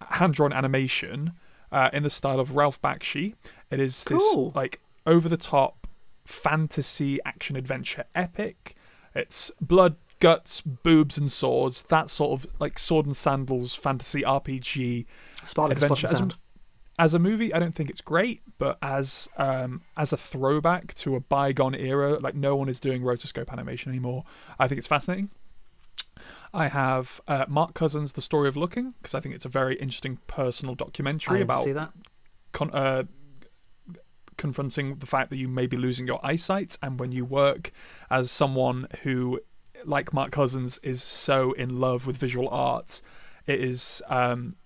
hand 0.09 0.35
drawn 0.35 0.53
animation 0.53 1.33
uh, 1.71 1.91
in 1.93 2.03
the 2.03 2.11
style 2.11 2.41
of 2.41 2.57
Ralph 2.57 2.81
Bakshi. 2.83 3.35
It 3.71 3.81
is 3.81 4.03
Cool. 4.05 4.47
this 4.49 4.57
like 4.57 4.81
over 5.07 5.29
the 5.29 5.37
top 5.37 5.87
fantasy 6.25 7.21
action 7.25 7.55
adventure 7.57 8.05
epic. 8.15 8.75
It's 9.15 9.51
blood, 9.61 9.97
guts, 10.23 10.61
boobs, 10.61 11.19
and 11.19 11.31
swords. 11.31 11.83
That 11.83 12.09
sort 12.09 12.41
of 12.41 12.47
like 12.61 12.79
sword 12.79 13.07
and 13.07 13.17
sandals 13.17 13.75
fantasy 13.75 14.23
RPG 14.23 15.05
adventure. 15.59 16.07
As 16.07 16.21
a, 16.21 16.31
as 16.97 17.15
a 17.15 17.19
movie, 17.19 17.53
I 17.53 17.59
don't 17.59 17.75
think 17.75 17.91
it's 17.91 18.01
great, 18.01 18.41
but 18.57 18.79
as 18.81 19.29
um, 19.37 19.83
as 19.97 20.13
a 20.13 20.17
throwback 20.17 20.95
to 20.95 21.17
a 21.17 21.21
bygone 21.21 21.75
era, 21.75 22.21
like 22.21 22.37
no 22.37 22.55
one 22.55 22.69
is 22.69 22.79
doing 22.79 23.03
rotoscope 23.03 23.51
animation 23.51 23.91
anymore. 23.91 24.23
I 24.61 24.69
think 24.69 24.79
it's 24.79 24.87
fascinating. 24.87 25.31
I 26.55 26.69
have 26.69 27.21
uh, 27.27 27.47
Mark 27.49 27.75
Cousins' 27.75 28.13
The 28.13 28.23
Story 28.23 28.49
of 28.49 28.57
Looking 28.57 28.95
because 29.03 29.17
I 29.17 29.21
think 29.21 29.35
it's 29.35 29.45
a 29.45 29.49
very 29.49 29.75
interesting 29.75 30.19
personal 30.29 30.77
documentary 30.77 31.43
about 31.43 31.65
see 31.65 31.73
that. 31.73 31.91
con- 32.53 32.71
uh, 32.71 33.05
confronting 34.37 34.97
the 34.97 35.07
fact 35.07 35.31
that 35.31 35.37
you 35.37 35.49
may 35.49 35.67
be 35.67 35.77
losing 35.77 36.07
your 36.07 36.25
eyesight, 36.25 36.79
and 36.81 37.01
when 37.01 37.11
you 37.11 37.25
work 37.25 37.73
as 38.09 38.31
someone 38.31 38.87
who, 39.03 39.41
like 39.87 40.13
Mark 40.13 40.31
Cousins, 40.31 40.79
is 40.79 41.03
so 41.03 41.53
in 41.53 41.81
love 41.81 42.07
with 42.07 42.17
visual 42.17 42.49
arts, 42.49 43.03
it 43.47 43.61
is 43.61 44.03
um, 44.09 44.57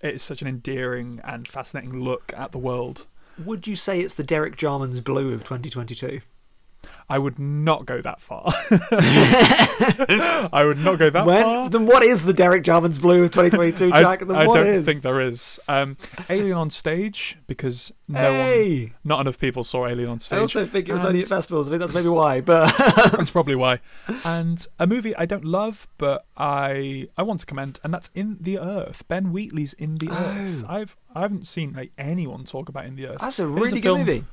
it 0.00 0.16
is 0.16 0.22
such 0.22 0.42
an 0.42 0.48
endearing 0.48 1.20
and 1.24 1.46
fascinating 1.48 2.00
look 2.00 2.32
at 2.36 2.52
the 2.52 2.58
world. 2.58 3.06
Would 3.44 3.66
you 3.66 3.76
say 3.76 4.00
it's 4.00 4.14
the 4.14 4.24
Derek 4.24 4.56
Jarman's 4.56 5.00
Blue 5.00 5.34
of 5.34 5.44
2022? 5.44 6.20
I 7.08 7.18
would 7.18 7.38
not 7.38 7.86
go 7.86 8.00
that 8.02 8.20
far. 8.20 8.44
I 10.52 10.64
would 10.66 10.78
not 10.78 10.98
go 10.98 11.10
that 11.10 11.26
when, 11.26 11.42
far. 11.42 11.68
then 11.70 11.86
what 11.86 12.02
is 12.02 12.24
the 12.24 12.32
Derek 12.32 12.64
Jarman's 12.64 12.98
Blue 12.98 13.22
of 13.24 13.30
2022, 13.30 13.92
I, 13.92 14.02
Jack? 14.02 14.22
I 14.28 14.46
what 14.46 14.54
don't 14.54 14.66
is? 14.66 14.84
think 14.84 15.02
there 15.02 15.20
is. 15.20 15.60
Um, 15.68 15.96
Alien 16.28 16.56
on 16.56 16.70
stage 16.70 17.38
because 17.46 17.92
no 18.08 18.32
one, 18.32 18.94
not 19.04 19.20
enough 19.20 19.38
people 19.38 19.64
saw 19.64 19.86
Alien 19.86 20.08
on 20.10 20.20
stage. 20.20 20.36
I 20.36 20.40
also 20.40 20.64
think 20.66 20.88
it 20.88 20.92
was 20.92 21.02
And- 21.02 21.08
only 21.10 21.22
at 21.22 21.28
festivals. 21.28 21.68
I 21.68 21.70
think 21.70 21.80
that's 21.80 21.94
maybe 21.94 22.08
why. 22.08 22.40
But 22.40 22.74
That's 23.12 23.30
probably 23.30 23.54
why. 23.54 23.80
And 24.24 24.64
a 24.78 24.86
movie 24.86 25.14
I 25.16 25.26
don't 25.26 25.44
love, 25.44 25.88
but 25.98 26.26
I 26.36 27.08
I 27.16 27.22
want 27.22 27.40
to 27.40 27.46
commend, 27.46 27.78
and 27.84 27.92
that's 27.94 28.10
In 28.14 28.38
the 28.40 28.58
Earth. 28.58 29.04
Ben 29.08 29.32
Wheatley's 29.32 29.72
In 29.74 29.96
the 29.98 30.10
Earth. 30.10 30.64
Oh. 30.68 30.72
I've 30.74 30.96
I 31.14 31.20
haven't 31.20 31.46
seen 31.46 31.72
like 31.72 31.92
anyone 31.98 32.44
talk 32.44 32.68
about 32.68 32.84
In 32.86 32.96
the 32.96 33.06
Earth. 33.08 33.18
that's 33.20 33.38
a 33.38 33.46
really 33.46 33.80
good 33.80 33.82
film- 33.82 33.98
movie. 34.00 34.24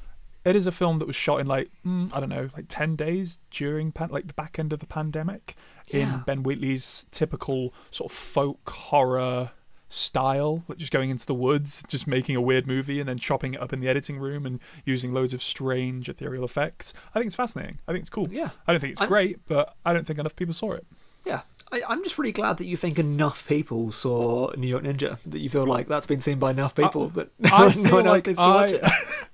It 0.46 0.56
is 0.56 0.68
a 0.68 0.72
film 0.72 1.00
that 1.00 1.06
was 1.06 1.16
shot 1.16 1.40
in 1.40 1.48
like 1.48 1.72
mm, 1.86 2.10
I 2.14 2.20
don't 2.20 2.30
know, 2.30 2.50
like 2.56 2.66
ten 2.68 2.96
days 2.96 3.40
during 3.52 3.92
pan- 3.92 4.10
like 4.12 4.28
the 4.28 4.34
back 4.34 4.60
end 4.60 4.74
of 4.74 4.80
the 4.80 4.86
pandemic, 4.88 5.56
Yeah. 5.88 6.00
in 6.02 6.20
Ben 6.26 6.44
Wheatley's 6.44 7.06
typical 7.12 7.74
sort 7.92 8.12
of 8.12 8.18
folk 8.18 8.70
horror 8.70 9.52
style, 9.90 10.64
like 10.68 10.80
just 10.80 10.92
going 10.92 11.10
into 11.12 11.26
the 11.26 11.34
woods, 11.36 11.84
just 11.88 12.08
making 12.08 12.36
a 12.36 12.42
weird 12.42 12.66
movie, 12.68 13.00
and 13.00 13.08
then 13.08 13.18
chopping 13.18 13.54
it 13.54 13.62
up 13.62 13.72
in 13.72 13.80
the 13.80 13.88
editing 13.88 14.18
room 14.18 14.46
and 14.46 14.60
using 14.86 15.14
loads 15.14 15.34
of 15.34 15.42
strange 15.44 16.10
ethereal 16.10 16.44
effects. 16.44 16.94
I 17.14 17.20
think 17.20 17.28
it's 17.28 17.36
fascinating. 17.36 17.80
I 17.88 17.92
think 17.92 18.02
it's 18.02 18.10
cool. 18.10 18.28
Yeah. 18.32 18.50
I 18.68 18.72
don't 18.74 18.82
think 18.82 18.94
it's 18.94 19.02
I'm- 19.02 19.08
great, 19.10 19.40
but 19.46 19.76
I 19.86 19.94
don't 19.94 20.06
think 20.06 20.18
enough 20.20 20.36
people 20.36 20.54
saw 20.54 20.72
it. 20.74 20.86
Yeah. 21.26 21.42
I, 21.72 21.82
I'm 21.88 22.04
just 22.04 22.18
really 22.18 22.32
glad 22.34 22.58
that 22.58 22.66
you 22.68 22.76
think 22.76 23.00
enough 23.00 23.48
people 23.48 23.92
saw 23.92 24.52
New 24.58 24.68
York 24.68 24.84
Ninja. 24.84 25.20
That 25.26 25.40
you 25.40 25.50
feel 25.50 25.66
like 25.66 25.88
that's 25.88 26.06
been 26.06 26.22
seen 26.22 26.38
by 26.40 26.52
enough 26.52 26.76
people 26.76 27.08
that 27.10 27.30
no, 27.40 27.50
I 27.52 27.62
one- 27.64 27.72
feel 27.72 27.84
no 27.84 27.92
one 27.96 28.08
else 28.08 28.16
like 28.18 28.28
needs 28.28 28.40
to 28.40 28.44
watch 28.44 28.72
it. 28.72 28.84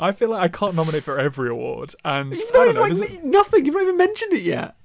I 0.00 0.12
feel 0.12 0.30
like 0.30 0.42
I 0.42 0.48
can't 0.48 0.74
nominate 0.74 1.02
for 1.02 1.18
every 1.18 1.48
award, 1.50 1.94
and 2.04 2.32
You've 2.32 2.42
I 2.42 2.44
not 2.44 2.52
don't 2.52 2.68
even 2.68 2.74
know. 2.98 2.98
like, 3.04 3.12
it- 3.14 3.24
nothing. 3.24 3.64
You've 3.66 3.74
not 3.74 3.82
even 3.82 3.96
mentioned 3.96 4.32
it 4.32 4.42
yet. 4.42 4.76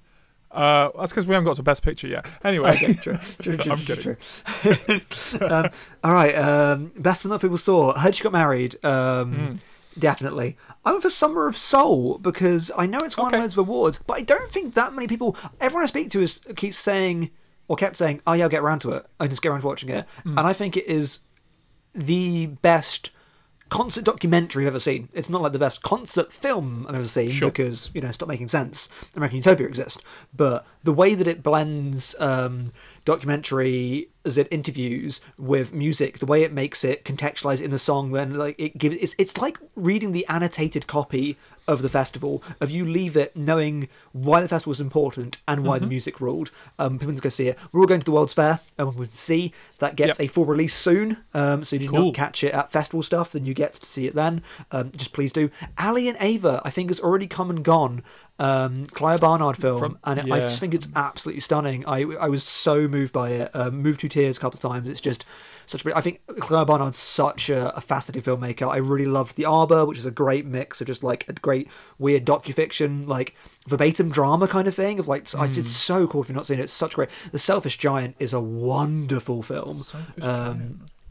uh, 0.51 0.89
that's 0.97 1.11
because 1.11 1.27
we 1.27 1.33
haven't 1.33 1.45
got 1.45 1.55
to 1.57 1.63
best 1.63 1.83
picture 1.83 2.07
yet. 2.07 2.25
Anyway, 2.43 2.71
Okay, 2.71 2.93
true, 2.95 3.17
true, 3.39 3.57
true, 3.57 3.71
I'm 3.71 3.77
kidding. 3.79 4.17
um, 5.41 5.69
all 6.03 6.13
right. 6.13 6.35
Um, 6.35 6.91
best 6.97 7.23
one 7.23 7.29
that 7.31 7.41
people 7.41 7.57
saw. 7.57 7.97
Heard 7.97 8.15
she 8.15 8.23
got 8.23 8.31
married. 8.33 8.83
Um, 8.83 9.33
Hmm. 9.33 9.53
Definitely. 9.97 10.55
I 10.85 10.91
went 10.91 11.01
for 11.03 11.09
Summer 11.09 11.45
of 11.47 11.57
Soul 11.57 12.19
because 12.19 12.71
I 12.77 12.85
know 12.85 12.99
it's 12.99 13.17
won 13.17 13.27
Okay. 13.33 13.39
loads 13.41 13.55
of 13.55 13.67
awards, 13.67 13.99
but 14.07 14.13
I 14.17 14.21
don't 14.21 14.49
think 14.49 14.75
that 14.75 14.93
many 14.93 15.07
people. 15.07 15.35
Everyone 15.59 15.83
I 15.83 15.87
speak 15.87 16.09
to 16.11 16.21
is 16.21 16.39
keeps 16.55 16.77
saying 16.77 17.31
or 17.67 17.75
kept 17.75 17.97
saying, 17.97 18.21
"Oh 18.25 18.31
yeah, 18.33 18.43
I'll 18.43 18.49
get 18.49 18.61
around 18.61 18.79
to 18.81 18.91
it. 18.91 19.05
I 19.19 19.27
just 19.27 19.41
get 19.41 19.49
around 19.49 19.61
to 19.61 19.67
watching 19.67 19.89
it," 19.89 20.05
Hmm. 20.23 20.37
and 20.37 20.47
I 20.47 20.53
think 20.53 20.77
it 20.77 20.85
is 20.85 21.19
the 21.93 22.45
best 22.45 23.09
concert 23.69 24.03
documentary 24.03 24.63
I've 24.65 24.69
ever 24.73 24.79
seen. 24.79 25.09
It's 25.13 25.29
not 25.29 25.41
like 25.41 25.51
the 25.53 25.59
best 25.59 25.81
concert 25.81 26.33
film 26.33 26.85
I've 26.89 26.95
ever 26.95 27.05
seen 27.05 27.29
Sure. 27.29 27.49
because 27.49 27.89
you 27.93 28.01
know 28.01 28.11
stop 28.11 28.27
making 28.27 28.47
sense. 28.47 28.89
American 29.15 29.37
Utopia 29.37 29.67
exists, 29.67 30.01
but 30.35 30.65
the 30.83 30.93
way 30.93 31.15
that 31.15 31.27
it 31.27 31.43
blends 31.43 32.15
um, 32.19 32.71
documentary 33.09 34.09
as 34.25 34.37
it 34.37 34.47
interviews 34.51 35.21
with 35.37 35.73
music, 35.73 36.19
the 36.19 36.25
way 36.25 36.43
it 36.43 36.51
makes 36.53 36.83
it 36.83 37.05
contextualize 37.05 37.61
in 37.61 37.71
the 37.71 37.79
song, 37.79 38.11
then 38.11 38.35
like 38.37 38.55
it 38.59 38.77
gives 38.77 38.95
it's 38.97 39.15
it's 39.17 39.37
like 39.37 39.57
reading 39.75 40.11
the 40.11 40.25
annotated 40.27 40.87
copy 40.87 41.37
of 41.67 41.81
the 41.83 41.89
festival. 41.89 42.43
Of 42.59 42.71
you 42.71 42.83
leave 42.85 43.15
it 43.15 43.35
knowing 43.35 43.87
why 44.11 44.41
the 44.41 44.47
festival 44.47 44.71
was 44.71 44.81
important 44.81 45.37
and 45.47 45.63
why 45.63 45.77
the 45.77 45.85
Mm-hmm. 45.85 45.89
music 45.89 46.19
ruled. 46.19 46.51
Um, 46.79 46.97
people 46.99 47.13
can 47.13 47.21
go 47.21 47.29
see 47.29 47.47
it. 47.47 47.57
We're 47.71 47.81
all 47.81 47.87
going 47.87 48.01
to 48.01 48.05
the 48.05 48.11
World's 48.11 48.33
Fair, 48.33 48.59
and 48.77 48.93
we'll 48.95 49.07
see 49.11 49.53
that 49.79 49.95
gets 49.95 50.19
Yep. 50.19 50.25
a 50.29 50.33
full 50.33 50.45
release 50.45 50.75
soon. 50.75 51.17
Um, 51.33 51.63
so 51.63 51.75
you 51.75 51.81
did 51.81 51.89
Cool. 51.89 52.05
not 52.07 52.15
catch 52.15 52.43
it 52.43 52.53
at 52.53 52.71
festival 52.71 53.01
stuff, 53.03 53.31
then 53.31 53.45
you 53.45 53.53
get 53.53 53.73
to 53.73 53.85
see 53.85 54.05
it 54.07 54.15
then. 54.15 54.41
Um, 54.71 54.91
just 54.95 55.13
please 55.13 55.31
do. 55.31 55.49
Ali 55.77 56.07
and 56.09 56.17
Ava, 56.19 56.61
I 56.65 56.69
think, 56.71 56.89
has 56.89 56.99
already 56.99 57.27
come 57.27 57.49
and 57.49 57.63
gone. 57.63 58.03
Um, 58.39 58.85
Clio 58.87 59.17
Barnard 59.17 59.57
film, 59.57 59.79
From- 59.79 59.99
and 60.05 60.19
I 60.21 60.37
yeah. 60.37 60.39
just 60.39 60.59
think 60.61 60.73
it's 60.73 60.87
absolutely 60.95 61.41
stunning. 61.41 61.85
I 61.85 61.99
I 62.27 62.29
was 62.29 62.43
so 62.43 62.87
moved 62.87 62.98
moved 62.99 63.13
by 63.13 63.29
it. 63.31 63.51
Um, 63.53 63.81
moved 63.81 63.99
to 64.01 64.09
tears 64.09 64.37
a 64.37 64.39
couple 64.39 64.57
of 64.57 64.61
times. 64.61 64.89
It's 64.89 65.01
just 65.01 65.25
such. 65.65 65.85
a 65.85 65.97
I 65.97 66.01
think 66.01 66.21
Clio 66.39 66.65
Barnard's 66.65 66.97
such 66.97 67.49
a, 67.49 67.75
a 67.75 67.81
fascinating 67.81 68.21
filmmaker. 68.23 68.67
I 68.69 68.77
really 68.77 69.05
loved 69.05 69.35
The 69.35 69.45
Arbor, 69.45 69.85
which 69.85 69.97
is 69.97 70.05
a 70.05 70.11
great 70.11 70.45
mix 70.45 70.81
of 70.81 70.87
just 70.87 71.03
like 71.03 71.27
a 71.29 71.33
great 71.33 71.67
weird 71.97 72.25
docufiction, 72.25 73.07
like 73.07 73.35
verbatim 73.67 74.09
drama 74.09 74.47
kind 74.47 74.67
of 74.67 74.75
thing. 74.75 74.99
Of 74.99 75.07
like, 75.07 75.21
it's- 75.23 75.57
it's 75.57 75.69
so 75.71 76.07
cool 76.07 76.21
if 76.21 76.29
you've 76.29 76.35
not 76.35 76.45
seen 76.45 76.59
it. 76.59 76.63
It's 76.63 76.73
such 76.73 76.95
great. 76.95 77.09
The 77.31 77.39
Selfish 77.39 77.77
Giant 77.77 78.15
is 78.19 78.33
a 78.33 78.39
wonderful 78.39 79.41
film. 79.43 79.77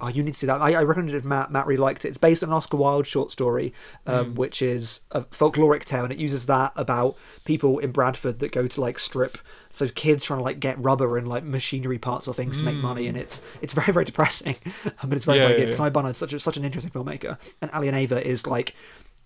Oh, 0.01 0.09
you 0.09 0.23
need 0.23 0.33
to 0.35 0.39
see 0.39 0.47
that. 0.47 0.61
I, 0.61 0.75
I 0.75 0.83
recommended 0.85 1.17
it 1.17 1.25
Matt. 1.25 1.51
Matt 1.51 1.67
really 1.67 1.81
liked 1.81 2.05
it. 2.05 2.09
It's 2.09 2.19
based 2.19 2.43
on 2.43 2.51
an 2.51 2.55
Oscar 2.55 2.77
Wilde 2.77 3.07
short 3.07 3.31
story, 3.33 3.73
um, 4.07 4.35
which 4.37 4.63
is 4.63 5.01
a 5.11 5.23
folkloric 5.23 5.85
tale, 5.85 6.05
and 6.05 6.13
it 6.13 6.19
uses 6.19 6.47
that 6.47 6.73
about 6.77 7.17
people 7.45 7.79
in 7.79 7.91
Bradford 7.91 8.39
that 8.39 8.53
go 8.53 8.67
to 8.69 8.81
like 8.81 8.99
strip. 8.99 9.39
So 9.71 9.89
kids 9.89 10.25
trying 10.25 10.39
to 10.39 10.45
like 10.45 10.61
get 10.61 10.79
rubber 10.79 11.19
and 11.19 11.27
like 11.29 11.45
machinery 11.45 11.99
parts 11.99 12.29
or 12.29 12.35
things 12.35 12.59
to 12.59 12.63
make 12.63 12.77
money, 12.77 13.07
and 13.09 13.17
it's 13.17 13.43
it's 13.61 13.73
very 13.73 13.93
very 13.93 14.05
depressing, 14.05 14.57
but 14.85 15.13
it's 15.15 15.25
very 15.25 15.39
Yeah, 15.39 15.49
very 15.49 15.59
yeah, 15.59 15.65
good. 15.67 15.79
yeah. 15.79 15.91
Clio 15.91 16.13
such 16.13 16.33
a, 16.33 16.39
such 16.41 16.57
an 16.57 16.65
interesting 16.65 16.93
filmmaker, 16.93 17.37
and 17.61 17.71
Ali 17.73 17.89
and 17.89 17.97
Ava 17.97 18.27
is 18.27 18.47
like 18.47 18.75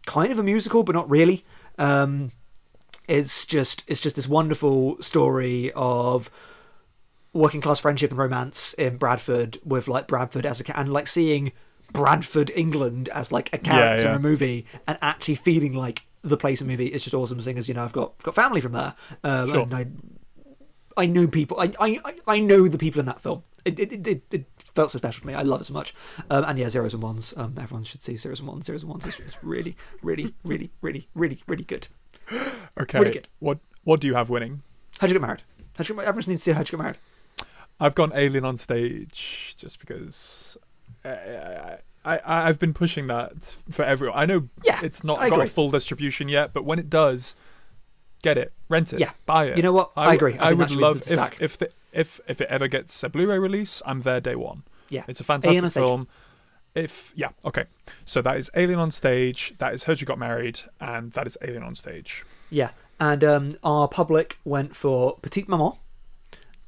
kind 0.06 0.32
of 0.32 0.38
a 0.38 0.42
musical, 0.42 0.82
but 0.82 0.94
not 0.94 1.08
really. 1.10 1.44
Um, 1.78 2.32
it's 3.08 3.44
just 3.46 3.84
it's 3.86 4.00
just 4.00 4.16
this 4.16 4.28
wonderful 4.28 5.00
story 5.02 5.70
of 5.74 6.30
working 7.32 7.60
class 7.60 7.80
friendship 7.80 8.10
and 8.10 8.18
romance 8.18 8.74
in 8.74 8.96
Bradford 8.96 9.58
with 9.64 9.88
like 9.88 10.06
Bradford 10.06 10.44
as 10.46 10.60
a 10.60 10.78
and 10.78 10.92
like 10.92 11.06
seeing 11.06 11.52
Bradford 11.92 12.50
England 12.54 13.08
as 13.10 13.32
like 13.32 13.52
a 13.52 13.58
character 13.58 14.04
yeah. 14.04 14.10
in 14.10 14.16
a 14.16 14.20
movie 14.20 14.66
and 14.86 14.98
actually 15.02 15.34
feeling 15.36 15.72
like 15.72 16.02
the 16.22 16.36
place 16.36 16.60
in 16.60 16.66
the 16.66 16.72
movie 16.72 16.86
is 16.86 17.02
just 17.02 17.14
awesome. 17.14 17.40
Seeing 17.40 17.58
as 17.58 17.68
you 17.68 17.74
know 17.74 17.84
I've 17.84 17.92
got 17.92 18.16
got 18.22 18.34
family 18.34 18.60
from 18.60 18.72
there, 18.72 18.94
um, 19.24 19.50
Sure. 19.50 19.62
and 19.62 19.74
I 19.74 19.86
I 20.96 21.06
know 21.06 21.26
people. 21.26 21.58
I 21.60 21.72
I 21.80 22.00
I- 22.26 22.40
know 22.40 22.68
the 22.68 22.78
people 22.78 23.00
in 23.00 23.06
that 23.06 23.20
film. 23.20 23.42
It 23.64 23.78
it, 23.78 23.92
it, 23.92 24.06
it, 24.06 24.22
it 24.30 24.44
felt 24.74 24.90
so 24.90 24.98
special 24.98 25.20
to 25.22 25.26
me. 25.26 25.34
I 25.34 25.42
love 25.42 25.60
it 25.60 25.64
so 25.64 25.74
much. 25.74 25.94
Um, 26.30 26.44
and 26.44 26.58
yeah, 26.58 26.68
zeros 26.68 26.94
and 26.94 27.02
ones. 27.02 27.32
Um, 27.36 27.54
everyone 27.60 27.84
should 27.84 28.02
see 28.02 28.16
zeros 28.16 28.40
and 28.40 28.48
ones. 28.48 28.66
Zeros 28.66 28.82
and 28.82 28.90
ones 28.90 29.06
is, 29.06 29.20
is 29.20 29.42
really, 29.44 29.76
really, 30.02 30.34
really, 30.44 30.70
really, 30.80 31.08
really, 31.14 31.42
really 31.46 31.64
good. 31.64 31.88
Okay. 32.80 32.98
Really 33.00 33.12
good. 33.12 33.28
What 33.38 33.58
What 33.84 34.00
do 34.00 34.06
you 34.08 34.14
have 34.14 34.30
winning? 34.30 34.62
How'd 34.98 35.10
you 35.10 35.14
get 35.14 35.20
married? 35.20 35.42
How'd 35.74 35.88
you 35.88 35.94
get 35.94 35.96
married? 35.96 36.08
Everyone 36.08 36.30
needs 36.30 36.44
to 36.44 36.50
see 36.50 36.52
how'd 36.54 36.68
you 36.68 36.78
get 36.78 36.82
married. 36.82 36.98
I've 37.82 37.94
gone 37.94 38.12
Alien 38.14 38.44
on 38.44 38.56
stage 38.56 39.54
just 39.58 39.78
because 39.80 40.56
I, 41.04 41.78
I 42.04 42.20
I've 42.24 42.58
been 42.58 42.74
pushing 42.74 43.06
that 43.08 43.44
for 43.70 43.84
everyone. 43.84 44.18
I 44.18 44.26
know 44.26 44.48
Yeah, 44.64 44.80
it's 44.82 45.02
not 45.04 45.18
I 45.18 45.28
got 45.28 45.36
agree. 45.36 45.46
a 45.46 45.50
full 45.50 45.70
distribution 45.70 46.28
yet, 46.28 46.52
but 46.52 46.64
when 46.64 46.78
it 46.78 46.88
does, 46.88 47.36
get 48.22 48.38
it, 48.38 48.52
rent 48.68 48.92
it, 48.92 49.00
Yeah. 49.00 49.10
buy 49.26 49.46
it. 49.46 49.56
You 49.56 49.62
know 49.62 49.72
what? 49.72 49.90
I 49.96 50.14
w- 50.14 50.16
agree. 50.16 50.38
I 50.38 50.50
I, 50.50 50.52
would 50.52 50.70
love 50.70 51.02
if 51.10 51.40
if 51.40 51.58
the, 51.58 51.70
if 51.92 52.20
if 52.28 52.40
it 52.40 52.48
ever 52.48 52.68
gets 52.68 53.02
a 53.02 53.08
Blu-ray 53.08 53.38
release, 53.38 53.82
I'm 53.84 54.02
there 54.02 54.20
day 54.20 54.36
one. 54.36 54.62
Yeah. 54.88 55.04
It's 55.08 55.20
a 55.20 55.24
fantastic 55.24 55.72
film. 55.72 56.06
If 56.74 57.12
yeah, 57.14 57.28
okay. 57.44 57.64
So 58.04 58.22
that 58.22 58.36
is 58.36 58.50
Alien 58.54 58.78
on 58.78 58.90
stage. 58.90 59.54
That 59.58 59.74
is 59.74 59.84
Heard 59.84 60.00
You 60.00 60.06
Got 60.06 60.18
Married, 60.18 60.60
and 60.80 61.12
that 61.12 61.26
is 61.26 61.36
Alien 61.42 61.62
on 61.62 61.74
stage. 61.74 62.24
Yeah, 62.48 62.70
and 63.00 63.22
um, 63.24 63.56
our 63.62 63.88
public 63.88 64.38
went 64.44 64.74
for 64.76 65.18
Petite 65.20 65.48
Maman, 65.48 65.72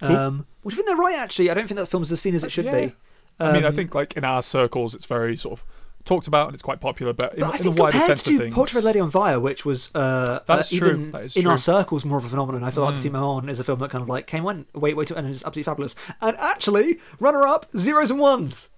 Cool. 0.03 0.17
um, 0.17 0.47
which 0.63 0.75
I 0.75 0.77
think 0.77 0.87
they're 0.89 0.97
right. 0.97 1.17
Actually, 1.17 1.51
I 1.51 1.55
don't 1.55 1.67
think 1.69 1.79
that 1.79 1.87
film's 1.87 2.11
as 2.13 2.21
seen 2.21 2.35
as 2.35 2.43
it 2.45 2.51
should 2.53 2.65
Yeah. 2.67 2.87
be. 2.87 2.95
I 3.41 3.53
mean, 3.53 3.65
I 3.65 3.69
Um, 3.69 3.75
think 3.75 3.95
like 3.95 4.17
in 4.17 4.25
our 4.25 4.43
circles, 4.43 4.95
it's 4.95 5.07
very 5.07 5.37
sort 5.37 5.59
of 5.59 5.65
talked 6.05 6.27
about 6.27 6.47
and 6.49 6.55
it's 6.55 6.63
quite 6.63 6.81
popular, 6.81 7.13
but 7.13 7.35
in, 7.35 7.41
But 7.41 7.55
in 7.57 7.63
think 7.63 7.77
the 7.77 7.83
wider 7.83 7.99
sense 7.99 8.23
to 8.25 8.33
of 8.33 8.39
things, 8.39 8.55
Portrait 8.55 8.79
of 8.81 8.85
a 8.85 8.87
Lady 8.87 9.01
on 9.01 9.11
Fire, 9.11 9.41
which 9.41 9.65
was 9.65 9.91
uh, 9.95 10.41
That's 10.47 10.73
uh, 10.73 10.79
true. 10.79 11.11
That 11.13 11.25
is 11.25 11.37
in 11.37 11.47
our 11.47 11.57
circles 11.59 12.05
more 12.05 12.19
of 12.19 12.25
a 12.25 12.29
phenomenon. 12.29 12.63
I 12.63 12.71
feel 12.71 12.85
like 12.85 12.95
Mm. 12.95 12.97
Petite 12.99 13.13
Maman 13.13 13.49
is 13.49 13.59
a 13.61 13.65
film 13.65 13.79
that 13.81 13.91
kind 13.91 14.03
of 14.03 14.09
like 14.09 14.27
came 14.27 14.45
when 14.45 14.67
wait 14.75 14.97
wait 14.97 15.09
till 15.09 15.17
and 15.17 15.27
is 15.27 15.39
absolutely 15.43 15.63
fabulous. 15.65 15.95
And 16.21 16.37
actually, 16.39 16.99
runner 17.21 17.47
up 17.47 17.67
zeros 17.77 18.11
and 18.11 18.21
ones. 18.21 18.71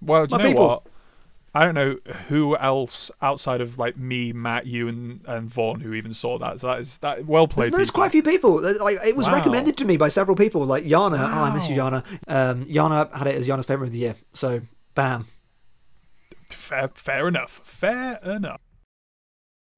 Well, 0.00 0.26
do 0.26 0.32
you 0.34 0.38
My 0.38 0.42
know 0.44 0.50
people. 0.50 0.66
what? 0.68 0.82
I 1.52 1.64
don't 1.64 1.74
know 1.74 1.96
who 2.28 2.56
else 2.56 3.10
outside 3.20 3.60
of 3.60 3.76
like 3.78 3.96
me, 3.96 4.32
Matt, 4.32 4.66
you, 4.66 4.86
and, 4.86 5.20
and 5.26 5.48
Vaughn 5.50 5.80
who 5.80 5.94
even 5.94 6.12
saw 6.12 6.38
that. 6.38 6.60
So 6.60 6.68
that 6.68 6.78
is 6.78 6.98
that 6.98 7.26
well 7.26 7.46
There's, 7.48 7.54
played. 7.54 7.72
there's 7.72 7.88
people. 7.88 7.98
quite 7.98 8.06
a 8.06 8.10
few 8.10 8.22
people. 8.22 8.60
Like 8.80 8.98
it 9.04 9.16
was 9.16 9.26
Wow. 9.26 9.34
recommended 9.34 9.76
to 9.78 9.84
me 9.84 9.96
by 9.96 10.08
several 10.08 10.36
people. 10.36 10.64
Like 10.64 10.84
Yana, 10.84 11.18
oh 11.18 11.42
I 11.42 11.52
miss 11.54 11.68
you, 11.68 11.76
Yana. 11.76 12.04
Um, 12.28 12.64
Yana 12.66 13.12
had 13.12 13.26
it 13.26 13.34
as 13.34 13.48
Yana's 13.48 13.66
favorite 13.66 13.86
of 13.88 13.92
the 13.92 13.98
year. 13.98 14.14
So 14.32 14.60
bam. 14.94 15.26
Fair, 16.50 16.88
fair 16.94 17.26
enough. 17.28 17.60
Fair 17.64 18.18
enough. 18.24 18.60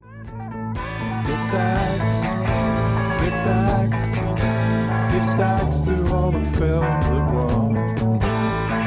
Get 0.02 1.40
stacks, 1.48 2.14
get 3.24 3.34
stacks, 3.40 4.04
give 5.14 5.24
stacks 5.30 5.82
to 5.82 6.14
all 6.14 6.30
the 6.32 6.44
films 6.58 7.06
that 7.06 7.32
won. 7.32 7.74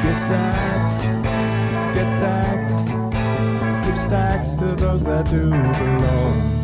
Get 0.02 0.18
stacks, 0.20 0.95
get 1.96 2.12
stacks, 2.12 3.86
give 3.86 3.98
stacks 3.98 4.50
to 4.50 4.66
those 4.76 5.02
that 5.02 5.24
do 5.30 5.48
belong. 5.48 6.55